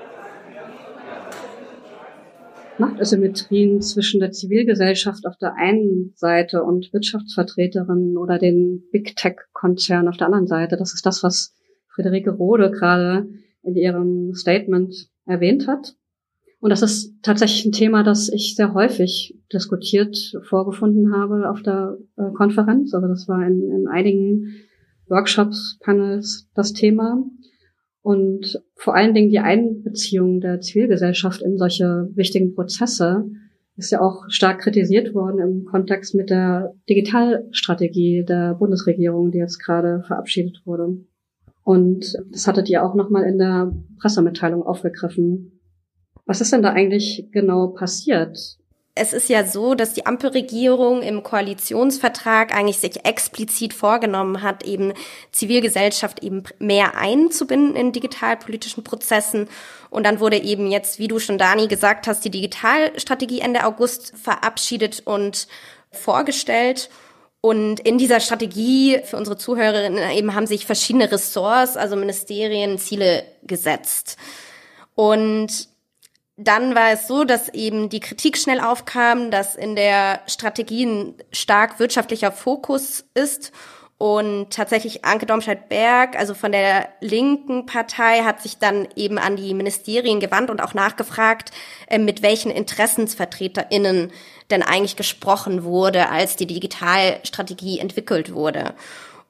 Machtasymmetrien 2.79 3.81
zwischen 3.81 4.21
der 4.21 4.33
Zivilgesellschaft 4.33 5.27
auf 5.27 5.37
der 5.37 5.55
einen 5.55 6.13
Seite 6.17 6.65
und 6.65 6.93
Wirtschaftsvertreterinnen 6.93 8.17
oder 8.17 8.39
den 8.39 8.83
Big 8.91 9.15
Tech-Konzernen 9.17 10.09
auf 10.09 10.17
der 10.17 10.27
anderen 10.27 10.49
Seite. 10.49 10.77
Das 10.77 10.93
ist 10.93 11.07
das, 11.07 11.23
was 11.23 11.55
Friederike 11.95 12.31
Rode 12.31 12.71
gerade 12.73 13.29
in 13.63 13.77
ihrem 13.77 14.35
Statement 14.35 15.09
erwähnt 15.25 15.69
hat. 15.69 15.95
Und 16.59 16.71
das 16.71 16.83
ist 16.83 17.15
tatsächlich 17.23 17.65
ein 17.67 17.73
Thema, 17.73 18.03
das 18.03 18.29
ich 18.29 18.57
sehr 18.57 18.75
häufig 18.75 19.39
diskutiert 19.53 20.17
vorgefunden 20.43 21.15
habe 21.15 21.51
auf 21.51 21.63
der 21.63 21.99
äh, 22.17 22.33
Konferenz. 22.33 22.95
Also 22.95 23.07
das 23.07 23.29
war 23.29 23.47
in, 23.47 23.71
in 23.71 23.87
einigen 23.87 24.55
Workshops, 25.09 25.79
Panels 25.81 26.49
das 26.55 26.73
Thema 26.73 27.23
und 28.05 28.63
vor 28.77 28.95
allen 28.95 29.15
Dingen 29.15 29.31
die 29.31 29.39
Einbeziehung 29.39 30.43
der 30.43 30.61
Zivilgesellschaft 30.61 31.41
in 31.41 31.57
solche 31.57 32.11
wichtigen 32.15 32.55
Prozesse 32.55 33.25
ist 33.77 33.93
ja 33.93 34.03
auch 34.03 34.25
stark 34.29 34.61
kritisiert 34.61 35.15
worden 35.15 35.41
im 35.41 35.65
Kontext 35.65 36.15
mit 36.15 36.29
der 36.29 36.75
Digitalstrategie 36.87 38.23
der 38.23 38.57
Bundesregierung, 38.57 39.31
die 39.31 39.39
jetzt 39.39 39.59
gerade 39.59 40.03
verabschiedet 40.07 40.61
wurde. 40.67 40.99
Und 41.63 42.15
das 42.31 42.47
hattet 42.47 42.69
ihr 42.69 42.85
auch 42.85 42.95
nochmal 42.95 43.25
in 43.25 43.39
der 43.39 43.73
Pressemitteilung 43.99 44.63
aufgegriffen. 44.63 45.59
Was 46.27 46.43
ist 46.43 46.53
denn 46.53 46.63
da 46.63 46.75
eigentlich 46.75 47.29
genau 47.33 47.69
passiert? 47.69 48.59
Es 48.97 49.13
ist 49.13 49.29
ja 49.29 49.45
so, 49.45 49.75
dass 49.75 49.93
die 49.93 50.07
Ampelregierung 50.07 51.03
im 51.03 51.25
Koalitionsvertrag 51.25 52.55
eigentlich 52.55 52.79
sich 52.79 53.05
explizit 53.05 53.75
vorgenommen 53.75 54.43
hat, 54.43 54.65
eben 54.65 54.93
Zivilgesellschaft 55.33 56.23
eben 56.23 56.45
mehr 56.61 56.97
einzubinden 56.97 57.75
in 57.75 57.91
digitalpolitischen 57.91 58.85
Prozessen. 58.85 59.49
Und 59.91 60.05
dann 60.07 60.21
wurde 60.21 60.41
eben 60.41 60.71
jetzt, 60.71 61.01
wie 61.01 61.09
du 61.09 61.19
schon 61.19 61.39
Dani 61.39 61.67
gesagt 61.67 62.07
hast, 62.07 62.25
die 62.25 62.31
Digitalstrategie 62.31 63.41
Ende 63.41 63.67
August 63.67 64.13
verabschiedet 64.17 65.03
und 65.05 65.49
vorgestellt. 65.91 66.89
Und 67.41 67.81
in 67.81 67.99
dieser 67.99 68.21
Strategie 68.21 69.01
für 69.05 69.17
unsere 69.17 69.37
Zuhörerinnen 69.37 70.09
eben 70.13 70.35
haben 70.35 70.47
sich 70.47 70.67
verschiedene 70.67 71.11
Ressorts, 71.11 71.77
also 71.77 71.97
Ministerien, 71.97 72.79
Ziele 72.79 73.25
gesetzt. 73.43 74.19
Und 74.95 75.69
dann 76.37 76.75
war 76.75 76.93
es 76.93 77.07
so, 77.07 77.25
dass 77.25 77.49
eben 77.49 77.89
die 77.89 78.01
Kritik 78.01 78.37
schnell 78.37 78.61
aufkam, 78.61 79.31
dass 79.31 79.55
in 79.55 79.77
der 79.77 80.21
Strategie 80.27 80.85
ein 80.85 81.15
stark 81.33 81.79
wirtschaftlicher 81.79 82.33
Fokus 82.33 83.05
ist 83.15 83.53
und 83.99 84.51
tatsächlich 84.51 85.05
Anke 85.05 85.27
Domscheit-Berg, 85.27 86.19
also 86.19 86.35
von 86.35 86.51
der 86.51 86.89
linken 87.01 87.67
Partei, 87.67 88.23
hat 88.25 88.43
sich 88.43 88.59
dann 88.59 88.89
eben 88.97 89.19
an 89.19 89.37
die 89.37 89.55
Ministerien 89.55 90.19
gewandt 90.19 90.51
und 90.51 90.61
auch 90.61 90.75
nachgefragt, 90.75 91.53
äh, 91.87 91.99
mit 91.99 92.21
welchen 92.21 92.51
InteressensvertreterInnen 92.51 94.11
denn 94.51 94.63
eigentlich 94.63 94.97
gesprochen 94.97 95.63
wurde, 95.63 96.11
als 96.11 96.35
die 96.35 96.47
Digitalstrategie 96.47 97.79
entwickelt 97.79 98.35
wurde. 98.35 98.75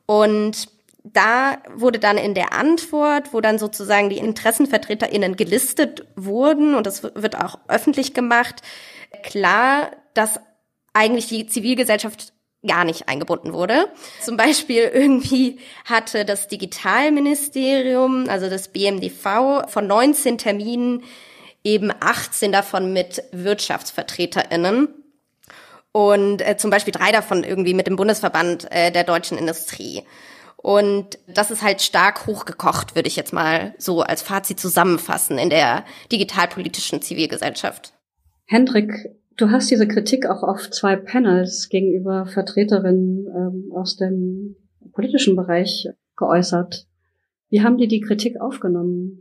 Und 0.07 0.69
da 1.05 1.59
wurde 1.75 1.99
dann 1.99 2.17
in 2.17 2.35
der 2.35 2.55
Antwort, 2.55 3.33
wo 3.33 3.41
dann 3.43 3.59
sozusagen 3.59 4.09
die 4.09 4.19
InteressenvertreterInnen 4.19 5.37
gelistet 5.37 6.07
wurden, 6.17 6.75
und 6.75 6.87
das 6.87 7.03
wird 7.03 7.37
auch 7.37 7.59
öffentlich 7.69 8.15
gemacht, 8.15 8.63
klar, 9.23 9.91
dass 10.15 10.41
eigentlich 10.95 11.27
die 11.29 11.47
Zivilgesellschaft 11.47 12.33
gar 12.67 12.85
nicht 12.85 13.09
eingebunden 13.09 13.53
wurde. 13.53 13.89
Zum 14.23 14.39
Beispiel 14.39 14.91
irgendwie 14.95 15.59
hatte 15.85 16.25
das 16.25 16.49
Digitalministerium, 16.49 18.29
also 18.31 18.49
das 18.49 18.69
BMDV, 18.69 19.69
von 19.69 19.87
19 19.87 20.39
Terminen 20.39 21.03
eben 21.63 21.93
18 22.01 22.53
davon 22.53 22.95
mit 22.95 23.23
WirtschaftsvertreterInnen 23.33 24.89
und 25.93 26.41
äh, 26.41 26.57
zum 26.57 26.71
Beispiel 26.71 26.93
drei 26.93 27.13
davon 27.13 27.45
irgendwie 27.45 27.75
mit 27.75 27.87
dem 27.87 27.97
Bundesverband 27.97 28.71
äh, 28.73 28.91
der 28.91 29.05
deutschen 29.05 29.37
Industrie. 29.37 30.03
Und 30.65 31.19
das 31.27 31.51
ist 31.51 31.63
halt 31.63 31.83
stark 31.83 32.27
hochgekocht, 32.27 32.95
würde 32.95 33.07
ich 33.07 33.17
jetzt 33.17 33.35
mal 33.35 33.75
so 33.77 34.01
als 34.01 34.23
Fazit 34.23 34.59
zusammenfassen 34.59 35.37
in 35.37 35.51
der 35.51 35.85
digitalpolitischen 36.11 37.03
Zivilgesellschaft. 37.03 37.93
Hendrik, 38.47 38.91
du 39.37 39.51
hast 39.51 39.71
diese 39.71 39.87
Kritik 39.87 40.25
auch 40.25 40.43
auf 40.43 40.71
zwei 40.71 40.97
Panels 40.97 41.69
gegenüber 41.69 42.25
Vertreterinnen 42.25 43.27
ähm, 43.27 43.73
aus 43.77 43.97
dem 43.97 44.57
politischen 44.95 45.37
Bereich 45.37 45.87
geäußert. 46.17 46.87
Wie 47.51 47.63
haben 47.63 47.77
die 47.77 47.87
die 47.87 48.01
Kritik 48.01 48.41
aufgenommen? 48.41 49.21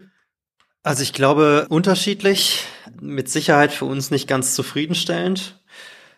Also 0.81 1.03
ich 1.03 1.11
glaube 1.11 1.65
unterschiedlich, 1.67 2.63
mit 3.01 3.27
Sicherheit 3.27 3.73
für 3.73 3.83
uns 3.83 4.11
nicht 4.11 4.29
ganz 4.29 4.55
zufriedenstellend. 4.55 5.61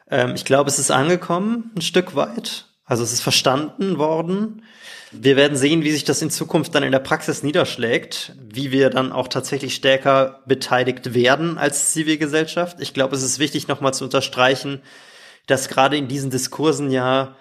Ähm, 0.07 0.33
ich 0.35 0.45
glaube, 0.45 0.69
es 0.69 0.77
ist 0.77 0.91
angekommen 0.91 1.71
ein 1.75 1.81
Stück 1.81 2.15
weit. 2.15 2.67
Also 2.85 3.03
es 3.03 3.11
ist 3.11 3.21
verstanden 3.21 3.97
worden. 3.97 4.63
Wir 5.11 5.35
werden 5.35 5.57
sehen, 5.57 5.83
wie 5.83 5.91
sich 5.91 6.03
das 6.03 6.21
in 6.21 6.29
Zukunft 6.29 6.75
dann 6.75 6.83
in 6.83 6.91
der 6.91 6.99
Praxis 6.99 7.41
niederschlägt, 7.41 8.33
wie 8.39 8.71
wir 8.71 8.89
dann 8.89 9.11
auch 9.11 9.27
tatsächlich 9.27 9.75
stärker 9.75 10.41
beteiligt 10.45 11.13
werden 11.13 11.57
als 11.57 11.91
Zivilgesellschaft. 11.93 12.79
Ich 12.79 12.93
glaube, 12.93 13.15
es 13.15 13.23
ist 13.23 13.39
wichtig, 13.39 13.67
nochmal 13.67 13.93
zu 13.93 14.03
unterstreichen, 14.03 14.81
dass 15.47 15.67
gerade 15.67 15.97
in 15.97 16.07
diesen 16.07 16.29
Diskursen 16.29 16.91
ja 16.91 17.35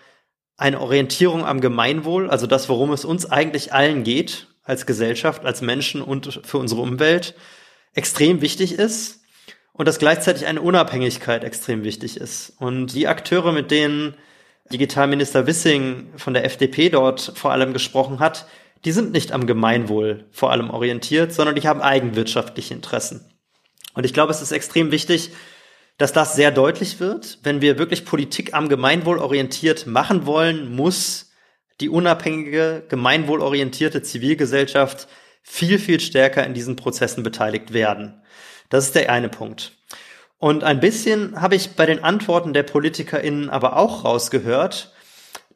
eine 0.57 0.81
Orientierung 0.81 1.45
am 1.45 1.61
Gemeinwohl, 1.61 2.31
also 2.31 2.47
das, 2.47 2.69
worum 2.69 2.93
es 2.93 3.05
uns 3.05 3.27
eigentlich 3.27 3.73
allen 3.73 4.05
geht, 4.05 4.47
als 4.63 4.87
Gesellschaft, 4.87 5.45
als 5.45 5.61
Menschen 5.61 6.01
und 6.01 6.41
für 6.45 6.59
unsere 6.59 6.81
Umwelt, 6.81 7.35
extrem 7.93 8.41
wichtig 8.41 8.79
ist 8.79 9.21
und 9.73 9.87
dass 9.87 9.99
gleichzeitig 9.99 10.47
eine 10.47 10.63
Unabhängigkeit 10.63 11.45
extrem 11.45 11.85
wichtig 11.85 12.17
ist. 12.17 12.55
Und 12.59 12.95
die 12.95 13.09
Akteure, 13.09 13.53
mit 13.53 13.71
denen 13.71 14.15
Digitalminister 14.73 15.47
Wissing 15.47 16.13
von 16.17 16.35
der 16.35 16.45
FDP 16.45 16.89
dort 16.89 17.33
vor 17.35 17.53
allem 17.53 17.73
gesprochen 17.73 18.19
hat, 18.19 18.47
die 18.85 18.93
sind 18.93 19.13
nicht 19.13 19.33
am 19.33 19.47
Gemeinwohl 19.47 20.27
vor 20.31 20.51
allem 20.51 20.71
orientiert, 20.71 21.33
sondern 21.33 21.55
die 21.55 21.67
haben 21.67 21.81
eigenwirtschaftliche 21.81 22.75
Interessen. 22.75 23.31
Und 23.95 24.05
ich 24.05 24.13
glaube, 24.13 24.33
es 24.33 24.43
ist 24.43 24.53
extrem 24.53 24.91
wichtig, 24.91 25.31
dass 25.99 26.13
das 26.13 26.35
sehr 26.35 26.51
deutlich 26.51 27.01
wird. 27.01 27.39
Wenn 27.43 27.61
wir 27.61 27.79
wirklich 27.79 28.05
Politik 28.05 28.53
am 28.53 28.69
Gemeinwohl 28.69 29.19
orientiert 29.19 29.87
machen 29.87 30.27
wollen, 30.27 30.75
muss 30.75 31.31
die 31.81 31.89
unabhängige, 31.89 32.85
gemeinwohlorientierte 32.89 34.03
Zivilgesellschaft 34.03 35.09
viel, 35.43 35.79
viel 35.79 36.01
stärker 36.01 36.45
in 36.45 36.55
diesen 36.55 36.77
Prozessen 36.77 37.23
beteiligt 37.23 37.73
werden. 37.73 38.23
Das 38.71 38.87
ist 38.87 38.95
der 38.95 39.11
eine 39.11 39.29
Punkt. 39.29 39.73
Und 40.45 40.63
ein 40.63 40.79
bisschen 40.79 41.41
habe 41.41 41.55
ich 41.55 41.71
bei 41.71 41.87
den 41.87 42.05
Antworten 42.05 42.53
der 42.53 42.65
PolitikerInnen 42.65 43.49
aber 43.49 43.79
auch 43.79 44.05
rausgehört, 44.05 44.93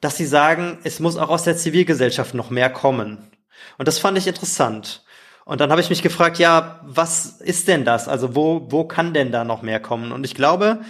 dass 0.00 0.16
sie 0.16 0.24
sagen, 0.24 0.78
es 0.82 0.98
muss 0.98 1.18
auch 1.18 1.28
aus 1.28 1.42
der 1.42 1.58
Zivilgesellschaft 1.58 2.32
noch 2.32 2.48
mehr 2.48 2.70
kommen. 2.70 3.30
Und 3.76 3.86
das 3.86 3.98
fand 3.98 4.16
ich 4.16 4.26
interessant. 4.26 5.04
Und 5.44 5.60
dann 5.60 5.70
habe 5.70 5.82
ich 5.82 5.90
mich 5.90 6.00
gefragt, 6.00 6.38
ja, 6.38 6.80
was 6.86 7.38
ist 7.42 7.68
denn 7.68 7.84
das? 7.84 8.08
Also 8.08 8.34
wo, 8.34 8.68
wo 8.70 8.84
kann 8.84 9.12
denn 9.12 9.30
da 9.30 9.44
noch 9.44 9.60
mehr 9.60 9.78
kommen? 9.78 10.10
Und 10.10 10.24
ich 10.24 10.34
glaube, 10.34 10.80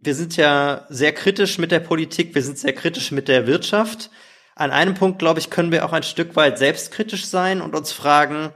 wir 0.00 0.14
sind 0.14 0.36
ja 0.36 0.86
sehr 0.88 1.10
kritisch 1.12 1.58
mit 1.58 1.72
der 1.72 1.80
Politik, 1.80 2.36
wir 2.36 2.42
sind 2.44 2.60
sehr 2.60 2.74
kritisch 2.74 3.10
mit 3.10 3.26
der 3.26 3.48
Wirtschaft. 3.48 4.10
An 4.54 4.70
einem 4.70 4.94
Punkt, 4.94 5.18
glaube 5.18 5.40
ich, 5.40 5.50
können 5.50 5.72
wir 5.72 5.84
auch 5.84 5.92
ein 5.92 6.04
Stück 6.04 6.36
weit 6.36 6.58
selbstkritisch 6.58 7.26
sein 7.26 7.60
und 7.60 7.74
uns 7.74 7.90
fragen, 7.90 8.50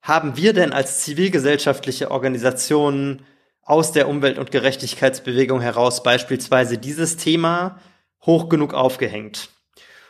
haben 0.00 0.36
wir 0.36 0.52
denn 0.52 0.72
als 0.72 1.00
zivilgesellschaftliche 1.00 2.12
Organisationen 2.12 3.26
aus 3.62 3.92
der 3.92 4.08
Umwelt- 4.08 4.38
und 4.38 4.50
Gerechtigkeitsbewegung 4.50 5.60
heraus 5.60 6.02
beispielsweise 6.02 6.78
dieses 6.78 7.16
Thema 7.16 7.78
hoch 8.24 8.48
genug 8.48 8.74
aufgehängt. 8.74 9.50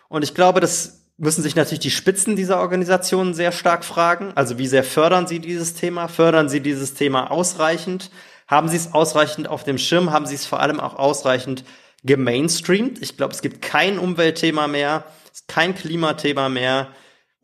Und 0.09 0.23
ich 0.23 0.35
glaube, 0.35 0.61
das 0.61 1.03
müssen 1.19 1.43
sich 1.43 1.55
natürlich 1.55 1.81
die 1.81 1.91
Spitzen 1.91 2.37
dieser 2.37 2.61
Organisationen 2.61 3.35
sehr 3.35 3.53
stark 3.53 3.85
fragen. 3.85 4.33
Also 4.35 4.59
wie 4.59 4.67
sehr 4.67 4.85
fördern 4.85 5.27
sie 5.27 5.39
dieses 5.39 5.75
Thema? 5.75 6.09
Fördern 6.09 6.49
sie 6.49 6.61
dieses 6.61 6.95
Thema 6.95 7.31
ausreichend? 7.31 8.11
Haben 8.49 8.69
sie 8.69 8.77
es 8.77 8.93
ausreichend 8.93 9.49
auf 9.49 9.65
dem 9.65 9.79
Schirm? 9.79 10.11
Haben 10.11 10.27
sie 10.27 10.35
es 10.35 10.47
vor 10.47 10.61
allem 10.61 10.81
auch 10.81 10.97
ausreichend 10.97 11.65
gemainstreamt? 12.03 13.01
Ich 13.01 13.17
glaube, 13.17 13.35
es 13.35 13.43
gibt 13.43 13.63
kein 13.63 13.99
Umweltthema 13.99 14.67
mehr, 14.67 15.05
kein 15.47 15.75
Klimathema 15.75 16.49
mehr, 16.49 16.89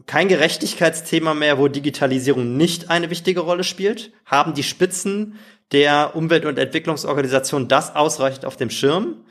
kein 0.07 0.29
Gerechtigkeitsthema 0.29 1.35
mehr, 1.35 1.59
wo 1.59 1.69
Digitalisierung 1.69 2.57
nicht 2.57 2.91
eine 2.91 3.11
wichtige 3.11 3.41
Rolle 3.41 3.65
spielt. 3.65 4.13
Haben 4.25 4.55
die 4.55 4.63
Spitzen 4.63 5.39
der 5.73 6.17
Umwelt- 6.17 6.45
und 6.45 6.59
Entwicklungsorganisation 6.59 7.69
das 7.69 7.95
ausreichend 7.95 8.45
auf 8.45 8.57
dem 8.57 8.71
Schirm. 8.71 9.25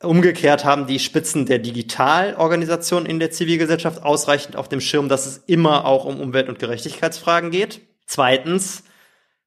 Umgekehrt 0.00 0.64
haben 0.64 0.86
die 0.86 1.00
Spitzen 1.00 1.46
der 1.46 1.58
Digitalorganisation 1.58 3.04
in 3.04 3.18
der 3.18 3.32
Zivilgesellschaft 3.32 4.02
ausreichend 4.02 4.54
auf 4.56 4.68
dem 4.68 4.80
Schirm, 4.80 5.08
dass 5.08 5.26
es 5.26 5.38
immer 5.46 5.84
auch 5.86 6.04
um 6.04 6.20
Umwelt- 6.20 6.48
und 6.48 6.60
Gerechtigkeitsfragen 6.60 7.50
geht. 7.50 7.80
Zweitens 8.06 8.84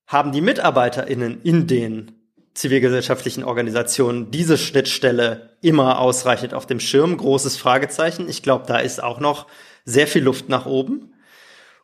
haben 0.08 0.34
die 0.34 0.42
MitarbeiterInnen 0.42 1.42
in 1.42 1.68
den 1.68 2.12
zivilgesellschaftlichen 2.54 3.46
Organisationen 3.46 4.30
diese 4.30 4.58
Schnittstelle 4.58 5.52
immer 5.62 6.00
ausreichend 6.00 6.54
auf 6.54 6.66
dem 6.66 6.82
Schirm. 6.82 7.16
Großes 7.16 7.56
Fragezeichen. 7.56 8.28
Ich 8.28 8.44
glaube, 8.44 8.66
da 8.68 8.78
ist 8.78 9.02
auch 9.02 9.22
noch 9.22 9.48
sehr 9.86 10.08
viel 10.08 10.24
Luft 10.24 10.50
nach 10.50 10.66
oben. 10.66 11.14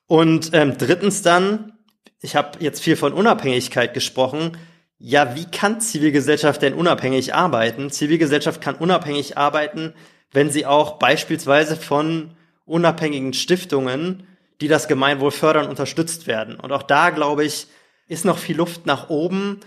Und 0.07 0.49
ähm, 0.53 0.77
drittens 0.77 1.21
dann 1.21 1.76
ich 2.21 2.35
habe 2.35 2.59
jetzt 2.59 2.81
viel 2.81 2.95
von 2.95 3.13
Unabhängigkeit 3.13 3.93
gesprochen. 3.93 4.57
Ja, 4.97 5.35
wie 5.35 5.45
kann 5.45 5.79
Zivilgesellschaft 5.79 6.61
denn 6.61 6.73
unabhängig 6.73 7.35
arbeiten? 7.35 7.91
Zivilgesellschaft 7.91 8.61
kann 8.61 8.75
unabhängig 8.75 9.37
arbeiten, 9.37 9.93
wenn 10.31 10.49
sie 10.49 10.65
auch 10.65 10.97
beispielsweise 10.97 11.75
von 11.75 12.31
unabhängigen 12.65 13.33
Stiftungen, 13.33 14.27
die 14.59 14.67
das 14.67 14.87
Gemeinwohl 14.87 15.31
fördern, 15.31 15.69
unterstützt 15.69 16.25
werden. 16.25 16.59
Und 16.59 16.71
auch 16.71 16.83
da, 16.83 17.11
glaube 17.11 17.45
ich, 17.45 17.67
ist 18.07 18.25
noch 18.25 18.39
viel 18.39 18.57
Luft 18.57 18.85
nach 18.85 19.09
oben. 19.09 19.59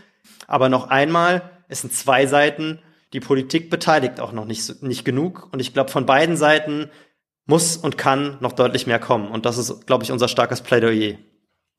Aber 0.49 0.69
noch 0.69 0.89
einmal, 0.89 1.43
es 1.69 1.83
sind 1.83 1.93
zwei 1.93 2.27
Seiten. 2.27 2.81
Die 3.13 3.21
Politik 3.21 3.71
beteiligt 3.71 4.19
auch 4.19 4.33
noch 4.33 4.45
nicht, 4.45 4.83
nicht 4.83 5.05
genug. 5.05 5.49
Und 5.53 5.61
ich 5.61 5.73
glaube, 5.73 5.91
von 5.91 6.07
beiden 6.07 6.37
Seiten 6.37 6.91
muss 7.47 7.77
und 7.77 7.97
kann 7.97 8.37
noch 8.41 8.53
deutlich 8.53 8.87
mehr 8.87 8.99
kommen. 8.99 9.29
Und 9.29 9.47
das 9.47 9.59
ist, 9.59 9.87
glaube 9.87 10.03
ich, 10.05 10.11
unser 10.11 10.29
starkes 10.29 10.61
Plädoyer. 10.61 11.17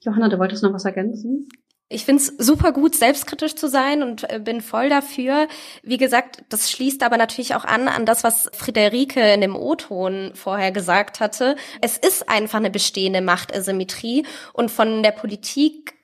Johanna, 0.03 0.29
du 0.29 0.39
wolltest 0.39 0.63
noch 0.63 0.73
was 0.73 0.85
ergänzen? 0.85 1.47
Ich 1.93 2.05
finde 2.05 2.23
es 2.23 2.27
super 2.37 2.71
gut, 2.71 2.95
selbstkritisch 2.95 3.55
zu 3.55 3.67
sein 3.67 4.01
und 4.01 4.29
äh, 4.31 4.39
bin 4.39 4.61
voll 4.61 4.87
dafür. 4.87 5.49
Wie 5.83 5.97
gesagt, 5.97 6.43
das 6.47 6.71
schließt 6.71 7.03
aber 7.03 7.17
natürlich 7.17 7.53
auch 7.53 7.65
an 7.65 7.89
an 7.89 8.05
das, 8.05 8.23
was 8.23 8.49
Friederike 8.53 9.33
in 9.33 9.41
dem 9.41 9.57
O-Ton 9.57 10.31
vorher 10.33 10.71
gesagt 10.71 11.19
hatte. 11.19 11.57
Es 11.81 11.97
ist 11.97 12.29
einfach 12.29 12.59
eine 12.59 12.71
bestehende 12.71 13.19
Machtasymmetrie 13.19 14.25
und 14.53 14.71
von 14.71 15.03
der 15.03 15.11
Politik 15.11 15.95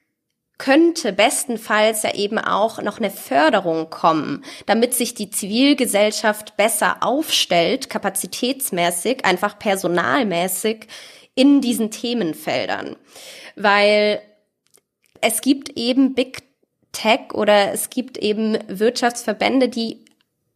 könnte 0.58 1.14
bestenfalls 1.14 2.04
ja 2.04 2.16
eben 2.16 2.40
auch 2.40 2.82
noch 2.82 2.98
eine 2.98 3.12
Förderung 3.12 3.90
kommen, 3.90 4.44
damit 4.66 4.94
sich 4.94 5.14
die 5.14 5.30
Zivilgesellschaft 5.30 6.58
besser 6.58 6.98
aufstellt, 7.02 7.90
kapazitätsmäßig, 7.90 9.24
einfach 9.24 9.58
personalmäßig 9.58 10.88
in 11.38 11.62
diesen 11.62 11.91
Themenfeldern 11.91 12.97
weil 13.58 14.21
es 15.19 15.41
gibt 15.41 15.78
eben 15.78 16.13
Big 16.13 16.43
Tech 16.93 17.34
oder 17.34 17.73
es 17.73 17.89
gibt 17.89 18.17
eben 18.17 18.58
Wirtschaftsverbände, 18.67 19.67
die 19.67 20.06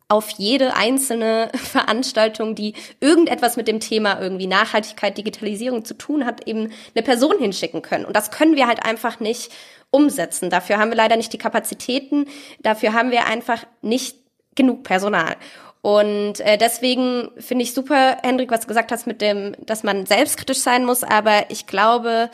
auf 0.07 0.29
jede 0.37 0.75
einzelne 0.75 1.49
Veranstaltung, 1.55 2.55
die 2.55 2.73
irgendetwas 2.99 3.57
mit 3.57 3.67
dem 3.67 3.79
Thema 3.79 4.21
irgendwie 4.21 4.47
Nachhaltigkeit, 4.47 5.17
Digitalisierung 5.17 5.83
zu 5.83 5.95
tun 5.95 6.25
hat, 6.25 6.47
eben 6.47 6.71
eine 6.95 7.03
Person 7.03 7.39
hinschicken 7.39 7.81
können. 7.81 8.05
Und 8.05 8.15
das 8.15 8.31
können 8.31 8.55
wir 8.55 8.67
halt 8.67 8.85
einfach 8.85 9.19
nicht 9.19 9.51
umsetzen. 9.89 10.49
Dafür 10.49 10.77
haben 10.77 10.91
wir 10.91 10.97
leider 10.97 11.17
nicht 11.17 11.33
die 11.33 11.37
Kapazitäten. 11.37 12.27
Dafür 12.59 12.93
haben 12.93 13.11
wir 13.11 13.25
einfach 13.25 13.65
nicht 13.81 14.15
genug 14.55 14.83
Personal. 14.83 15.35
Und 15.81 16.39
äh, 16.41 16.57
deswegen 16.57 17.29
finde 17.37 17.63
ich 17.63 17.73
super, 17.73 18.17
Hendrik, 18.21 18.51
was 18.51 18.61
du 18.61 18.67
gesagt 18.67 18.91
hast 18.91 19.07
mit 19.07 19.21
dem, 19.21 19.55
dass 19.65 19.83
man 19.83 20.05
selbstkritisch 20.05 20.59
sein 20.59 20.85
muss. 20.85 21.03
Aber 21.03 21.45
ich 21.49 21.65
glaube, 21.65 22.29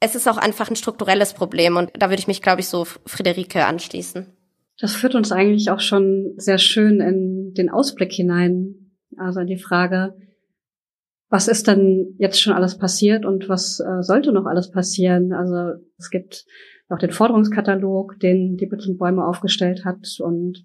es 0.00 0.14
ist 0.14 0.28
auch 0.28 0.36
einfach 0.36 0.70
ein 0.70 0.76
strukturelles 0.76 1.34
Problem 1.34 1.76
und 1.76 1.90
da 1.98 2.08
würde 2.08 2.20
ich 2.20 2.28
mich, 2.28 2.42
glaube 2.42 2.60
ich, 2.60 2.68
so 2.68 2.84
Friederike 2.84 3.66
anschließen. 3.66 4.26
Das 4.80 4.94
führt 4.94 5.16
uns 5.16 5.32
eigentlich 5.32 5.70
auch 5.70 5.80
schon 5.80 6.34
sehr 6.36 6.58
schön 6.58 7.00
in 7.00 7.54
den 7.54 7.68
Ausblick 7.68 8.12
hinein. 8.12 8.92
Also 9.16 9.42
die 9.42 9.58
Frage, 9.58 10.14
was 11.28 11.48
ist 11.48 11.66
denn 11.66 12.14
jetzt 12.18 12.40
schon 12.40 12.52
alles 12.52 12.78
passiert 12.78 13.26
und 13.26 13.48
was 13.48 13.80
äh, 13.80 14.02
sollte 14.02 14.32
noch 14.32 14.46
alles 14.46 14.70
passieren? 14.70 15.32
Also 15.32 15.82
es 15.98 16.10
gibt 16.10 16.46
auch 16.88 16.98
den 16.98 17.10
Forderungskatalog, 17.10 18.20
den 18.20 18.56
die 18.56 18.66
Bäume 18.66 19.26
aufgestellt 19.26 19.84
hat 19.84 20.06
und 20.20 20.62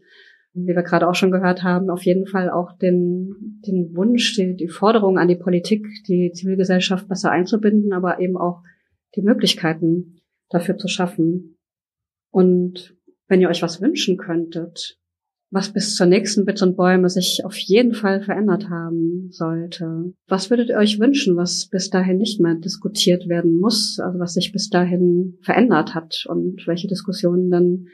wie 0.53 0.75
wir 0.75 0.83
gerade 0.83 1.07
auch 1.07 1.15
schon 1.15 1.31
gehört 1.31 1.63
haben, 1.63 1.89
auf 1.89 2.03
jeden 2.03 2.27
Fall 2.27 2.49
auch 2.49 2.77
den, 2.77 3.61
den 3.65 3.95
Wunsch, 3.95 4.35
die, 4.35 4.55
die 4.55 4.67
Forderung 4.67 5.17
an 5.17 5.27
die 5.27 5.35
Politik, 5.35 5.87
die 6.07 6.31
Zivilgesellschaft 6.31 7.07
besser 7.07 7.31
einzubinden, 7.31 7.91
aber 7.93 8.19
eben 8.19 8.37
auch 8.37 8.61
die 9.15 9.23
Möglichkeiten 9.23 10.21
dafür 10.49 10.77
zu 10.77 10.87
schaffen. 10.87 11.57
Und 12.29 12.95
wenn 13.27 13.41
ihr 13.41 13.49
euch 13.49 13.63
was 13.63 13.81
wünschen 13.81 14.17
könntet, 14.17 14.99
was 15.49 15.71
bis 15.71 15.95
zur 15.95 16.07
nächsten 16.07 16.45
Bits 16.45 16.63
und 16.63 16.75
Bäume 16.75 17.09
sich 17.09 17.45
auf 17.45 17.55
jeden 17.55 17.93
Fall 17.93 18.21
verändert 18.23 18.69
haben 18.69 19.29
sollte. 19.29 20.13
Was 20.27 20.49
würdet 20.49 20.69
ihr 20.69 20.77
euch 20.77 20.99
wünschen, 20.99 21.37
was 21.37 21.67
bis 21.67 21.91
dahin 21.91 22.17
nicht 22.17 22.41
mehr 22.41 22.55
diskutiert 22.55 23.29
werden 23.29 23.59
muss, 23.59 23.99
also 23.99 24.17
was 24.17 24.33
sich 24.33 24.51
bis 24.51 24.69
dahin 24.69 25.37
verändert 25.41 25.93
hat 25.93 26.25
und 26.27 26.65
welche 26.65 26.87
Diskussionen 26.87 27.51
dann 27.51 27.85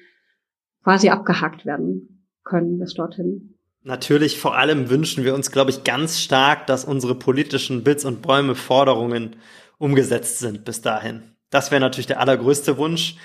quasi 0.84 1.10
abgehakt 1.10 1.66
werden 1.66 2.19
können 2.50 2.80
bis 2.80 2.96
dorthin? 2.96 3.56
Natürlich 3.84 4.40
vor 4.40 4.58
allem 4.58 4.90
wünschen 4.90 5.24
wir 5.24 5.34
uns, 5.34 5.52
glaube 5.52 5.72
ich, 5.72 5.86
ganz 5.86 6.20
stark, 6.20 6.68
dass 6.68 6.84
unsere 6.84 7.16
politischen 7.16 7.84
Bits 7.84 8.04
und 8.04 8.22
Bäume 8.22 8.56
Forderungen 8.56 9.38
umgesetzt 9.78 10.40
sind 10.40 10.66
bis 10.66 10.82
dahin. 10.82 11.36
Das 11.50 11.72
wäre 11.72 11.80
natürlich 11.80 12.08
der 12.08 12.20
allergrößte 12.20 12.78
Wunsch. 12.78 13.16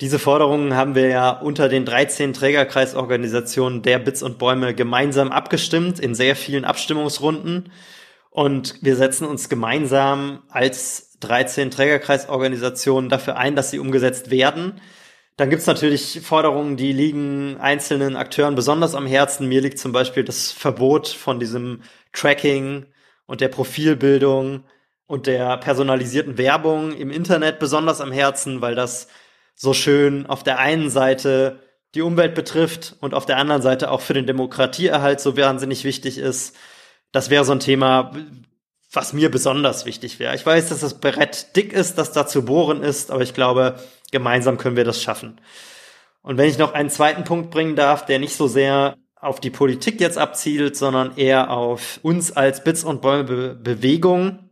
Diese 0.00 0.18
Forderungen 0.18 0.74
haben 0.74 0.94
wir 0.94 1.08
ja 1.08 1.30
unter 1.30 1.68
den 1.68 1.86
13 1.86 2.32
Trägerkreisorganisationen 2.32 3.82
der 3.82 3.98
Bits 3.98 4.22
und 4.22 4.38
Bäume 4.38 4.74
gemeinsam 4.74 5.32
abgestimmt 5.32 6.00
in 6.00 6.14
sehr 6.14 6.36
vielen 6.36 6.64
Abstimmungsrunden. 6.66 7.70
Und 8.30 8.82
wir 8.82 8.96
setzen 8.96 9.26
uns 9.26 9.48
gemeinsam 9.48 10.42
als 10.50 11.16
13 11.20 11.70
Trägerkreisorganisationen 11.70 13.08
dafür 13.08 13.36
ein, 13.36 13.56
dass 13.56 13.70
sie 13.70 13.78
umgesetzt 13.78 14.30
werden. 14.30 14.80
Dann 15.36 15.50
gibt's 15.50 15.66
natürlich 15.66 16.22
Forderungen, 16.22 16.78
die 16.78 16.92
liegen 16.92 17.58
einzelnen 17.58 18.16
Akteuren 18.16 18.54
besonders 18.54 18.94
am 18.94 19.06
Herzen. 19.06 19.48
Mir 19.48 19.60
liegt 19.60 19.78
zum 19.78 19.92
Beispiel 19.92 20.24
das 20.24 20.50
Verbot 20.50 21.08
von 21.08 21.38
diesem 21.38 21.82
Tracking 22.12 22.86
und 23.26 23.42
der 23.42 23.48
Profilbildung 23.48 24.64
und 25.06 25.26
der 25.26 25.58
personalisierten 25.58 26.38
Werbung 26.38 26.92
im 26.92 27.10
Internet 27.10 27.58
besonders 27.58 28.00
am 28.00 28.12
Herzen, 28.12 28.62
weil 28.62 28.74
das 28.74 29.08
so 29.54 29.74
schön 29.74 30.26
auf 30.26 30.42
der 30.42 30.58
einen 30.58 30.88
Seite 30.88 31.60
die 31.94 32.02
Umwelt 32.02 32.34
betrifft 32.34 32.96
und 33.00 33.14
auf 33.14 33.26
der 33.26 33.36
anderen 33.36 33.62
Seite 33.62 33.90
auch 33.90 34.00
für 34.00 34.14
den 34.14 34.26
Demokratieerhalt 34.26 35.20
so 35.20 35.36
wahnsinnig 35.36 35.84
wichtig 35.84 36.18
ist. 36.18 36.56
Das 37.12 37.30
wäre 37.30 37.44
so 37.44 37.52
ein 37.52 37.60
Thema, 37.60 38.12
was 38.92 39.12
mir 39.12 39.30
besonders 39.30 39.84
wichtig 39.86 40.18
wäre. 40.18 40.34
Ich 40.34 40.44
weiß, 40.44 40.70
dass 40.70 40.80
das 40.80 41.00
Brett 41.00 41.56
dick 41.56 41.72
ist, 41.72 41.96
dass 41.98 42.12
da 42.12 42.26
zu 42.26 42.44
bohren 42.44 42.82
ist, 42.82 43.10
aber 43.10 43.22
ich 43.22 43.34
glaube, 43.34 43.78
gemeinsam 44.10 44.58
können 44.58 44.76
wir 44.76 44.84
das 44.84 45.02
schaffen. 45.02 45.40
Und 46.22 46.38
wenn 46.38 46.48
ich 46.48 46.58
noch 46.58 46.74
einen 46.74 46.90
zweiten 46.90 47.24
Punkt 47.24 47.50
bringen 47.50 47.76
darf, 47.76 48.04
der 48.04 48.18
nicht 48.18 48.34
so 48.34 48.48
sehr 48.48 48.96
auf 49.14 49.40
die 49.40 49.50
Politik 49.50 50.00
jetzt 50.00 50.18
abzielt, 50.18 50.76
sondern 50.76 51.16
eher 51.16 51.50
auf 51.50 52.00
uns 52.02 52.32
als 52.32 52.62
Bits 52.64 52.84
und 52.84 53.00
Bäume 53.00 53.54
Bewegung, 53.54 54.50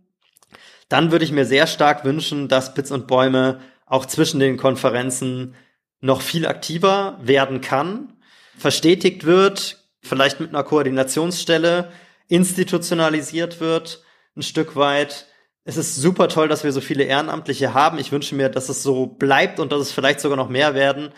dann 0.88 1.10
würde 1.10 1.24
ich 1.24 1.32
mir 1.32 1.44
sehr 1.44 1.66
stark 1.66 2.04
wünschen, 2.04 2.48
dass 2.48 2.74
Bits 2.74 2.90
und 2.90 3.06
Bäume 3.06 3.60
auch 3.86 4.06
zwischen 4.06 4.40
den 4.40 4.56
Konferenzen 4.56 5.54
noch 6.00 6.20
viel 6.20 6.46
aktiver 6.46 7.18
werden 7.22 7.60
kann, 7.60 8.12
verstetigt 8.56 9.24
wird, 9.24 9.84
vielleicht 10.02 10.40
mit 10.40 10.50
einer 10.50 10.64
Koordinationsstelle, 10.64 11.90
institutionalisiert 12.28 13.60
wird, 13.60 14.02
ein 14.36 14.42
Stück 14.42 14.76
weit. 14.76 15.26
Es 15.64 15.76
ist 15.76 15.96
super 15.96 16.28
toll, 16.28 16.48
dass 16.48 16.64
wir 16.64 16.72
so 16.72 16.80
viele 16.80 17.04
Ehrenamtliche 17.04 17.72
haben. 17.74 17.98
Ich 17.98 18.12
wünsche 18.12 18.34
mir, 18.34 18.48
dass 18.48 18.68
es 18.68 18.82
so 18.82 19.06
bleibt 19.06 19.60
und 19.60 19.72
dass 19.72 19.80
es 19.80 19.92
vielleicht 19.92 20.20
sogar 20.20 20.36
noch 20.36 20.48
mehr 20.48 20.74
werden. 20.74 21.10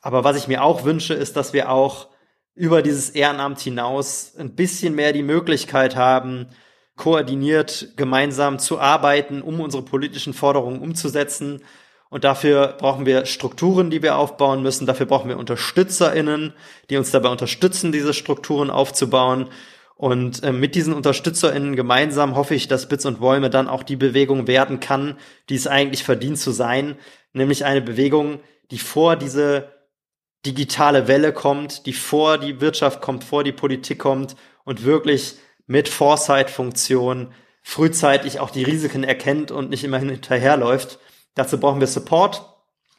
Aber 0.00 0.24
was 0.24 0.36
ich 0.36 0.48
mir 0.48 0.62
auch 0.62 0.84
wünsche, 0.84 1.14
ist, 1.14 1.36
dass 1.36 1.52
wir 1.52 1.70
auch 1.70 2.08
über 2.54 2.82
dieses 2.82 3.10
Ehrenamt 3.10 3.60
hinaus 3.60 4.34
ein 4.38 4.54
bisschen 4.54 4.94
mehr 4.94 5.12
die 5.12 5.22
Möglichkeit 5.22 5.96
haben, 5.96 6.48
koordiniert 6.96 7.92
gemeinsam 7.96 8.58
zu 8.58 8.80
arbeiten, 8.80 9.42
um 9.42 9.60
unsere 9.60 9.82
politischen 9.82 10.34
Forderungen 10.34 10.80
umzusetzen 10.80 11.62
und 12.10 12.24
dafür 12.24 12.74
brauchen 12.76 13.06
wir 13.06 13.24
Strukturen, 13.24 13.88
die 13.88 14.02
wir 14.02 14.16
aufbauen 14.16 14.62
müssen. 14.62 14.84
Dafür 14.84 15.06
brauchen 15.06 15.28
wir 15.28 15.38
UnterstützerInnen, 15.38 16.52
die 16.90 16.96
uns 16.96 17.12
dabei 17.12 17.28
unterstützen, 17.28 17.92
diese 17.92 18.12
Strukturen 18.12 18.68
aufzubauen. 18.68 19.48
Und 20.00 20.42
äh, 20.42 20.50
mit 20.50 20.76
diesen 20.76 20.94
UnterstützerInnen 20.94 21.76
gemeinsam 21.76 22.34
hoffe 22.34 22.54
ich, 22.54 22.68
dass 22.68 22.88
Bits 22.88 23.04
und 23.04 23.20
Bäume 23.20 23.50
dann 23.50 23.68
auch 23.68 23.82
die 23.82 23.96
Bewegung 23.96 24.46
werden 24.46 24.80
kann, 24.80 25.18
die 25.50 25.56
es 25.56 25.66
eigentlich 25.66 26.04
verdient 26.04 26.38
zu 26.38 26.52
sein. 26.52 26.96
Nämlich 27.34 27.66
eine 27.66 27.82
Bewegung, 27.82 28.40
die 28.70 28.78
vor 28.78 29.16
diese 29.16 29.74
digitale 30.46 31.06
Welle 31.06 31.34
kommt, 31.34 31.84
die 31.84 31.92
vor 31.92 32.38
die 32.38 32.62
Wirtschaft 32.62 33.02
kommt, 33.02 33.24
vor 33.24 33.44
die 33.44 33.52
Politik 33.52 33.98
kommt 33.98 34.36
und 34.64 34.86
wirklich 34.86 35.34
mit 35.66 35.86
Foresight-Funktion 35.86 37.34
frühzeitig 37.62 38.40
auch 38.40 38.48
die 38.48 38.62
Risiken 38.62 39.04
erkennt 39.04 39.50
und 39.50 39.68
nicht 39.68 39.84
immer 39.84 39.98
hinterherläuft 39.98 40.98
Dazu 41.34 41.58
brauchen 41.60 41.80
wir 41.80 41.86
Support. 41.86 42.49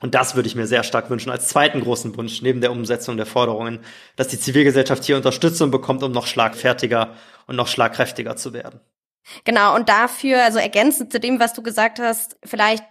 Und 0.02 0.16
das 0.16 0.36
würde 0.36 0.48
ich 0.48 0.56
mir 0.56 0.68
sehr 0.68 0.84
stark 0.84 1.10
wünschen 1.10 1.32
als 1.32 1.48
zweiten 1.48 1.80
großen 1.80 2.18
Wunsch 2.18 2.42
neben 2.42 2.60
der 2.60 2.72
Umsetzung 2.72 3.18
der 3.18 3.28
Forderungen, 3.28 3.80
dass 4.16 4.28
die 4.28 4.40
Zivilgesellschaft 4.40 5.04
hier 5.04 5.16
Unterstützung 5.16 5.72
bekommt, 5.72 6.04
um 6.04 6.12
noch 6.12 6.28
schlagfertiger 6.28 7.16
und 7.48 7.56
noch 7.56 7.68
schlagkräftiger 7.68 8.36
zu 8.36 8.54
werden. 8.54 8.82
Genau, 9.44 9.76
und 9.76 9.88
dafür, 9.90 10.44
also 10.44 10.58
ergänzend 10.58 11.12
zu 11.12 11.20
dem, 11.20 11.40
was 11.40 11.54
du 11.54 11.62
gesagt 11.62 12.00
hast, 12.00 12.38
vielleicht, 12.44 12.84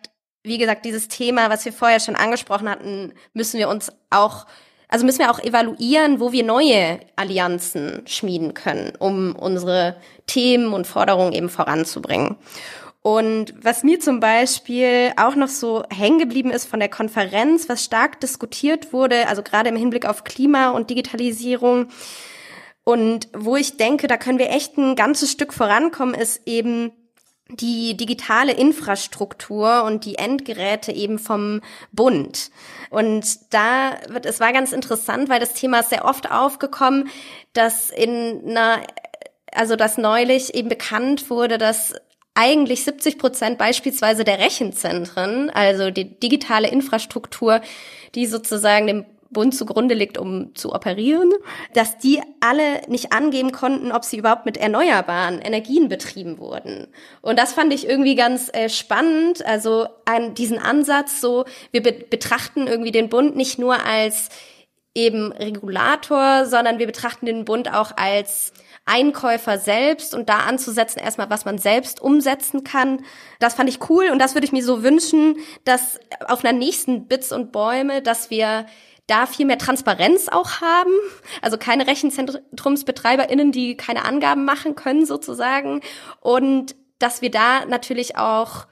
wie 0.45 0.59
gesagt, 0.59 0.85
dieses 0.85 1.09
Thema, 1.09 1.51
was 1.51 1.65
wir 1.65 1.73
vorher 1.73 1.99
schon 1.99 2.15
angesprochen 2.15 2.69
hatten, 2.69 3.13
müssen 3.35 3.59
wir 3.59 3.69
uns 3.69 3.93
auch, 4.11 4.47
also 4.89 5.05
müssen 5.05 5.19
wir 5.19 5.33
auch 5.33 5.41
evaluieren, 5.41 6.21
wo 6.21 6.31
wir 6.31 6.45
neue 6.45 7.01
Allianzen 7.17 8.03
schmieden 8.07 8.55
können, 8.55 8.93
um 8.99 9.35
unsere 9.35 9.97
Themen 10.27 10.73
und 10.73 10.87
Forderungen 10.87 11.33
eben 11.33 11.49
voranzubringen. 11.49 12.37
Und 13.03 13.55
was 13.63 13.83
mir 13.83 13.99
zum 13.99 14.21
Beispiel 14.21 15.13
auch 15.17 15.35
noch 15.35 15.49
so 15.49 15.85
hängen 15.91 16.19
geblieben 16.19 16.51
ist 16.51 16.67
von 16.67 16.81
der 16.81 16.91
Konferenz, 16.91 17.69
was 17.69 17.85
stark 17.85 18.21
diskutiert 18.21 18.93
wurde, 18.93 19.27
also 19.29 19.43
gerade 19.43 19.71
im 19.71 19.77
Hinblick 19.77 20.05
auf 20.05 20.25
Klima 20.25 20.71
und 20.71 20.91
Digitalisierung, 20.91 21.89
und 22.83 23.29
wo 23.35 23.57
ich 23.57 23.77
denke, 23.77 24.07
da 24.07 24.17
können 24.17 24.39
wir 24.39 24.51
echt 24.51 24.77
ein 24.77 24.97
ganzes 24.97 25.31
Stück 25.31 25.53
vorankommen, 25.53 26.15
ist 26.15 26.43
eben 26.47 26.93
die 27.49 27.97
digitale 27.97 28.53
Infrastruktur 28.53 29.83
und 29.85 30.05
die 30.05 30.17
Endgeräte 30.17 30.93
eben 30.93 31.19
vom 31.19 31.61
Bund. 31.93 32.51
Und 32.91 33.53
da 33.53 33.97
wird, 34.09 34.25
es 34.27 34.41
war 34.41 34.53
ganz 34.53 34.73
interessant, 34.73 35.29
weil 35.29 35.41
das 35.41 35.55
Thema 35.55 35.81
ist 35.81 35.91
sehr 35.91 36.05
oft 36.05 36.31
aufgekommen, 36.31 37.09
dass 37.53 37.91
in 37.91 38.43
einer, 38.45 38.81
also 39.53 39.77
dass 39.77 39.99
neulich 39.99 40.55
eben 40.55 40.69
bekannt 40.69 41.29
wurde, 41.29 41.59
dass 41.59 41.95
eigentlich 42.41 42.85
70 42.85 43.19
Prozent 43.19 43.59
beispielsweise 43.59 44.25
der 44.25 44.39
Rechenzentren, 44.39 45.51
also 45.51 45.91
die 45.91 46.19
digitale 46.19 46.69
Infrastruktur, 46.69 47.61
die 48.15 48.25
sozusagen 48.25 48.87
dem 48.87 49.05
Bund 49.29 49.55
zugrunde 49.55 49.95
liegt, 49.95 50.17
um 50.17 50.55
zu 50.55 50.75
operieren, 50.75 51.31
dass 51.75 51.99
die 51.99 52.21
alle 52.41 52.81
nicht 52.89 53.13
angeben 53.13 53.53
konnten, 53.53 53.93
ob 53.93 54.05
sie 54.05 54.17
überhaupt 54.17 54.47
mit 54.47 54.57
erneuerbaren 54.57 55.41
Energien 55.41 55.89
betrieben 55.89 56.39
wurden. 56.39 56.89
Und 57.21 57.39
das 57.39 57.53
fand 57.53 57.75
ich 57.75 57.87
irgendwie 57.87 58.15
ganz 58.15 58.51
äh, 58.55 58.71
spannend, 58.71 59.45
also 59.45 59.87
an 60.07 60.35
diesen 60.35 60.59
Ansatz 60.59 61.21
so, 61.21 61.45
wir 61.73 61.83
be 61.83 61.93
betrachten 61.93 62.67
irgendwie 62.67 62.91
den 62.91 63.11
Bund 63.11 63.37
nicht 63.37 63.59
nur 63.59 63.85
als 63.85 64.31
eben 64.95 65.31
Regulator, 65.33 66.47
sondern 66.47 66.79
wir 66.79 66.87
betrachten 66.87 67.27
den 67.27 67.45
Bund 67.45 67.73
auch 67.73 67.93
als 67.97 68.53
Einkäufer 68.91 69.59
selbst 69.59 70.15
und 70.15 70.29
da 70.29 70.41
anzusetzen, 70.41 70.99
erstmal, 70.99 71.31
was 71.31 71.45
man 71.45 71.59
selbst 71.59 72.01
umsetzen 72.01 72.65
kann. 72.65 73.05
Das 73.39 73.55
fand 73.55 73.69
ich 73.69 73.89
cool 73.89 74.11
und 74.11 74.19
das 74.19 74.35
würde 74.35 74.47
ich 74.47 74.53
mir 74.53 74.65
so 74.65 74.83
wünschen, 74.83 75.37
dass 75.65 76.01
auf 76.27 76.45
einer 76.45 76.59
nächsten 76.59 77.07
Bits 77.07 77.31
und 77.31 77.53
Bäume, 77.53 78.03
dass 78.03 78.31
wir 78.31 78.67
da 79.07 79.27
viel 79.27 79.47
mehr 79.47 79.59
Transparenz 79.59 80.29
auch 80.29 80.61
haben. 80.61 80.93
Also 81.41 81.57
keine 81.57 81.87
RechenzentrumsbetreiberInnen, 81.87 83.53
die 83.53 83.77
keine 83.77 84.05
Angaben 84.05 84.45
machen 84.45 84.75
können 84.75 85.07
sozusagen. 85.07 85.81
Und 86.21 86.75
dass 86.99 87.23
wir 87.23 87.31
da 87.31 87.65
natürlich 87.67 88.17
auch 88.17 88.67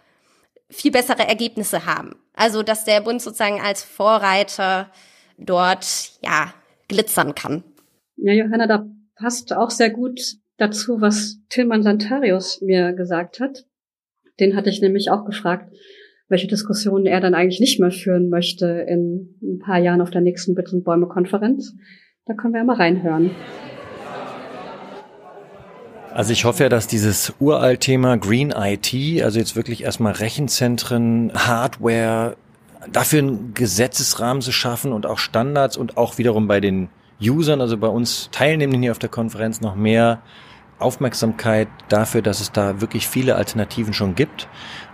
viel 0.71 0.91
bessere 0.91 1.27
Ergebnisse 1.27 1.87
haben. 1.87 2.17
Also, 2.35 2.63
dass 2.63 2.85
der 2.85 3.01
Bund 3.01 3.23
sozusagen 3.23 3.61
als 3.61 3.83
Vorreiter 3.83 4.91
dort, 5.39 6.13
ja, 6.23 6.53
glitzern 6.89 7.35
kann. 7.35 7.65
Ja, 8.17 8.33
Johanna, 8.33 8.67
da 8.67 8.85
passt 9.19 9.53
auch 9.53 9.71
sehr 9.71 9.91
gut 9.91 10.21
dazu, 10.57 11.01
was 11.01 11.39
Tilman 11.49 11.83
Santarius 11.83 12.61
mir 12.63 12.93
gesagt 12.93 13.41
hat. 13.41 13.67
Den 14.41 14.57
hatte 14.57 14.71
ich 14.71 14.81
nämlich 14.81 15.11
auch 15.11 15.25
gefragt, 15.25 15.73
welche 16.29 16.47
Diskussionen 16.47 17.07
er 17.07 17.21
dann 17.21 17.35
eigentlich 17.35 17.61
nicht 17.61 17.81
mehr 17.81 17.91
führen 17.91 18.29
möchte 18.29 18.67
in 18.67 19.35
ein 19.43 19.59
paar 19.59 19.79
Jahren 19.79 20.01
auf 20.01 20.11
der 20.11 20.21
nächsten 20.21 20.55
Bits 20.55 20.73
und 20.73 20.85
Bäume 20.85 21.07
Konferenz. 21.07 21.75
Da 22.27 22.35
können 22.35 22.53
wir 22.53 22.61
ja 22.61 22.65
mal 22.65 22.77
reinhören. 22.77 23.31
Also 26.13 26.33
ich 26.33 26.45
hoffe 26.45 26.65
ja, 26.65 26.69
dass 26.69 26.87
dieses 26.87 27.33
Uralt-Thema 27.39 28.17
Green 28.17 28.51
IT, 28.51 29.23
also 29.23 29.39
jetzt 29.39 29.57
wirklich 29.57 29.85
erstmal 29.85 30.13
Rechenzentren, 30.13 31.33
Hardware, 31.35 32.37
dafür 32.93 33.21
einen 33.21 33.55
Gesetzesrahmen 33.55 34.43
zu 34.43 34.53
schaffen 34.53 34.93
und 34.93 35.07
auch 35.07 35.19
Standards 35.19 35.77
und 35.77 35.97
auch 35.97 36.19
wiederum 36.19 36.49
bei 36.49 36.61
den 36.61 36.89
Usern, 37.21 37.61
also 37.61 37.77
bei 37.77 37.89
uns 37.89 38.29
Teilnehmenden 38.31 38.83
hier 38.83 38.93
auf 38.93 38.99
der 38.99 39.09
Konferenz 39.09 39.61
noch 39.61 39.75
mehr 39.75 40.23
Aufmerksamkeit 40.79 41.69
dafür, 41.89 42.23
dass 42.23 42.41
es 42.41 42.53
da 42.53 42.81
wirklich 42.81 43.09
viele 43.09 43.35
Alternativen 43.35 43.93
schon 43.93 44.15
gibt 44.15 44.49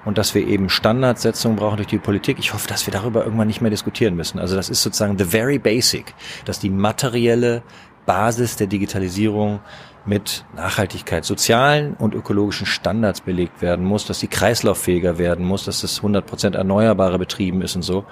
und 0.05 0.17
dass 0.17 0.35
wir 0.35 0.47
eben 0.47 0.71
Standardsetzungen 0.71 1.57
brauchen 1.57 1.77
durch 1.77 1.89
die 1.89 1.99
Politik. 1.99 2.39
Ich 2.39 2.55
hoffe, 2.55 2.69
dass 2.69 2.87
wir 2.87 2.93
darüber 2.93 3.25
irgendwann 3.25 3.49
nicht 3.49 3.61
mehr 3.61 3.71
diskutieren 3.71 4.17
müssen. 4.17 4.39
Also 4.39 4.57
das 4.57 4.71
ist 4.71 4.83
sozusagen 4.83 5.19
the 5.19 5.25
very 5.25 5.59
basic, 5.59 6.15
dass 6.47 6.59
die 6.59 6.71
materielle 6.71 7.63
Basis 8.07 8.57
der 8.57 8.67
Digitalisierung 8.67 9.61
mit 10.07 10.45
Nachhaltigkeit, 10.55 11.25
sozialen 11.25 11.95
und 11.95 12.14
ökologischen 12.14 12.67
Standards 12.67 13.23
belegt 13.23 13.62
werden 13.62 13.85
muss, 13.85 14.07
dass 14.07 14.21
sie 14.21 14.27
kreislauffähiger 14.27 15.19
werden 15.19 15.45
muss, 15.45 15.64
dass 15.64 15.81
das 15.81 16.03
100% 16.03 16.55
erneuerbare 16.55 17.19
betrieben 17.19 17.62
ist 17.62 17.77
und 17.77 17.83
so. 17.83 18.05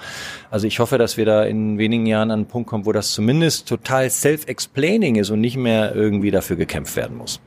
Also 0.50 0.66
ich 0.66 0.78
hoffe, 0.78 0.98
dass 0.98 1.16
wir 1.16 1.26
da 1.26 1.44
in 1.44 1.78
wenigen 1.78 2.06
Jahren 2.06 2.30
an 2.30 2.40
einen 2.40 2.48
Punkt 2.48 2.68
kommen, 2.68 2.86
wo 2.86 2.92
das 2.92 3.12
zumindest 3.12 3.68
total 3.68 4.08
self-explaining 4.08 5.16
ist 5.16 5.30
und 5.30 5.40
nicht 5.40 5.56
mehr 5.56 5.94
irgendwie 5.94 6.30
dafür 6.30 6.56
gekämpft 6.56 6.96
werden 6.96 7.16
muss. 7.16 7.40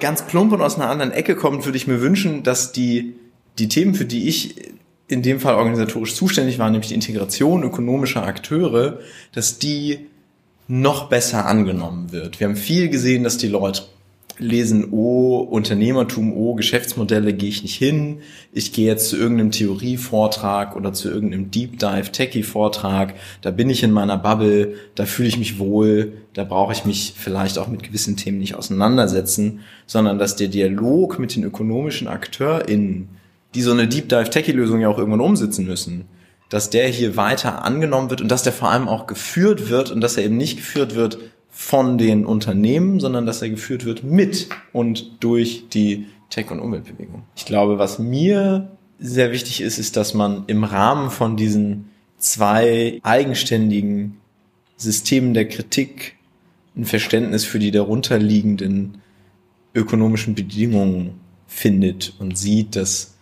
Ganz 0.00 0.22
plump 0.22 0.52
und 0.52 0.62
aus 0.62 0.76
einer 0.76 0.88
anderen 0.88 1.10
Ecke 1.10 1.34
kommt, 1.34 1.64
würde 1.64 1.76
ich 1.76 1.88
mir 1.88 2.00
wünschen, 2.00 2.44
dass 2.44 2.70
die, 2.70 3.16
die 3.58 3.66
Themen, 3.66 3.94
für 3.94 4.04
die 4.04 4.28
ich 4.28 4.72
in 5.08 5.22
dem 5.22 5.40
Fall 5.40 5.56
organisatorisch 5.56 6.14
zuständig 6.14 6.58
war, 6.58 6.70
nämlich 6.70 6.88
die 6.88 6.94
Integration 6.94 7.64
ökonomischer 7.64 8.24
Akteure, 8.24 9.00
dass 9.32 9.58
die 9.58 10.06
noch 10.68 11.08
besser 11.08 11.46
angenommen 11.46 12.12
wird. 12.12 12.38
Wir 12.38 12.46
haben 12.46 12.56
viel 12.56 12.90
gesehen, 12.90 13.24
dass 13.24 13.38
die 13.38 13.48
Leute 13.48 13.82
lesen, 14.38 14.88
oh, 14.92 15.38
Unternehmertum, 15.38 16.32
oh, 16.32 16.54
Geschäftsmodelle 16.54 17.32
gehe 17.32 17.48
ich 17.48 17.62
nicht 17.62 17.74
hin. 17.74 18.18
Ich 18.52 18.72
gehe 18.72 18.86
jetzt 18.86 19.08
zu 19.08 19.16
irgendeinem 19.16 19.50
Theorievortrag 19.50 20.76
oder 20.76 20.92
zu 20.92 21.10
irgendeinem 21.10 21.50
Deep 21.50 21.78
Dive 21.78 22.12
Techie 22.12 22.42
Vortrag. 22.42 23.14
Da 23.40 23.50
bin 23.50 23.68
ich 23.70 23.82
in 23.82 23.90
meiner 23.90 24.16
Bubble, 24.16 24.74
da 24.94 25.06
fühle 25.06 25.28
ich 25.28 25.38
mich 25.38 25.58
wohl, 25.58 26.12
da 26.34 26.44
brauche 26.44 26.72
ich 26.72 26.84
mich 26.84 27.14
vielleicht 27.16 27.58
auch 27.58 27.68
mit 27.68 27.82
gewissen 27.82 28.16
Themen 28.16 28.38
nicht 28.38 28.54
auseinandersetzen, 28.54 29.60
sondern 29.86 30.18
dass 30.18 30.36
der 30.36 30.48
Dialog 30.48 31.18
mit 31.18 31.34
den 31.34 31.44
ökonomischen 31.44 32.06
AkteurInnen, 32.06 33.08
die 33.54 33.62
so 33.62 33.72
eine 33.72 33.88
Deep 33.88 34.08
Dive 34.08 34.30
Techie 34.30 34.52
Lösung 34.52 34.80
ja 34.80 34.88
auch 34.88 34.98
irgendwann 34.98 35.20
umsetzen 35.20 35.66
müssen, 35.66 36.04
dass 36.48 36.70
der 36.70 36.88
hier 36.88 37.16
weiter 37.16 37.64
angenommen 37.64 38.10
wird 38.10 38.20
und 38.20 38.28
dass 38.28 38.42
der 38.42 38.52
vor 38.52 38.70
allem 38.70 38.88
auch 38.88 39.06
geführt 39.06 39.68
wird 39.68 39.90
und 39.90 40.00
dass 40.00 40.16
er 40.16 40.24
eben 40.24 40.36
nicht 40.36 40.56
geführt 40.56 40.94
wird 40.94 41.18
von 41.50 41.98
den 41.98 42.24
Unternehmen, 42.24 43.00
sondern 43.00 43.26
dass 43.26 43.42
er 43.42 43.50
geführt 43.50 43.84
wird 43.84 44.04
mit 44.04 44.48
und 44.72 45.22
durch 45.22 45.68
die 45.68 46.06
Tech- 46.30 46.50
und 46.50 46.60
Umweltbewegung. 46.60 47.24
Ich 47.36 47.46
glaube, 47.46 47.78
was 47.78 47.98
mir 47.98 48.70
sehr 48.98 49.32
wichtig 49.32 49.60
ist, 49.60 49.78
ist, 49.78 49.96
dass 49.96 50.14
man 50.14 50.44
im 50.46 50.64
Rahmen 50.64 51.10
von 51.10 51.36
diesen 51.36 51.90
zwei 52.18 53.00
eigenständigen 53.02 54.18
Systemen 54.76 55.34
der 55.34 55.48
Kritik 55.48 56.16
ein 56.76 56.84
Verständnis 56.84 57.44
für 57.44 57.58
die 57.58 57.70
darunterliegenden 57.70 58.98
ökonomischen 59.74 60.34
Bedingungen 60.34 61.20
findet 61.46 62.14
und 62.18 62.38
sieht, 62.38 62.76
dass 62.76 63.17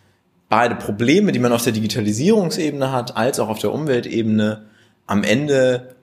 beide 0.49 0.77
Probleme, 0.77 1.33
die 1.33 1.39
man 1.39 1.53
auf 1.53 1.65
der 1.65 1.73
Digitalisierungsebene 1.73 2.93
hat, 2.93 3.17
als 3.17 3.41
auch 3.41 3.49
auf 3.49 3.59
der 3.59 3.73
Umweltebene, 3.73 4.67
am 5.07 5.23
Ende 5.23 5.95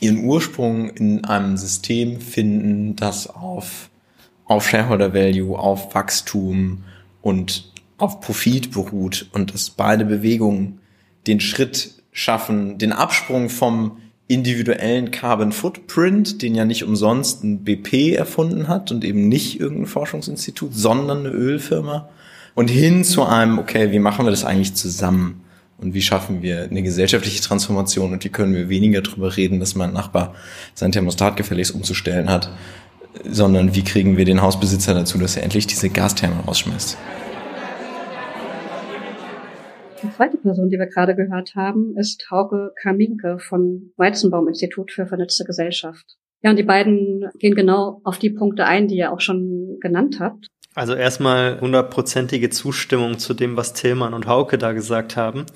ihren 0.00 0.24
Ursprung 0.24 0.90
in 0.90 1.24
einem 1.24 1.56
System 1.56 2.20
finden, 2.20 2.96
das 2.96 3.28
auf, 3.28 3.90
auf 4.44 4.68
Shareholder 4.68 5.14
Value, 5.14 5.58
auf 5.58 5.94
Wachstum 5.94 6.84
und 7.22 7.72
auf 7.98 8.20
Profit 8.20 8.72
beruht 8.72 9.28
und 9.32 9.54
dass 9.54 9.70
beide 9.70 10.04
Bewegungen 10.04 10.80
den 11.26 11.40
Schritt 11.40 12.02
schaffen, 12.12 12.78
den 12.78 12.92
Absprung 12.92 13.48
vom 13.48 13.98
individuellen 14.26 15.10
Carbon 15.10 15.52
Footprint, 15.52 16.42
den 16.42 16.54
ja 16.54 16.64
nicht 16.64 16.84
umsonst 16.84 17.44
ein 17.44 17.64
BP 17.64 18.14
erfunden 18.14 18.68
hat 18.68 18.90
und 18.90 19.04
eben 19.04 19.28
nicht 19.28 19.60
irgendein 19.60 19.86
Forschungsinstitut, 19.86 20.74
sondern 20.74 21.20
eine 21.20 21.30
Ölfirma, 21.30 22.08
und 22.54 22.68
hin 22.68 23.04
zu 23.04 23.24
einem, 23.24 23.58
okay, 23.58 23.90
wie 23.92 23.98
machen 23.98 24.26
wir 24.26 24.30
das 24.30 24.44
eigentlich 24.44 24.74
zusammen? 24.74 25.40
Und 25.78 25.92
wie 25.92 26.02
schaffen 26.02 26.40
wir 26.40 26.62
eine 26.62 26.82
gesellschaftliche 26.82 27.42
Transformation? 27.42 28.12
Und 28.12 28.24
wie 28.24 28.28
können 28.28 28.54
wir 28.54 28.68
weniger 28.68 29.02
darüber 29.02 29.36
reden, 29.36 29.58
dass 29.58 29.74
mein 29.74 29.92
Nachbar 29.92 30.34
sein 30.74 30.92
Thermostat 30.92 31.36
gefälligst 31.36 31.74
umzustellen 31.74 32.30
hat, 32.30 32.48
sondern 33.28 33.74
wie 33.74 33.82
kriegen 33.82 34.16
wir 34.16 34.24
den 34.24 34.40
Hausbesitzer 34.40 34.94
dazu, 34.94 35.18
dass 35.18 35.36
er 35.36 35.42
endlich 35.42 35.66
diese 35.66 35.90
Gastherme 35.90 36.42
rausschmeißt? 36.46 36.96
Die 40.02 40.10
zweite 40.10 40.36
Person, 40.36 40.68
die 40.68 40.78
wir 40.78 40.86
gerade 40.86 41.16
gehört 41.16 41.54
haben, 41.56 41.96
ist 41.96 42.30
Hauke 42.30 42.72
Kaminke 42.80 43.38
von 43.38 43.92
Weizenbaum 43.96 44.48
Institut 44.48 44.92
für 44.92 45.06
vernetzte 45.06 45.44
Gesellschaft. 45.44 46.16
Ja, 46.42 46.50
und 46.50 46.58
die 46.58 46.62
beiden 46.62 47.24
gehen 47.38 47.54
genau 47.54 48.02
auf 48.04 48.18
die 48.18 48.30
Punkte 48.30 48.66
ein, 48.66 48.86
die 48.86 48.96
ihr 48.96 49.12
auch 49.12 49.20
schon 49.20 49.78
genannt 49.80 50.18
habt. 50.20 50.48
Also 50.74 50.94
erstmal 50.94 51.60
hundertprozentige 51.60 52.50
Zustimmung 52.50 53.18
zu 53.18 53.32
dem, 53.32 53.56
was 53.56 53.74
Tillmann 53.74 54.12
und 54.12 54.26
Hauke 54.26 54.58
da 54.58 54.72
gesagt 54.72 55.16
haben. 55.16 55.46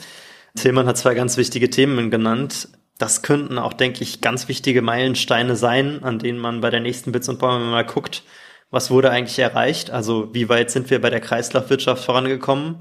Tillmann 0.54 0.87
hat 0.87 0.96
zwei 0.96 1.14
ganz 1.14 1.37
wichtige 1.37 1.70
Themen 1.70 2.11
genannt. 2.11 2.68
Das 2.98 3.22
könnten 3.22 3.59
auch, 3.59 3.72
denke 3.72 4.02
ich, 4.02 4.20
ganz 4.20 4.48
wichtige 4.48 4.81
Meilensteine 4.81 5.57
sein, 5.57 6.02
an 6.04 6.18
denen 6.18 6.38
man 6.38 6.61
bei 6.61 6.70
der 6.70 6.81
nächsten 6.81 7.12
Bits 7.12 7.28
und 7.28 7.38
Bäume 7.38 7.64
mal 7.66 7.85
guckt, 7.85 8.22
was 8.70 8.90
wurde 8.90 9.11
eigentlich 9.11 9.38
erreicht? 9.38 9.90
Also 9.90 10.35
wie 10.35 10.48
weit 10.48 10.70
sind 10.70 10.90
wir 10.90 11.00
bei 11.00 11.11
der 11.11 11.20
Kreislaufwirtschaft 11.20 12.04
vorangekommen? 12.04 12.76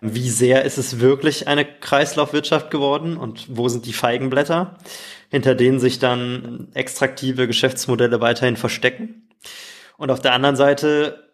Wie 0.00 0.30
sehr 0.30 0.64
ist 0.64 0.78
es 0.78 1.00
wirklich 1.00 1.48
eine 1.48 1.64
Kreislaufwirtschaft 1.64 2.70
geworden 2.70 3.16
und 3.16 3.46
wo 3.48 3.68
sind 3.68 3.84
die 3.84 3.92
Feigenblätter, 3.92 4.78
hinter 5.28 5.56
denen 5.56 5.80
sich 5.80 5.98
dann 5.98 6.68
extraktive 6.74 7.48
Geschäftsmodelle 7.48 8.20
weiterhin 8.20 8.56
verstecken? 8.56 9.28
Und 9.96 10.12
auf 10.12 10.20
der 10.20 10.34
anderen 10.34 10.54
Seite 10.54 11.27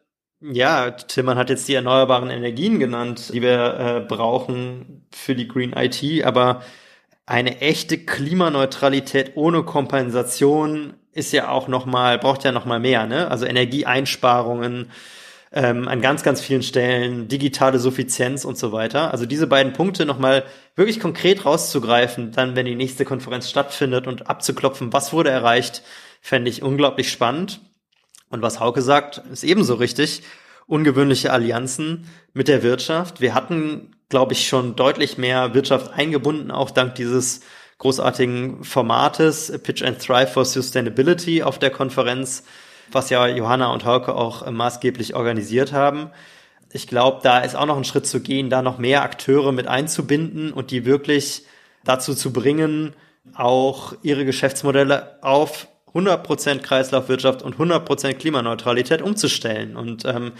ja, 0.52 0.90
Tillmann 0.90 1.38
hat 1.38 1.50
jetzt 1.50 1.68
die 1.68 1.74
erneuerbaren 1.74 2.30
Energien 2.30 2.78
genannt, 2.78 3.30
die 3.33 3.42
wir 3.42 3.78
äh, 3.78 4.00
brauchen 4.00 5.07
für 5.11 5.35
die 5.35 5.48
Green 5.48 5.72
IT, 5.72 6.24
aber 6.24 6.62
eine 7.26 7.61
echte 7.61 7.98
Klimaneutralität 7.98 9.33
ohne 9.37 9.62
Kompensation 9.62 10.94
ist 11.12 11.33
ja 11.33 11.48
auch 11.48 11.68
noch 11.68 11.87
mal 11.87 12.18
braucht 12.18 12.44
ja 12.44 12.52
noch 12.52 12.66
mal 12.66 12.80
mehr, 12.80 13.07
ne? 13.07 13.30
Also 13.30 13.46
Energieeinsparungen 13.46 14.90
ähm, 15.52 15.88
an 15.88 16.00
ganz 16.02 16.22
ganz 16.22 16.40
vielen 16.42 16.62
Stellen, 16.62 17.28
digitale 17.28 17.78
Suffizienz 17.78 18.44
und 18.44 18.59
so 18.59 18.72
weiter. 18.72 19.12
Also 19.12 19.24
diese 19.26 19.46
beiden 19.46 19.72
Punkte 19.72 20.04
noch 20.04 20.18
mal 20.18 20.44
wirklich 20.76 21.00
konkret 21.00 21.46
rauszugreifen, 21.46 22.33
dann 22.33 22.57
wenn 22.57 22.66
die 22.66 22.74
nächste 22.74 23.04
Konferenz 23.04 23.48
stattfindet 23.48 24.07
und 24.07 24.28
abzuklopfen, 24.28 24.92
was 24.92 25.12
wurde 25.12 25.30
erreicht, 25.30 25.83
fände 26.20 26.50
ich 26.50 26.62
unglaublich 26.62 27.11
spannend. 27.11 27.61
Und 28.35 28.42
was 28.42 28.59
Hauke 28.59 28.83
sagt, 28.83 29.18
ist 29.33 29.44
ebenso 29.44 29.75
richtig. 29.75 30.23
Ungewöhnliche 30.66 31.33
Allianzen 31.33 32.11
mit 32.33 32.49
der 32.49 32.64
Wirtschaft. 32.64 33.20
Wir 33.20 33.33
hatten, 33.33 33.94
glaube 34.09 34.33
ich, 34.33 34.49
schon 34.49 34.75
deutlich 34.75 35.18
mehr 35.18 35.55
Wirtschaft 35.55 35.92
eingebunden, 35.92 36.51
auch 36.51 36.73
dank 36.73 36.97
dieses 36.97 37.42
großartigen 37.79 38.64
Formates 38.64 39.57
Pitch 39.62 39.85
and 39.85 40.05
Thrive 40.05 40.27
for 40.27 40.44
Sustainability 40.44 41.44
auf 41.44 41.61
der 41.61 41.70
Konferenz, 41.70 42.42
was 42.90 43.09
ja 43.09 43.25
Johanna 43.29 43.73
und 43.73 43.85
Hauke 43.85 44.16
auch 44.16 44.51
maßgeblich 44.51 45.14
organisiert 45.14 45.73
haben. 45.73 46.11
Ich 46.73 46.88
glaube, 46.88 47.20
da 47.23 47.38
ist 47.38 47.55
auch 47.55 47.66
noch 47.66 47.77
ein 47.77 47.85
Schritt 47.85 48.07
zu 48.07 48.20
gehen, 48.20 48.51
da 48.51 48.62
noch 48.62 48.79
mehr 48.79 49.03
Akteure 49.03 49.53
mit 49.53 49.68
einzubinden 49.68 50.53
und 50.53 50.73
die 50.73 50.85
wirklich 50.85 51.47
dazu 51.85 52.16
zu 52.16 52.33
bringen, 52.33 52.94
auch 53.37 53.94
ihre 54.03 54.25
Geschäftsmodelle 54.25 55.23
auf 55.23 55.68
100% 55.94 56.59
Kreislaufwirtschaft 56.59 57.42
und 57.42 57.57
100% 57.57 58.14
Klimaneutralität 58.14 59.02
umzustellen. 59.02 59.76
Und 59.76 60.04
ähm, 60.04 60.33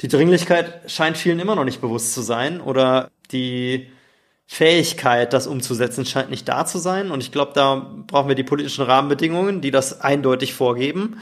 die 0.00 0.08
Dringlichkeit 0.08 0.90
scheint 0.90 1.16
vielen 1.16 1.38
immer 1.38 1.54
noch 1.54 1.64
nicht 1.64 1.80
bewusst 1.80 2.14
zu 2.14 2.22
sein 2.22 2.60
oder 2.60 3.10
die 3.30 3.88
Fähigkeit, 4.46 5.32
das 5.32 5.46
umzusetzen, 5.46 6.06
scheint 6.06 6.30
nicht 6.30 6.48
da 6.48 6.64
zu 6.64 6.78
sein. 6.78 7.10
Und 7.10 7.22
ich 7.22 7.32
glaube, 7.32 7.52
da 7.54 7.86
brauchen 8.06 8.28
wir 8.28 8.34
die 8.34 8.44
politischen 8.44 8.84
Rahmenbedingungen, 8.84 9.60
die 9.60 9.70
das 9.70 10.00
eindeutig 10.00 10.54
vorgeben. 10.54 11.20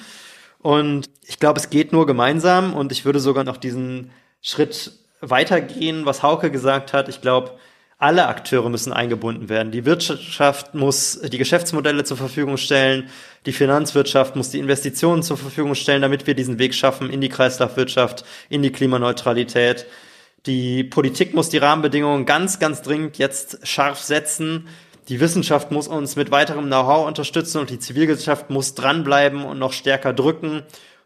Und 0.61 1.11
ich 1.23 1.39
glaube, 1.39 1.59
es 1.59 1.71
geht 1.71 1.93
nur 1.93 2.07
gemeinsam. 2.07 2.73
Und 2.73 2.93
ich 2.93 3.05
würde 3.05 3.19
sogar 3.19 3.45
noch 3.45 3.57
diesen 3.57 4.11
Schritt 4.43 4.93
weitergehen, 5.21 6.07
was 6.07 6.23
Hauke 6.23 6.51
gesagt 6.51 6.93
hat. 6.93 7.09
Ich 7.09 7.21
glaube, 7.21 7.59
alle 7.99 8.27
Akteure 8.27 8.69
müssen 8.69 8.93
eingebunden 8.93 9.49
werden. 9.49 9.73
Die 9.73 9.87
Wirtschaft 9.87 10.75
muss 10.75 11.19
die 11.21 11.39
Geschäftsmodelle 11.39 12.05
zur 12.05 12.19
Verfügung 12.19 12.59
stellen, 12.59 13.09
die 13.47 13.53
Finanzwirtschaft 13.53 14.37
muss 14.37 14.51
die 14.51 14.59
Investitionen 14.59 15.23
zur 15.23 15.39
Verfügung 15.39 15.75
stellen, 15.75 16.03
damit 16.03 16.27
wir 16.27 16.35
diesen 16.35 16.59
Weg 16.59 16.75
schaffen 16.75 17.09
in 17.09 17.21
die 17.21 17.29
Kreislaufwirtschaft, 17.29 18.25
in 18.51 18.63
die 18.63 18.73
Klimaneutralität. 18.73 19.87
Die 20.45 20.85
Politik 20.85 21.35
muss 21.35 21.49
die 21.49 21.59
Rahmenbedingungen 21.59 22.27
ganz, 22.27 22.59
ganz 22.59 22.83
dringend 22.83 23.19
jetzt 23.19 23.67
scharf 23.67 24.01
setzen. 24.01 24.69
Die 25.09 25.21
Wissenschaft 25.21 25.71
muss 25.71 25.89
uns 25.89 26.17
mit 26.17 26.31
weiterem 26.31 26.67
Know-how 26.67 27.07
unterstützen 27.07 27.61
und 27.61 27.71
die 27.71 27.79
Zivilgesellschaft 27.79 28.51
muss 28.51 28.75
dranbleiben 28.75 29.45
und 29.45 29.59
noch 29.59 29.73
stärker 29.73 30.13
drücken, 30.13 30.63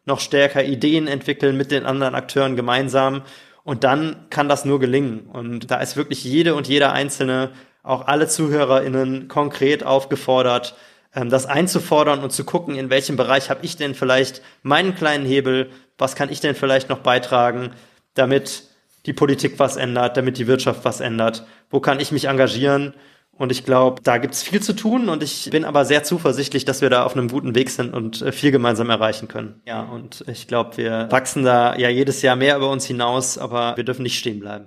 noch 0.06 0.20
stärker 0.20 0.64
Ideen 0.64 1.06
entwickeln 1.06 1.56
mit 1.56 1.70
den 1.70 1.84
anderen 1.84 2.14
Akteuren 2.14 2.56
gemeinsam. 2.56 3.22
Und 3.70 3.84
dann 3.84 4.26
kann 4.30 4.48
das 4.48 4.64
nur 4.64 4.80
gelingen. 4.80 5.28
Und 5.32 5.70
da 5.70 5.76
ist 5.76 5.96
wirklich 5.96 6.24
jede 6.24 6.56
und 6.56 6.66
jeder 6.66 6.92
Einzelne, 6.92 7.50
auch 7.84 8.08
alle 8.08 8.26
ZuhörerInnen 8.26 9.28
konkret 9.28 9.84
aufgefordert, 9.86 10.74
ähm, 11.14 11.30
das 11.30 11.46
einzufordern 11.46 12.18
und 12.18 12.32
zu 12.32 12.42
gucken, 12.42 12.74
in 12.74 12.90
welchem 12.90 13.14
Bereich 13.14 13.48
habe 13.48 13.64
ich 13.64 13.76
denn 13.76 13.94
vielleicht 13.94 14.42
meinen 14.64 14.96
kleinen 14.96 15.24
Hebel, 15.24 15.70
was 15.98 16.16
kann 16.16 16.32
ich 16.32 16.40
denn 16.40 16.56
vielleicht 16.56 16.88
noch 16.88 16.98
beitragen, 16.98 17.70
damit 18.14 18.64
die 19.06 19.12
Politik 19.12 19.60
was 19.60 19.76
ändert, 19.76 20.16
damit 20.16 20.38
die 20.38 20.48
Wirtschaft 20.48 20.84
was 20.84 20.98
ändert, 20.98 21.46
wo 21.70 21.78
kann 21.78 22.00
ich 22.00 22.10
mich 22.10 22.24
engagieren 22.24 22.94
Und 23.40 23.50
ich 23.50 23.64
glaube, 23.64 24.02
da 24.02 24.18
gibt's 24.18 24.42
viel 24.42 24.60
zu 24.60 24.74
tun 24.74 25.08
und 25.08 25.22
ich 25.22 25.48
bin 25.50 25.64
aber 25.64 25.86
sehr 25.86 26.04
zuversichtlich, 26.04 26.66
dass 26.66 26.82
wir 26.82 26.90
da 26.90 27.04
auf 27.04 27.16
einem 27.16 27.28
guten 27.28 27.54
Weg 27.54 27.70
sind 27.70 27.94
und 27.94 28.20
äh, 28.20 28.32
viel 28.32 28.50
gemeinsam 28.50 28.90
erreichen 28.90 29.28
können. 29.28 29.62
Ja, 29.66 29.80
und 29.80 30.22
ich 30.28 30.46
glaube, 30.46 30.76
wir 30.76 31.08
wachsen 31.10 31.42
da 31.42 31.74
ja 31.74 31.88
jedes 31.88 32.20
Jahr 32.20 32.36
mehr 32.36 32.58
über 32.58 32.68
uns 32.68 32.84
hinaus, 32.84 33.38
aber 33.38 33.78
wir 33.78 33.84
dürfen 33.84 34.02
nicht 34.02 34.18
stehen 34.18 34.40
bleiben. 34.40 34.66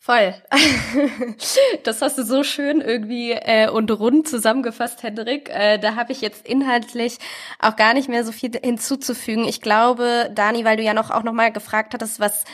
Voll. 0.00 0.34
Das 1.84 2.02
hast 2.02 2.18
du 2.18 2.24
so 2.24 2.42
schön 2.42 2.80
irgendwie 2.80 3.32
äh, 3.32 3.68
und 3.68 3.88
rund 3.92 4.26
zusammengefasst, 4.26 5.04
Hendrik. 5.04 5.48
Äh, 5.48 5.78
da 5.78 5.94
habe 5.94 6.10
ich 6.10 6.20
jetzt 6.20 6.44
inhaltlich 6.44 7.18
auch 7.60 7.76
gar 7.76 7.94
nicht 7.94 8.08
mehr 8.08 8.24
so 8.24 8.32
viel 8.32 8.50
hinzuzufügen. 8.60 9.46
Ich 9.46 9.60
glaube, 9.60 10.28
Dani, 10.34 10.64
weil 10.64 10.76
du 10.76 10.82
ja 10.82 10.94
noch 10.94 11.10
auch 11.10 11.22
noch 11.22 11.32
mal 11.32 11.52
gefragt 11.52 11.94
hattest, 11.94 12.18
was 12.18 12.44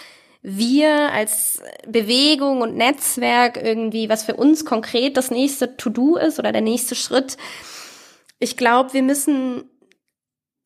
wir 0.43 1.13
als 1.13 1.61
Bewegung 1.87 2.61
und 2.61 2.77
Netzwerk 2.77 3.57
irgendwie, 3.57 4.09
was 4.09 4.23
für 4.23 4.37
uns 4.37 4.65
konkret 4.65 5.17
das 5.17 5.31
nächste 5.31 5.77
To-Do 5.77 6.17
ist 6.17 6.39
oder 6.39 6.53
der 6.53 6.63
nächste 6.63 6.95
Schritt. 6.95 7.37
Ich 8.39 8.57
glaube, 8.57 8.93
wir 8.93 9.03
müssen 9.03 9.69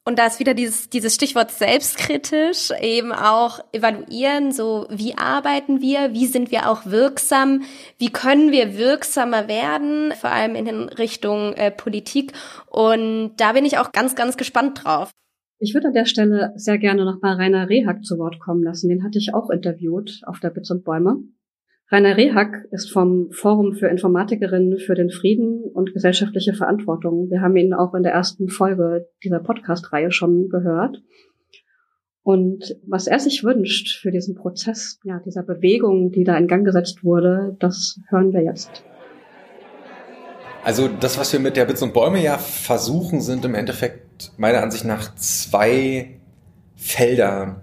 und 0.05 0.18
da 0.18 0.27
ist 0.27 0.41
wieder 0.41 0.55
dieses, 0.55 0.91
dieses 0.91 1.14
Stichwort 1.14 1.53
selbstkritisch, 1.53 2.73
eben 2.81 3.12
auch 3.12 3.61
evaluieren, 3.70 4.51
so 4.51 4.87
wie 4.91 5.16
arbeiten 5.16 5.81
wir, 5.81 6.12
wie 6.12 6.27
sind 6.27 6.51
wir 6.51 6.68
auch 6.68 6.87
wirksam, 6.87 7.62
wie 7.99 8.11
können 8.11 8.51
wir 8.51 8.77
wirksamer 8.77 9.47
werden, 9.47 10.12
vor 10.20 10.31
allem 10.31 10.57
in 10.57 10.89
Richtung 10.89 11.53
äh, 11.55 11.70
Politik. 11.70 12.33
Und 12.66 13.37
da 13.37 13.53
bin 13.53 13.64
ich 13.64 13.79
auch 13.79 13.93
ganz, 13.93 14.16
ganz 14.16 14.37
gespannt 14.37 14.83
drauf. 14.83 15.12
Ich 15.65 15.75
würde 15.75 15.87
an 15.87 15.95
der 15.95 16.07
Stelle 16.07 16.53
sehr 16.57 16.77
gerne 16.77 17.05
noch 17.05 17.23
mal 17.23 17.37
Rainer 17.37 17.69
Rehak 17.69 18.05
zu 18.05 18.19
Wort 18.19 18.41
kommen 18.41 18.65
lassen. 18.65 18.89
Den 18.89 19.05
hatte 19.05 19.19
ich 19.19 19.33
auch 19.33 19.49
interviewt 19.49 20.21
auf 20.27 20.41
der 20.41 20.51
Bits 20.51 20.73
und 20.73 20.83
Bäume. 20.83 21.19
Rainer 21.89 22.17
Rehak 22.17 22.67
ist 22.73 22.91
vom 22.91 23.31
Forum 23.31 23.73
für 23.73 23.87
Informatikerinnen 23.87 24.81
für 24.81 24.97
den 24.97 25.11
Frieden 25.11 25.63
und 25.73 25.93
gesellschaftliche 25.93 26.53
Verantwortung. 26.53 27.31
Wir 27.31 27.43
haben 27.43 27.55
ihn 27.55 27.75
auch 27.75 27.95
in 27.95 28.03
der 28.03 28.11
ersten 28.11 28.49
Folge 28.49 29.07
dieser 29.23 29.39
Podcast-Reihe 29.39 30.11
schon 30.11 30.49
gehört. 30.49 31.01
Und 32.25 32.75
was 32.89 33.07
er 33.07 33.21
sich 33.21 33.45
wünscht 33.45 34.01
für 34.01 34.11
diesen 34.11 34.35
Prozess, 34.35 34.99
ja, 35.05 35.21
dieser 35.25 35.45
Bewegung, 35.45 36.11
die 36.11 36.25
da 36.25 36.37
in 36.37 36.49
Gang 36.49 36.65
gesetzt 36.65 37.05
wurde, 37.05 37.57
das 37.61 38.01
hören 38.09 38.33
wir 38.33 38.43
jetzt. 38.43 38.83
Also 40.65 40.89
das, 40.89 41.19
was 41.19 41.33
wir 41.33 41.39
mit 41.39 41.57
der 41.57 41.67
Bits 41.67 41.83
und 41.83 41.95
Bäume 41.95 42.21
ja 42.21 42.37
versuchen, 42.39 43.21
sind 43.21 43.45
im 43.45 43.55
Endeffekt 43.55 44.12
meiner 44.37 44.62
Ansicht 44.62 44.85
nach 44.85 45.14
zwei 45.16 46.11
Felder. 46.77 47.62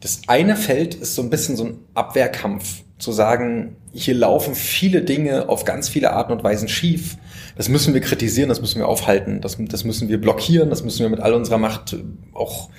Das 0.00 0.22
eine 0.26 0.56
Feld 0.56 0.94
ist 0.94 1.14
so 1.14 1.22
ein 1.22 1.30
bisschen 1.30 1.56
so 1.56 1.64
ein 1.64 1.78
Abwehrkampf, 1.94 2.82
zu 2.98 3.12
sagen, 3.12 3.76
hier 3.92 4.14
laufen 4.14 4.54
viele 4.54 5.02
Dinge 5.02 5.48
auf 5.48 5.64
ganz 5.64 5.88
viele 5.88 6.12
Arten 6.12 6.32
und 6.32 6.42
Weisen 6.42 6.68
schief. 6.68 7.16
Das 7.56 7.68
müssen 7.68 7.94
wir 7.94 8.00
kritisieren, 8.00 8.48
das 8.48 8.60
müssen 8.60 8.78
wir 8.78 8.88
aufhalten, 8.88 9.40
das, 9.40 9.56
das 9.58 9.84
müssen 9.84 10.08
wir 10.08 10.20
blockieren, 10.20 10.70
das 10.70 10.84
müssen 10.84 11.00
wir 11.00 11.08
mit 11.08 11.20
all 11.20 11.34
unserer 11.34 11.58
Macht 11.58 11.96
auch 12.34 12.70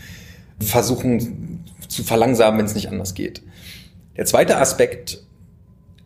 versuchen 0.60 1.64
zu 1.88 2.04
verlangsamen, 2.04 2.60
wenn 2.60 2.66
es 2.66 2.76
nicht 2.76 2.90
anders 2.90 3.14
geht. 3.14 3.42
Der 4.18 4.26
zweite 4.26 4.58
Aspekt 4.58 5.24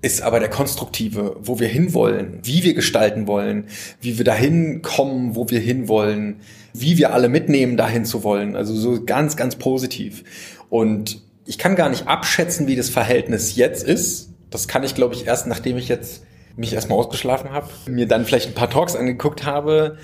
ist 0.02 0.22
aber 0.22 0.40
der 0.40 0.50
konstruktive, 0.50 1.38
wo 1.42 1.60
wir 1.60 1.68
hinwollen, 1.68 2.40
wie 2.44 2.64
wir 2.64 2.74
gestalten 2.74 3.26
wollen, 3.26 3.66
wie 4.02 4.18
wir 4.18 4.26
dahin 4.26 4.82
kommen, 4.82 5.36
wo 5.36 5.50
wir 5.50 5.60
hinwollen, 5.60 6.42
wie 6.74 6.98
wir 6.98 7.14
alle 7.14 7.30
mitnehmen, 7.30 7.78
dahin 7.78 8.06
zu 8.06 8.24
wollen. 8.24 8.56
Also 8.56 8.76
so 8.76 9.04
ganz, 9.04 9.38
ganz 9.38 9.56
positiv. 9.56 10.24
Und 10.70 11.22
ich 11.46 11.58
kann 11.58 11.76
gar 11.76 11.90
nicht 11.90 12.08
abschätzen, 12.08 12.68
wie 12.68 12.76
das 12.76 12.90
Verhältnis 12.90 13.56
jetzt 13.56 13.88
ist. 13.88 14.30
Das 14.50 14.68
kann 14.68 14.84
ich, 14.84 14.96
glaube 14.96 15.14
ich, 15.16 15.28
erst 15.28 15.48
nachdem 15.48 15.78
ich 15.78 15.88
jetzt 15.88 16.24
mich 16.56 16.74
erstmal 16.74 16.98
ausgeschlafen 16.98 17.52
habe, 17.52 17.68
mir 17.88 18.08
dann 18.08 18.26
vielleicht 18.26 18.48
ein 18.48 18.54
paar 18.54 18.70
Talks 18.70 18.96
angeguckt 18.96 19.46
habe. 19.46 19.98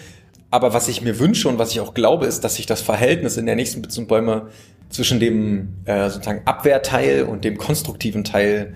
Aber 0.52 0.74
was 0.74 0.88
ich 0.88 1.02
mir 1.02 1.20
wünsche 1.20 1.48
und 1.48 1.60
was 1.60 1.72
ich 1.72 1.80
auch 1.80 1.94
glaube, 1.94 2.26
ist, 2.26 2.44
dass 2.44 2.56
sich 2.56 2.66
das 2.66 2.82
Verhältnis 2.82 3.38
in 3.38 3.46
der 3.46 3.56
nächsten 3.56 4.08
Bäume 4.08 4.48
zwischen 4.90 5.20
dem 5.20 5.76
äh, 5.86 6.10
sozusagen 6.10 6.42
Abwehrteil 6.46 7.24
und 7.24 7.44
dem 7.44 7.58
konstruktiven 7.58 8.24
Teil 8.24 8.74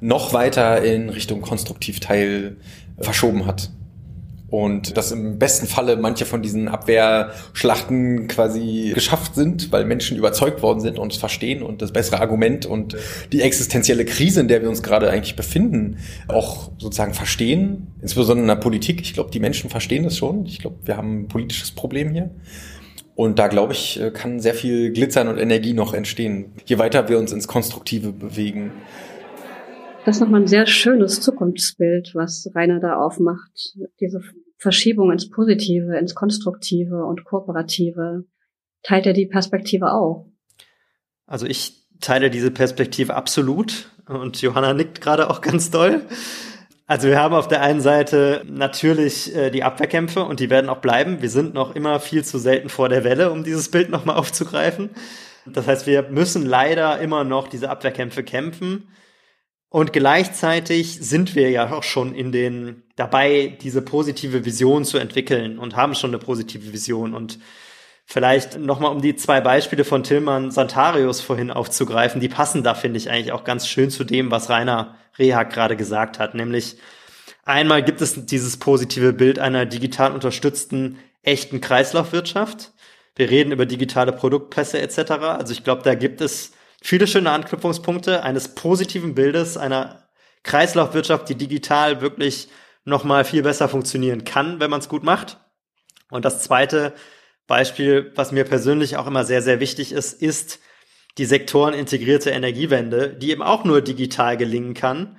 noch 0.00 0.32
weiter 0.32 0.82
in 0.82 1.08
Richtung 1.08 1.40
Konstruktivteil 1.40 2.56
verschoben 2.98 3.46
hat. 3.46 3.70
Und 4.48 4.96
dass 4.96 5.10
im 5.10 5.40
besten 5.40 5.66
Falle 5.66 5.96
manche 5.96 6.24
von 6.24 6.40
diesen 6.40 6.68
Abwehrschlachten 6.68 8.28
quasi 8.28 8.92
geschafft 8.94 9.34
sind, 9.34 9.72
weil 9.72 9.84
Menschen 9.84 10.16
überzeugt 10.16 10.62
worden 10.62 10.80
sind 10.80 11.00
und 11.00 11.12
es 11.12 11.18
verstehen 11.18 11.64
und 11.64 11.82
das 11.82 11.92
bessere 11.92 12.20
Argument 12.20 12.64
und 12.64 12.96
die 13.32 13.42
existenzielle 13.42 14.04
Krise, 14.04 14.40
in 14.40 14.46
der 14.46 14.62
wir 14.62 14.68
uns 14.68 14.84
gerade 14.84 15.10
eigentlich 15.10 15.34
befinden, 15.34 15.98
auch 16.28 16.70
sozusagen 16.78 17.12
verstehen. 17.12 17.88
Insbesondere 18.00 18.42
in 18.42 18.48
der 18.48 18.54
Politik. 18.56 19.00
Ich 19.00 19.14
glaube, 19.14 19.32
die 19.32 19.40
Menschen 19.40 19.68
verstehen 19.68 20.04
das 20.04 20.16
schon. 20.16 20.46
Ich 20.46 20.60
glaube, 20.60 20.76
wir 20.84 20.96
haben 20.96 21.22
ein 21.22 21.28
politisches 21.28 21.72
Problem 21.72 22.12
hier. 22.12 22.30
Und 23.16 23.38
da, 23.38 23.48
glaube 23.48 23.72
ich, 23.72 23.98
kann 24.12 24.40
sehr 24.40 24.54
viel 24.54 24.92
Glitzern 24.92 25.26
und 25.28 25.38
Energie 25.38 25.72
noch 25.72 25.94
entstehen, 25.94 26.52
je 26.66 26.78
weiter 26.78 27.08
wir 27.08 27.18
uns 27.18 27.32
ins 27.32 27.48
Konstruktive 27.48 28.12
bewegen. 28.12 28.72
Das 30.06 30.16
ist 30.16 30.20
nochmal 30.20 30.42
ein 30.42 30.46
sehr 30.46 30.68
schönes 30.68 31.20
Zukunftsbild, 31.20 32.14
was 32.14 32.48
Rainer 32.54 32.78
da 32.78 32.96
aufmacht. 32.96 33.74
Diese 33.98 34.20
Verschiebung 34.56 35.10
ins 35.10 35.28
Positive, 35.28 35.98
ins 35.98 36.14
Konstruktive 36.14 37.04
und 37.04 37.24
Kooperative. 37.24 38.24
Teilt 38.84 39.06
er 39.06 39.14
die 39.14 39.26
Perspektive 39.26 39.92
auch? 39.92 40.28
Also 41.26 41.46
ich 41.46 41.88
teile 41.98 42.30
diese 42.30 42.52
Perspektive 42.52 43.16
absolut 43.16 43.90
und 44.06 44.40
Johanna 44.40 44.74
nickt 44.74 45.00
gerade 45.00 45.28
auch 45.28 45.40
ganz 45.40 45.72
doll. 45.72 46.02
Also 46.86 47.08
wir 47.08 47.18
haben 47.18 47.34
auf 47.34 47.48
der 47.48 47.62
einen 47.62 47.80
Seite 47.80 48.44
natürlich 48.48 49.34
äh, 49.34 49.50
die 49.50 49.64
Abwehrkämpfe 49.64 50.22
und 50.22 50.38
die 50.38 50.50
werden 50.50 50.70
auch 50.70 50.78
bleiben. 50.78 51.20
Wir 51.20 51.30
sind 51.30 51.52
noch 51.52 51.74
immer 51.74 51.98
viel 51.98 52.24
zu 52.24 52.38
selten 52.38 52.68
vor 52.68 52.88
der 52.88 53.02
Welle, 53.02 53.32
um 53.32 53.42
dieses 53.42 53.72
Bild 53.72 53.90
nochmal 53.90 54.14
aufzugreifen. 54.14 54.90
Das 55.46 55.66
heißt, 55.66 55.88
wir 55.88 56.02
müssen 56.10 56.46
leider 56.46 57.00
immer 57.00 57.24
noch 57.24 57.48
diese 57.48 57.70
Abwehrkämpfe 57.70 58.22
kämpfen. 58.22 58.86
Und 59.68 59.92
gleichzeitig 59.92 60.98
sind 61.00 61.34
wir 61.34 61.50
ja 61.50 61.72
auch 61.72 61.82
schon 61.82 62.14
in 62.14 62.32
den 62.32 62.84
dabei, 62.94 63.58
diese 63.60 63.82
positive 63.82 64.44
Vision 64.44 64.84
zu 64.84 64.98
entwickeln 64.98 65.58
und 65.58 65.76
haben 65.76 65.94
schon 65.94 66.10
eine 66.10 66.18
positive 66.18 66.72
Vision. 66.72 67.14
Und 67.14 67.38
vielleicht 68.06 68.58
nochmal, 68.58 68.92
um 68.92 69.02
die 69.02 69.16
zwei 69.16 69.40
Beispiele 69.40 69.84
von 69.84 70.04
Tillmann 70.04 70.50
Santarius 70.50 71.20
vorhin 71.20 71.50
aufzugreifen, 71.50 72.20
die 72.20 72.28
passen 72.28 72.62
da, 72.62 72.74
finde 72.74 72.98
ich, 72.98 73.10
eigentlich 73.10 73.32
auch 73.32 73.44
ganz 73.44 73.66
schön 73.68 73.90
zu 73.90 74.04
dem, 74.04 74.30
was 74.30 74.48
Rainer 74.48 74.96
Rehag 75.18 75.52
gerade 75.52 75.76
gesagt 75.76 76.18
hat. 76.18 76.34
Nämlich 76.34 76.76
einmal 77.44 77.82
gibt 77.82 78.00
es 78.00 78.26
dieses 78.26 78.58
positive 78.58 79.12
Bild 79.12 79.38
einer 79.38 79.66
digital 79.66 80.12
unterstützten 80.12 80.98
echten 81.22 81.60
Kreislaufwirtschaft. 81.60 82.72
Wir 83.16 83.30
reden 83.30 83.50
über 83.50 83.66
digitale 83.66 84.12
Produktpässe 84.12 84.80
etc. 84.80 85.10
Also 85.22 85.52
ich 85.52 85.64
glaube, 85.64 85.82
da 85.82 85.94
gibt 85.94 86.20
es 86.20 86.52
viele 86.82 87.06
schöne 87.06 87.30
Anknüpfungspunkte 87.30 88.22
eines 88.22 88.54
positiven 88.54 89.14
Bildes 89.14 89.56
einer 89.56 90.08
Kreislaufwirtschaft, 90.42 91.28
die 91.28 91.34
digital 91.34 92.00
wirklich 92.00 92.48
noch 92.84 93.04
mal 93.04 93.24
viel 93.24 93.42
besser 93.42 93.68
funktionieren 93.68 94.24
kann, 94.24 94.60
wenn 94.60 94.70
man 94.70 94.80
es 94.80 94.88
gut 94.88 95.02
macht. 95.02 95.38
Und 96.10 96.24
das 96.24 96.42
zweite 96.42 96.94
Beispiel, 97.46 98.12
was 98.14 98.32
mir 98.32 98.44
persönlich 98.44 98.96
auch 98.96 99.06
immer 99.06 99.24
sehr, 99.24 99.42
sehr 99.42 99.60
wichtig 99.60 99.92
ist, 99.92 100.20
ist 100.22 100.60
die 101.18 101.24
sektorenintegrierte 101.24 102.30
Energiewende, 102.30 103.10
die 103.10 103.30
eben 103.30 103.42
auch 103.42 103.64
nur 103.64 103.80
digital 103.80 104.36
gelingen 104.36 104.74
kann. 104.74 105.18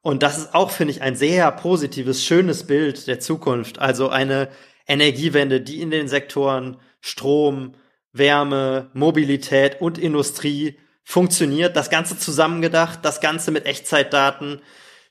Und 0.00 0.22
das 0.22 0.38
ist 0.38 0.54
auch, 0.54 0.70
finde 0.70 0.92
ich, 0.92 1.02
ein 1.02 1.16
sehr 1.16 1.50
positives, 1.52 2.24
schönes 2.24 2.66
Bild 2.66 3.06
der 3.06 3.20
Zukunft. 3.20 3.78
Also 3.78 4.08
eine 4.08 4.48
Energiewende, 4.86 5.60
die 5.60 5.80
in 5.80 5.90
den 5.90 6.08
Sektoren 6.08 6.76
Strom, 7.00 7.74
Wärme, 8.12 8.90
Mobilität 8.94 9.80
und 9.80 9.98
Industrie 9.98 10.78
funktioniert. 11.08 11.74
Das 11.74 11.88
Ganze 11.88 12.18
zusammengedacht, 12.18 12.98
das 13.00 13.22
Ganze 13.22 13.50
mit 13.50 13.64
Echtzeitdaten, 13.64 14.60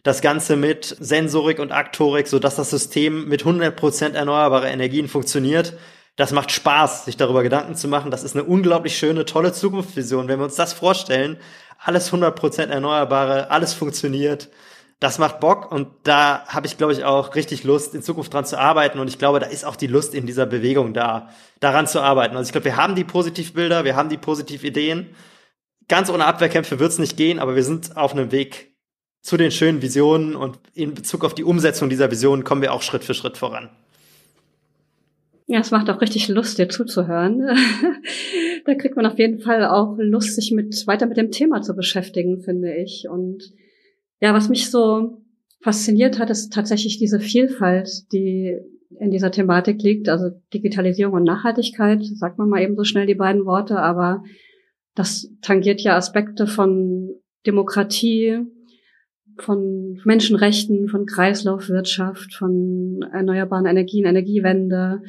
das 0.03 0.21
Ganze 0.21 0.55
mit 0.55 0.95
Sensorik 0.99 1.57
und 1.57 1.71
Aktorik, 1.71 2.27
so 2.27 2.37
dass 2.37 2.55
das 2.55 2.69
System 2.69 3.27
mit 3.27 3.43
100% 3.43 4.13
erneuerbare 4.13 4.69
Energien 4.69 5.07
funktioniert. 5.07 5.73
Das 6.15 6.31
macht 6.31 6.51
Spaß, 6.51 7.05
sich 7.05 7.17
darüber 7.17 7.41
Gedanken 7.41 7.73
zu 7.73 7.87
machen. 7.87 8.11
Das 8.11 8.23
ist 8.23 8.35
eine 8.35 8.43
unglaublich 8.43 8.95
schöne, 8.95 9.25
tolle 9.25 9.53
Zukunftsvision. 9.53 10.27
Wenn 10.27 10.37
wir 10.37 10.45
uns 10.45 10.53
das 10.53 10.71
vorstellen, 10.71 11.37
alles 11.83 12.13
100% 12.13 12.67
erneuerbare, 12.67 13.49
alles 13.49 13.73
funktioniert, 13.73 14.49
das 14.99 15.17
macht 15.17 15.39
Bock 15.39 15.71
und 15.71 15.87
da 16.03 16.45
habe 16.47 16.67
ich, 16.67 16.77
glaube 16.77 16.93
ich, 16.93 17.05
auch 17.05 17.33
richtig 17.33 17.63
Lust, 17.63 17.95
in 17.95 18.03
Zukunft 18.03 18.31
dran 18.35 18.45
zu 18.45 18.59
arbeiten 18.59 18.99
und 18.99 19.07
ich 19.07 19.17
glaube, 19.17 19.39
da 19.39 19.47
ist 19.47 19.65
auch 19.65 19.75
die 19.75 19.87
Lust 19.87 20.13
in 20.13 20.27
dieser 20.27 20.45
Bewegung 20.45 20.93
da, 20.93 21.29
daran 21.59 21.87
zu 21.87 22.01
arbeiten. 22.01 22.37
Also 22.37 22.47
ich 22.47 22.51
glaube, 22.51 22.65
wir 22.65 22.77
haben 22.77 22.93
die 22.93 23.03
Positivbilder, 23.03 23.83
wir 23.83 23.95
haben 23.95 24.09
die 24.09 24.17
Positivideen 24.17 25.15
ganz 25.87 26.09
ohne 26.09 26.25
Abwehrkämpfe 26.25 26.79
wird 26.79 26.91
es 26.91 26.99
nicht 26.99 27.17
gehen, 27.17 27.39
aber 27.39 27.55
wir 27.55 27.63
sind 27.63 27.95
auf 27.97 28.13
einem 28.13 28.31
Weg 28.31 28.75
zu 29.21 29.37
den 29.37 29.51
schönen 29.51 29.81
Visionen 29.81 30.35
und 30.35 30.59
in 30.73 30.93
Bezug 30.93 31.25
auf 31.25 31.35
die 31.35 31.43
Umsetzung 31.43 31.89
dieser 31.89 32.11
Visionen 32.11 32.43
kommen 32.43 32.61
wir 32.61 32.73
auch 32.73 32.81
Schritt 32.81 33.03
für 33.03 33.13
Schritt 33.13 33.37
voran. 33.37 33.69
Ja, 35.49 35.59
es 35.59 35.71
macht 35.71 35.89
auch 35.89 36.01
richtig 36.01 36.27
Lust, 36.27 36.57
dir 36.57 36.67
zuzuhören. 36.67 37.41
da 38.65 38.75
kriegt 38.75 38.97
man 38.97 39.05
auf 39.05 39.17
jeden 39.17 39.39
Fall 39.39 39.65
auch 39.65 39.95
Lust, 39.97 40.35
sich 40.35 40.51
mit 40.51 40.85
weiter 40.87 41.05
mit 41.05 41.15
dem 41.15 41.31
Thema 41.31 41.61
zu 41.61 41.73
beschäftigen, 41.73 42.41
finde 42.41 42.75
ich. 42.75 43.07
Und 43.09 43.53
ja, 44.19 44.33
was 44.33 44.49
mich 44.49 44.69
so 44.69 45.21
fasziniert 45.61 46.19
hat, 46.19 46.29
ist 46.29 46.51
tatsächlich 46.51 46.97
diese 46.97 47.21
Vielfalt, 47.21 48.11
die 48.11 48.57
in 48.99 49.11
dieser 49.11 49.31
Thematik 49.31 49.81
liegt. 49.81 50.09
Also 50.09 50.31
Digitalisierung 50.53 51.13
und 51.13 51.23
Nachhaltigkeit, 51.23 52.03
sagt 52.03 52.37
man 52.37 52.49
mal 52.49 52.61
eben 52.61 52.75
so 52.75 52.83
schnell 52.83 53.05
die 53.05 53.15
beiden 53.15 53.45
Worte, 53.45 53.79
aber 53.79 54.23
das 54.97 55.29
tangiert 55.41 55.81
ja 55.81 55.95
Aspekte 55.95 56.47
von 56.47 57.13
Demokratie, 57.45 58.39
von 59.37 60.01
Menschenrechten, 60.03 60.87
von 60.87 61.05
Kreislaufwirtschaft, 61.05 62.33
von 62.33 63.05
erneuerbaren 63.13 63.67
Energien, 63.67 64.05
Energiewende, 64.05 65.03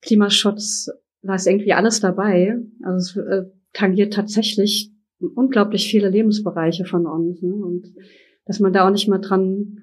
Klimaschutz, 0.00 0.88
da 1.22 1.34
ist 1.34 1.48
irgendwie 1.48 1.72
alles 1.72 1.98
dabei. 2.00 2.56
Also 2.84 3.20
es 3.20 3.26
äh, 3.26 3.42
tangiert 3.72 4.12
tatsächlich 4.12 4.92
unglaublich 5.34 5.88
viele 5.90 6.08
Lebensbereiche 6.08 6.84
von 6.84 7.06
uns. 7.06 7.42
Ne? 7.42 7.52
Und 7.52 7.92
dass 8.44 8.60
man 8.60 8.72
da 8.72 8.86
auch 8.86 8.92
nicht 8.92 9.08
mal 9.08 9.18
dran 9.18 9.78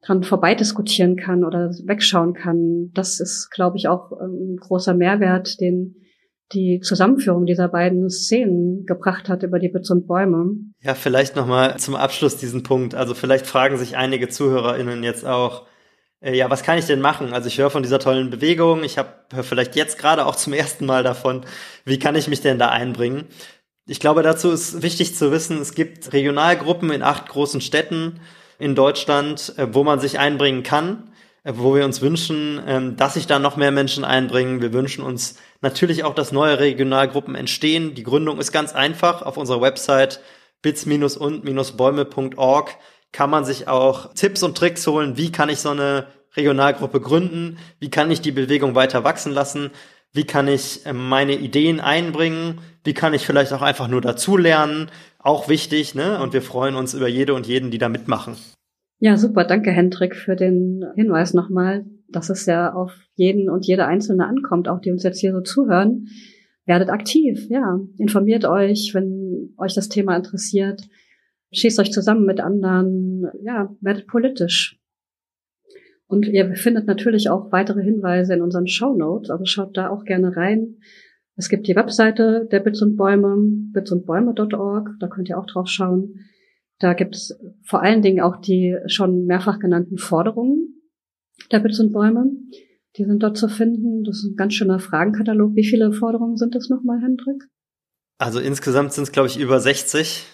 dran 0.00 0.22
vorbeidiskutieren 0.22 1.16
kann 1.16 1.44
oder 1.44 1.70
wegschauen 1.84 2.32
kann, 2.32 2.92
das 2.94 3.18
ist, 3.18 3.50
glaube 3.50 3.78
ich, 3.78 3.88
auch 3.88 4.12
ähm, 4.20 4.54
ein 4.54 4.56
großer 4.56 4.94
Mehrwert, 4.94 5.60
den 5.60 5.96
die 6.52 6.80
Zusammenführung 6.80 7.46
dieser 7.46 7.68
beiden 7.68 8.08
Szenen 8.08 8.86
gebracht 8.86 9.28
hat 9.28 9.42
über 9.42 9.58
die 9.58 9.68
Bits 9.68 9.90
und 9.90 10.06
Bäume. 10.06 10.52
Ja, 10.80 10.94
vielleicht 10.94 11.36
nochmal 11.36 11.78
zum 11.78 11.94
Abschluss 11.94 12.36
diesen 12.36 12.62
Punkt. 12.62 12.94
Also 12.94 13.14
vielleicht 13.14 13.46
fragen 13.46 13.76
sich 13.76 13.96
einige 13.96 14.28
ZuhörerInnen 14.28 15.02
jetzt 15.02 15.26
auch, 15.26 15.66
äh, 16.20 16.36
ja, 16.36 16.50
was 16.50 16.62
kann 16.62 16.78
ich 16.78 16.86
denn 16.86 17.00
machen? 17.00 17.32
Also 17.32 17.48
ich 17.48 17.58
höre 17.58 17.70
von 17.70 17.82
dieser 17.82 17.98
tollen 17.98 18.30
Bewegung, 18.30 18.82
ich 18.82 18.98
habe 18.98 19.08
vielleicht 19.42 19.76
jetzt 19.76 19.98
gerade 19.98 20.26
auch 20.26 20.36
zum 20.36 20.52
ersten 20.54 20.86
Mal 20.86 21.02
davon, 21.02 21.44
wie 21.84 21.98
kann 21.98 22.16
ich 22.16 22.28
mich 22.28 22.40
denn 22.40 22.58
da 22.58 22.70
einbringen? 22.70 23.24
Ich 23.86 24.00
glaube, 24.00 24.22
dazu 24.22 24.50
ist 24.50 24.82
wichtig 24.82 25.16
zu 25.16 25.32
wissen, 25.32 25.60
es 25.60 25.74
gibt 25.74 26.12
Regionalgruppen 26.12 26.90
in 26.90 27.02
acht 27.02 27.28
großen 27.28 27.60
Städten 27.60 28.20
in 28.58 28.74
Deutschland, 28.74 29.54
äh, 29.56 29.68
wo 29.72 29.84
man 29.84 30.00
sich 30.00 30.18
einbringen 30.18 30.62
kann, 30.62 31.10
wo 31.56 31.74
wir 31.74 31.84
uns 31.84 32.00
wünschen, 32.02 32.62
ähm, 32.66 32.96
dass 32.96 33.14
sich 33.14 33.26
da 33.26 33.38
noch 33.38 33.56
mehr 33.56 33.70
Menschen 33.70 34.04
einbringen. 34.04 34.60
Wir 34.60 34.72
wünschen 34.72 35.02
uns 35.02 35.36
natürlich 35.60 36.02
auch, 36.04 36.14
dass 36.14 36.32
neue 36.32 36.58
Regionalgruppen 36.58 37.34
entstehen. 37.34 37.94
Die 37.94 38.02
Gründung 38.02 38.38
ist 38.38 38.52
ganz 38.52 38.74
einfach. 38.74 39.22
Auf 39.22 39.38
unserer 39.38 39.60
Website 39.60 40.20
bits-und-bäume.org 40.62 42.76
kann 43.12 43.30
man 43.30 43.44
sich 43.44 43.68
auch 43.68 44.12
Tipps 44.14 44.42
und 44.42 44.58
Tricks 44.58 44.84
holen. 44.86 45.16
Wie 45.16 45.32
kann 45.32 45.48
ich 45.48 45.60
so 45.60 45.70
eine 45.70 46.06
Regionalgruppe 46.36 47.00
gründen? 47.00 47.58
Wie 47.80 47.90
kann 47.90 48.10
ich 48.10 48.20
die 48.20 48.32
Bewegung 48.32 48.74
weiter 48.74 49.04
wachsen 49.04 49.32
lassen? 49.32 49.70
Wie 50.12 50.24
kann 50.24 50.48
ich 50.48 50.84
äh, 50.86 50.92
meine 50.92 51.34
Ideen 51.34 51.80
einbringen? 51.80 52.60
Wie 52.84 52.94
kann 52.94 53.14
ich 53.14 53.26
vielleicht 53.26 53.52
auch 53.52 53.62
einfach 53.62 53.88
nur 53.88 54.00
dazulernen? 54.00 54.90
Auch 55.18 55.48
wichtig, 55.48 55.94
ne? 55.94 56.20
Und 56.20 56.32
wir 56.32 56.42
freuen 56.42 56.76
uns 56.76 56.94
über 56.94 57.08
jede 57.08 57.34
und 57.34 57.46
jeden, 57.46 57.70
die 57.70 57.78
da 57.78 57.88
mitmachen. 57.88 58.36
Ja, 59.00 59.16
super. 59.16 59.44
Danke, 59.44 59.70
Hendrik, 59.70 60.16
für 60.16 60.34
den 60.34 60.84
Hinweis 60.96 61.32
nochmal, 61.32 61.86
dass 62.08 62.30
es 62.30 62.46
ja 62.46 62.72
auf 62.72 62.92
jeden 63.14 63.48
und 63.48 63.66
jede 63.66 63.86
Einzelne 63.86 64.26
ankommt, 64.26 64.68
auch 64.68 64.80
die 64.80 64.90
uns 64.90 65.04
jetzt 65.04 65.20
hier 65.20 65.32
so 65.32 65.40
zuhören. 65.40 66.06
Werdet 66.66 66.90
aktiv, 66.90 67.46
ja. 67.48 67.78
Informiert 67.96 68.44
euch, 68.44 68.90
wenn 68.94 69.54
euch 69.56 69.74
das 69.74 69.88
Thema 69.88 70.16
interessiert. 70.16 70.82
Schießt 71.52 71.78
euch 71.78 71.92
zusammen 71.92 72.26
mit 72.26 72.40
anderen, 72.40 73.26
ja, 73.42 73.74
werdet 73.80 74.06
politisch. 74.06 74.78
Und 76.08 76.26
ihr 76.26 76.54
findet 76.56 76.86
natürlich 76.86 77.30
auch 77.30 77.52
weitere 77.52 77.82
Hinweise 77.82 78.34
in 78.34 78.42
unseren 78.42 78.66
Show 78.66 78.94
Notes, 78.94 79.30
also 79.30 79.44
schaut 79.44 79.76
da 79.76 79.90
auch 79.90 80.04
gerne 80.04 80.36
rein. 80.36 80.78
Es 81.36 81.48
gibt 81.48 81.68
die 81.68 81.76
Webseite 81.76 82.48
der 82.50 82.60
Bits 82.60 82.82
und 82.82 82.96
Bäume, 82.96 83.36
bitsundbäume.org, 83.72 84.90
da 84.98 85.06
könnt 85.06 85.28
ihr 85.28 85.38
auch 85.38 85.46
drauf 85.46 85.68
schauen. 85.68 86.24
Da 86.78 86.94
gibt 86.94 87.16
es 87.16 87.38
vor 87.64 87.82
allen 87.82 88.02
Dingen 88.02 88.20
auch 88.20 88.40
die 88.40 88.76
schon 88.86 89.26
mehrfach 89.26 89.58
genannten 89.58 89.98
Forderungen 89.98 90.82
der 91.50 91.60
Bits 91.60 91.80
und 91.80 91.92
Bäume. 91.92 92.26
Die 92.96 93.04
sind 93.04 93.22
dort 93.22 93.36
zu 93.36 93.48
finden. 93.48 94.04
Das 94.04 94.18
ist 94.18 94.32
ein 94.32 94.36
ganz 94.36 94.54
schöner 94.54 94.78
Fragenkatalog. 94.78 95.54
Wie 95.54 95.66
viele 95.66 95.92
Forderungen 95.92 96.36
sind 96.36 96.54
das 96.54 96.68
nochmal, 96.68 97.00
Hendrik? 97.00 97.44
Also 98.18 98.40
insgesamt 98.40 98.92
sind 98.92 99.04
es, 99.04 99.12
glaube 99.12 99.28
ich, 99.28 99.38
über 99.38 99.60
60 99.60 100.26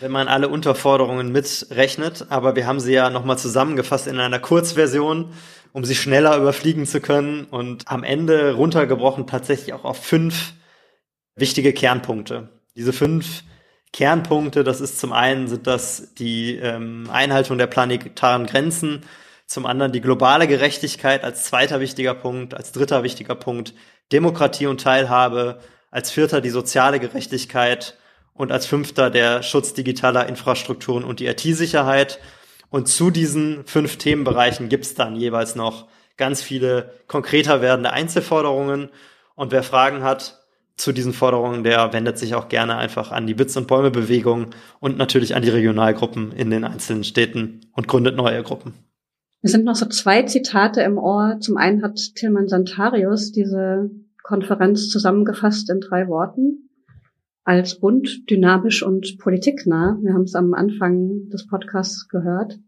wenn 0.00 0.10
man 0.10 0.28
alle 0.28 0.48
Unterforderungen 0.48 1.32
mitrechnet. 1.32 2.26
Aber 2.30 2.56
wir 2.56 2.66
haben 2.66 2.80
sie 2.80 2.92
ja 2.92 3.10
nochmal 3.10 3.38
zusammengefasst 3.38 4.06
in 4.06 4.18
einer 4.18 4.38
Kurzversion, 4.38 5.32
um 5.72 5.84
sie 5.84 5.94
schneller 5.94 6.36
überfliegen 6.36 6.86
zu 6.86 7.00
können 7.00 7.44
und 7.44 7.90
am 7.90 8.02
Ende 8.02 8.54
runtergebrochen 8.54 9.26
tatsächlich 9.26 9.72
auch 9.72 9.84
auf 9.84 10.02
fünf 10.02 10.54
wichtige 11.36 11.72
Kernpunkte. 11.72 12.48
Diese 12.76 12.92
fünf 12.92 13.44
Kernpunkte, 13.92 14.62
das 14.64 14.80
ist 14.80 15.00
zum 15.00 15.12
einen 15.12 15.48
sind 15.48 15.66
das 15.66 16.14
die 16.14 16.56
ähm, 16.56 17.08
Einhaltung 17.12 17.58
der 17.58 17.66
planetaren 17.66 18.46
Grenzen, 18.46 19.02
zum 19.46 19.66
anderen 19.66 19.90
die 19.90 20.00
globale 20.00 20.46
Gerechtigkeit 20.46 21.24
als 21.24 21.44
zweiter 21.44 21.80
wichtiger 21.80 22.14
Punkt, 22.14 22.54
als 22.54 22.70
dritter 22.72 23.02
wichtiger 23.02 23.34
Punkt 23.34 23.74
Demokratie 24.12 24.66
und 24.66 24.80
Teilhabe, 24.80 25.60
als 25.90 26.10
vierter 26.10 26.40
die 26.40 26.50
soziale 26.50 27.00
Gerechtigkeit 27.00 27.96
und 28.34 28.52
als 28.52 28.66
fünfter 28.66 29.10
der 29.10 29.42
Schutz 29.42 29.74
digitaler 29.74 30.26
Infrastrukturen 30.28 31.04
und 31.04 31.20
die 31.20 31.26
IT-Sicherheit. 31.26 32.20
Und 32.70 32.88
zu 32.88 33.10
diesen 33.10 33.66
fünf 33.66 33.98
Themenbereichen 33.98 34.68
gibt's 34.68 34.94
dann 34.94 35.16
jeweils 35.16 35.56
noch 35.56 35.88
ganz 36.16 36.42
viele 36.42 36.94
konkreter 37.08 37.60
werdende 37.60 37.92
Einzelforderungen. 37.92 38.88
Und 39.34 39.50
wer 39.52 39.62
Fragen 39.62 40.04
hat 40.04 40.39
zu 40.80 40.92
diesen 40.92 41.12
Forderungen, 41.12 41.62
der 41.62 41.92
wendet 41.92 42.18
sich 42.18 42.34
auch 42.34 42.48
gerne 42.48 42.76
einfach 42.76 43.12
an 43.12 43.26
die 43.26 43.34
Bits- 43.34 43.56
und 43.56 43.66
Bäume-Bewegung 43.66 44.46
und 44.80 44.98
natürlich 44.98 45.34
an 45.36 45.42
die 45.42 45.50
Regionalgruppen 45.50 46.32
in 46.32 46.50
den 46.50 46.64
einzelnen 46.64 47.04
Städten 47.04 47.60
und 47.72 47.88
gründet 47.88 48.16
neue 48.16 48.42
Gruppen. 48.42 48.74
Wir 49.42 49.50
sind 49.50 49.64
noch 49.64 49.76
so 49.76 49.86
zwei 49.86 50.22
Zitate 50.22 50.82
im 50.82 50.98
Ohr. 50.98 51.38
Zum 51.40 51.56
einen 51.56 51.82
hat 51.82 51.98
Tilman 52.14 52.48
Santarius 52.48 53.32
diese 53.32 53.90
Konferenz 54.22 54.88
zusammengefasst 54.88 55.70
in 55.70 55.80
drei 55.80 56.08
Worten 56.08 56.70
als 57.44 57.80
bunt, 57.80 58.30
dynamisch 58.30 58.82
und 58.82 59.18
politiknah. 59.18 59.98
Wir 60.02 60.12
haben 60.12 60.22
es 60.22 60.34
am 60.34 60.54
Anfang 60.54 61.28
des 61.30 61.46
Podcasts 61.46 62.08
gehört. 62.08 62.58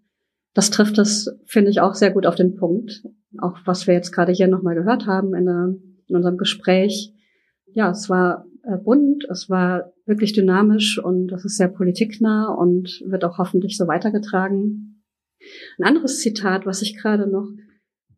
Das 0.54 0.70
trifft 0.70 0.98
es, 0.98 1.30
finde 1.46 1.70
ich, 1.70 1.80
auch 1.80 1.94
sehr 1.94 2.10
gut 2.10 2.26
auf 2.26 2.34
den 2.34 2.56
Punkt. 2.56 3.04
Auch 3.38 3.58
was 3.64 3.86
wir 3.86 3.94
jetzt 3.94 4.12
gerade 4.12 4.32
hier 4.32 4.48
nochmal 4.48 4.74
gehört 4.74 5.06
haben 5.06 5.34
in, 5.34 5.46
in, 6.08 6.16
unserem 6.16 6.36
Gespräch. 6.36 7.11
Ja, 7.74 7.90
es 7.90 8.08
war 8.08 8.46
äh, 8.64 8.76
bunt, 8.76 9.26
es 9.30 9.48
war 9.50 9.92
wirklich 10.06 10.32
dynamisch 10.32 10.98
und 11.02 11.32
es 11.32 11.44
ist 11.44 11.56
sehr 11.56 11.68
politiknah 11.68 12.52
und 12.52 13.02
wird 13.06 13.24
auch 13.24 13.38
hoffentlich 13.38 13.76
so 13.76 13.86
weitergetragen. 13.88 15.02
Ein 15.78 15.84
anderes 15.84 16.20
Zitat, 16.20 16.66
was 16.66 16.82
ich 16.82 16.96
gerade 16.96 17.26
noch 17.28 17.48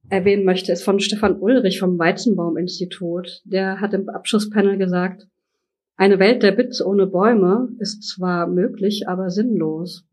erwähnen 0.09 0.45
möchte, 0.45 0.73
ist 0.73 0.83
von 0.83 1.01
Stefan 1.01 1.39
Ulrich 1.39 1.81
vom 1.81 1.99
Weizenbaum-Institut. 1.99 3.43
Der 3.45 3.81
hat 3.81 3.95
im 3.95 4.09
Abschlusspanel 4.09 4.77
gesagt, 4.77 5.27
eine 5.97 6.19
Welt 6.19 6.43
der 6.43 6.53
Bits 6.53 6.85
ohne 6.85 7.07
Bäume 7.07 7.69
ist 7.79 8.03
zwar 8.03 8.47
möglich, 8.47 9.09
aber 9.09 9.31
sinnlos. 9.31 10.05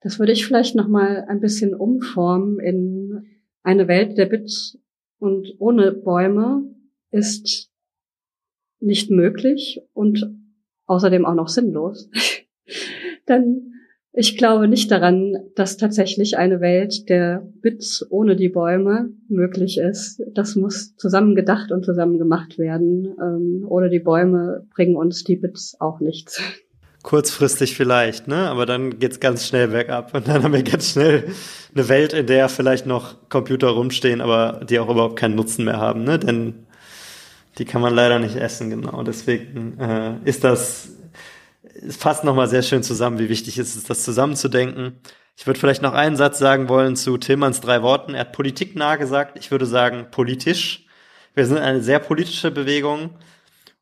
Das 0.00 0.18
würde 0.18 0.32
ich 0.32 0.46
vielleicht 0.46 0.74
noch 0.74 0.88
mal 0.88 1.24
ein 1.28 1.40
bisschen 1.40 1.74
umformen 1.74 2.58
in 2.60 3.26
eine 3.62 3.88
Welt 3.88 4.18
der 4.18 4.26
Bits 4.26 4.78
und 5.18 5.54
ohne 5.58 5.92
Bäume 5.92 6.64
ist 7.10 7.67
nicht 8.80 9.10
möglich 9.10 9.80
und 9.92 10.30
außerdem 10.86 11.24
auch 11.24 11.34
noch 11.34 11.48
sinnlos. 11.48 12.10
Denn 13.28 13.72
ich 14.12 14.36
glaube 14.36 14.66
nicht 14.66 14.90
daran, 14.90 15.36
dass 15.54 15.76
tatsächlich 15.76 16.38
eine 16.38 16.60
Welt 16.60 17.08
der 17.08 17.46
Bits 17.60 18.04
ohne 18.10 18.34
die 18.34 18.48
Bäume 18.48 19.10
möglich 19.28 19.78
ist. 19.78 20.20
Das 20.34 20.56
muss 20.56 20.96
zusammen 20.96 21.36
gedacht 21.36 21.70
und 21.70 21.84
zusammen 21.84 22.18
gemacht 22.18 22.58
werden. 22.58 23.14
Ähm, 23.20 23.64
ohne 23.68 23.90
die 23.90 24.00
Bäume 24.00 24.66
bringen 24.74 24.96
uns 24.96 25.22
die 25.22 25.36
Bits 25.36 25.76
auch 25.78 26.00
nichts. 26.00 26.42
Kurzfristig 27.04 27.76
vielleicht, 27.76 28.26
ne? 28.26 28.48
Aber 28.48 28.66
dann 28.66 28.98
geht's 28.98 29.20
ganz 29.20 29.46
schnell 29.46 29.68
bergab 29.68 30.12
und 30.14 30.26
dann 30.26 30.42
haben 30.42 30.52
wir 30.52 30.64
ganz 30.64 30.90
schnell 30.90 31.28
eine 31.72 31.88
Welt, 31.88 32.12
in 32.12 32.26
der 32.26 32.48
vielleicht 32.48 32.86
noch 32.86 33.28
Computer 33.28 33.68
rumstehen, 33.68 34.20
aber 34.20 34.64
die 34.68 34.80
auch 34.80 34.90
überhaupt 34.90 35.16
keinen 35.16 35.36
Nutzen 35.36 35.64
mehr 35.64 35.78
haben, 35.78 36.02
ne? 36.02 36.18
Denn 36.18 36.66
die 37.58 37.64
kann 37.64 37.82
man 37.82 37.94
leider 37.94 38.18
nicht 38.18 38.36
essen, 38.36 38.70
genau. 38.70 39.02
Deswegen 39.02 39.78
äh, 39.78 40.14
ist 40.24 40.44
das 40.44 40.88
es 41.86 41.96
fasst 41.96 42.24
nochmal 42.24 42.48
sehr 42.48 42.62
schön 42.62 42.82
zusammen, 42.82 43.18
wie 43.18 43.28
wichtig 43.28 43.58
es 43.58 43.76
ist, 43.76 43.88
das 43.90 44.02
zusammenzudenken. 44.02 45.00
Ich 45.36 45.46
würde 45.46 45.60
vielleicht 45.60 45.82
noch 45.82 45.92
einen 45.92 46.16
Satz 46.16 46.38
sagen 46.38 46.68
wollen 46.68 46.96
zu 46.96 47.16
Tillmanns 47.16 47.60
drei 47.60 47.82
Worten. 47.82 48.14
Er 48.14 48.20
hat 48.20 48.32
Politik 48.32 48.74
nah 48.74 48.96
gesagt. 48.96 49.38
Ich 49.38 49.50
würde 49.50 49.66
sagen 49.66 50.06
politisch. 50.10 50.86
Wir 51.34 51.46
sind 51.46 51.58
eine 51.58 51.80
sehr 51.80 52.00
politische 52.00 52.50
Bewegung 52.50 53.10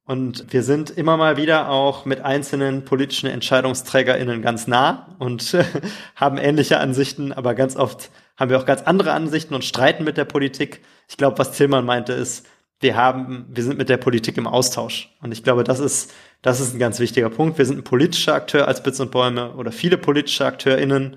und 0.05 0.53
wir 0.53 0.63
sind 0.63 0.91
immer 0.91 1.17
mal 1.17 1.39
wieder 1.39 1.71
auch 1.71 2.05
mit 2.05 2.21
einzelnen 2.21 2.85
politischen 2.85 3.31
EntscheidungsträgerInnen 3.31 4.43
ganz 4.43 4.67
nah 4.67 5.17
und 5.19 5.57
haben 6.17 6.37
ähnliche 6.37 6.79
Ansichten, 6.79 7.33
aber 7.33 7.55
ganz 7.55 7.77
oft 7.77 8.11
haben 8.37 8.51
wir 8.51 8.59
auch 8.59 8.67
ganz 8.67 8.83
andere 8.83 9.13
Ansichten 9.13 9.55
und 9.55 9.65
streiten 9.65 10.05
mit 10.05 10.19
der 10.19 10.27
Politik. 10.27 10.83
Ich 11.09 11.17
glaube, 11.17 11.39
was 11.39 11.53
Tillmann 11.53 11.87
meinte, 11.87 12.13
ist, 12.13 12.47
wir 12.81 12.97
haben, 12.97 13.47
wir 13.49 13.63
sind 13.63 13.79
mit 13.79 13.89
der 13.89 13.97
Politik 13.97 14.37
im 14.37 14.47
Austausch. 14.47 15.15
Und 15.23 15.33
ich 15.33 15.43
glaube, 15.43 15.65
das 15.65 15.81
ist, 15.81 16.13
das 16.43 16.61
ist 16.61 16.75
ein 16.75 16.79
ganz 16.79 16.99
wichtiger 17.01 17.31
Punkt. 17.31 17.59
Wir 17.59 17.65
sind 17.65 17.79
ein 17.79 17.85
politischer 17.85 18.35
Akteur 18.35 18.69
als 18.69 18.83
Bits 18.83 19.01
und 19.01 19.11
Bäume 19.11 19.55
oder 19.55 19.73
viele 19.73 19.97
politische 19.99 20.45
AkteurInnen. 20.45 21.17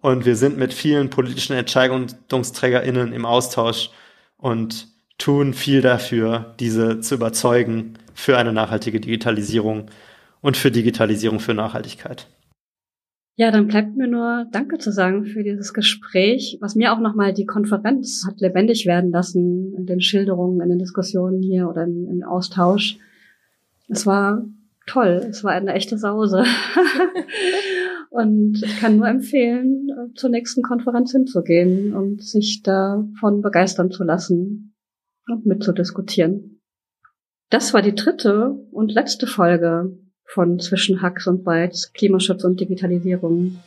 Und 0.00 0.24
wir 0.24 0.36
sind 0.36 0.56
mit 0.56 0.72
vielen 0.72 1.10
politischen 1.10 1.56
EntscheidungsträgerInnen 1.56 3.12
im 3.12 3.24
Austausch 3.24 3.90
und 4.38 4.88
tun 5.18 5.54
viel 5.54 5.80
dafür, 5.80 6.54
diese 6.60 7.00
zu 7.00 7.14
überzeugen 7.14 7.98
für 8.14 8.38
eine 8.38 8.52
nachhaltige 8.52 9.00
Digitalisierung 9.00 9.90
und 10.40 10.56
für 10.56 10.70
Digitalisierung 10.70 11.40
für 11.40 11.54
Nachhaltigkeit. 11.54 12.28
Ja, 13.38 13.50
dann 13.50 13.66
bleibt 13.66 13.96
mir 13.96 14.08
nur 14.08 14.46
Danke 14.50 14.78
zu 14.78 14.90
sagen 14.90 15.26
für 15.26 15.42
dieses 15.42 15.74
Gespräch, 15.74 16.56
was 16.62 16.74
mir 16.74 16.94
auch 16.94 17.00
nochmal 17.00 17.34
die 17.34 17.44
Konferenz 17.44 18.24
hat 18.26 18.40
lebendig 18.40 18.86
werden 18.86 19.10
lassen 19.10 19.74
in 19.76 19.84
den 19.84 20.00
Schilderungen, 20.00 20.62
in 20.62 20.70
den 20.70 20.78
Diskussionen 20.78 21.42
hier 21.42 21.68
oder 21.68 21.84
im, 21.84 22.08
im 22.08 22.22
Austausch. 22.22 22.96
Es 23.88 24.06
war 24.06 24.42
toll, 24.86 25.26
es 25.28 25.44
war 25.44 25.52
eine 25.52 25.74
echte 25.74 25.98
Sause. 25.98 26.44
und 28.10 28.62
ich 28.64 28.80
kann 28.80 28.96
nur 28.96 29.06
empfehlen, 29.06 29.90
zur 30.14 30.30
nächsten 30.30 30.62
Konferenz 30.62 31.12
hinzugehen 31.12 31.94
und 31.94 32.22
sich 32.22 32.62
davon 32.62 33.42
begeistern 33.42 33.90
zu 33.90 34.02
lassen 34.02 34.74
und 35.28 35.44
mitzudiskutieren. 35.44 36.62
Das 37.50 37.74
war 37.74 37.82
die 37.82 37.94
dritte 37.94 38.50
und 38.70 38.92
letzte 38.92 39.26
Folge 39.26 39.98
von 40.26 40.58
Zwischen 40.60 41.02
Hacks 41.02 41.26
und 41.26 41.44
Bytes, 41.44 41.92
Klimaschutz 41.92 42.44
und 42.44 42.60
Digitalisierung. 42.60 43.58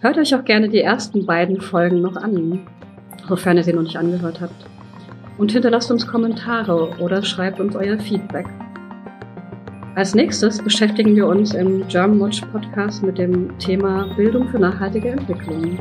Hört 0.00 0.18
euch 0.18 0.34
auch 0.34 0.44
gerne 0.44 0.68
die 0.68 0.80
ersten 0.80 1.26
beiden 1.26 1.60
Folgen 1.60 2.02
noch 2.02 2.16
an, 2.16 2.66
sofern 3.28 3.56
ihr 3.56 3.64
sie 3.64 3.72
noch 3.72 3.82
nicht 3.82 3.96
angehört 3.96 4.40
habt. 4.40 4.66
Und 5.38 5.52
hinterlasst 5.52 5.90
uns 5.90 6.06
Kommentare 6.06 6.96
oder 6.98 7.22
schreibt 7.22 7.60
uns 7.60 7.74
euer 7.74 7.98
Feedback. 7.98 8.46
Als 9.96 10.14
nächstes 10.14 10.62
beschäftigen 10.62 11.16
wir 11.16 11.26
uns 11.26 11.54
im 11.54 11.88
German 11.88 12.20
Watch 12.20 12.42
Podcast 12.52 13.02
mit 13.02 13.16
dem 13.16 13.58
Thema 13.58 14.14
Bildung 14.14 14.46
für 14.48 14.58
nachhaltige 14.58 15.08
Entwicklung. 15.08 15.78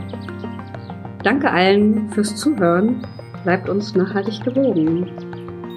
Danke 1.21 1.51
allen 1.51 2.09
fürs 2.11 2.36
Zuhören. 2.36 3.05
Bleibt 3.43 3.67
uns 3.67 3.93
nachhaltig 3.93 4.41
gewogen. 4.45 5.09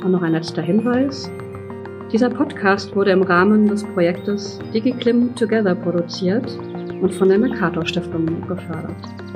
Und 0.05 0.12
noch 0.12 0.22
ein 0.22 0.32
letzter 0.32 0.62
Hinweis. 0.62 1.28
Dieser 2.11 2.30
Podcast 2.30 2.96
wurde 2.96 3.11
im 3.11 3.22
Rahmen 3.22 3.68
des 3.68 3.84
Projektes 3.84 4.59
DigiClim 4.72 5.34
Together 5.34 5.74
produziert 5.74 6.59
und 7.02 7.12
von 7.12 7.28
der 7.28 7.38
Mercator 7.38 7.84
Stiftung 7.84 8.24
gefördert. 8.48 9.28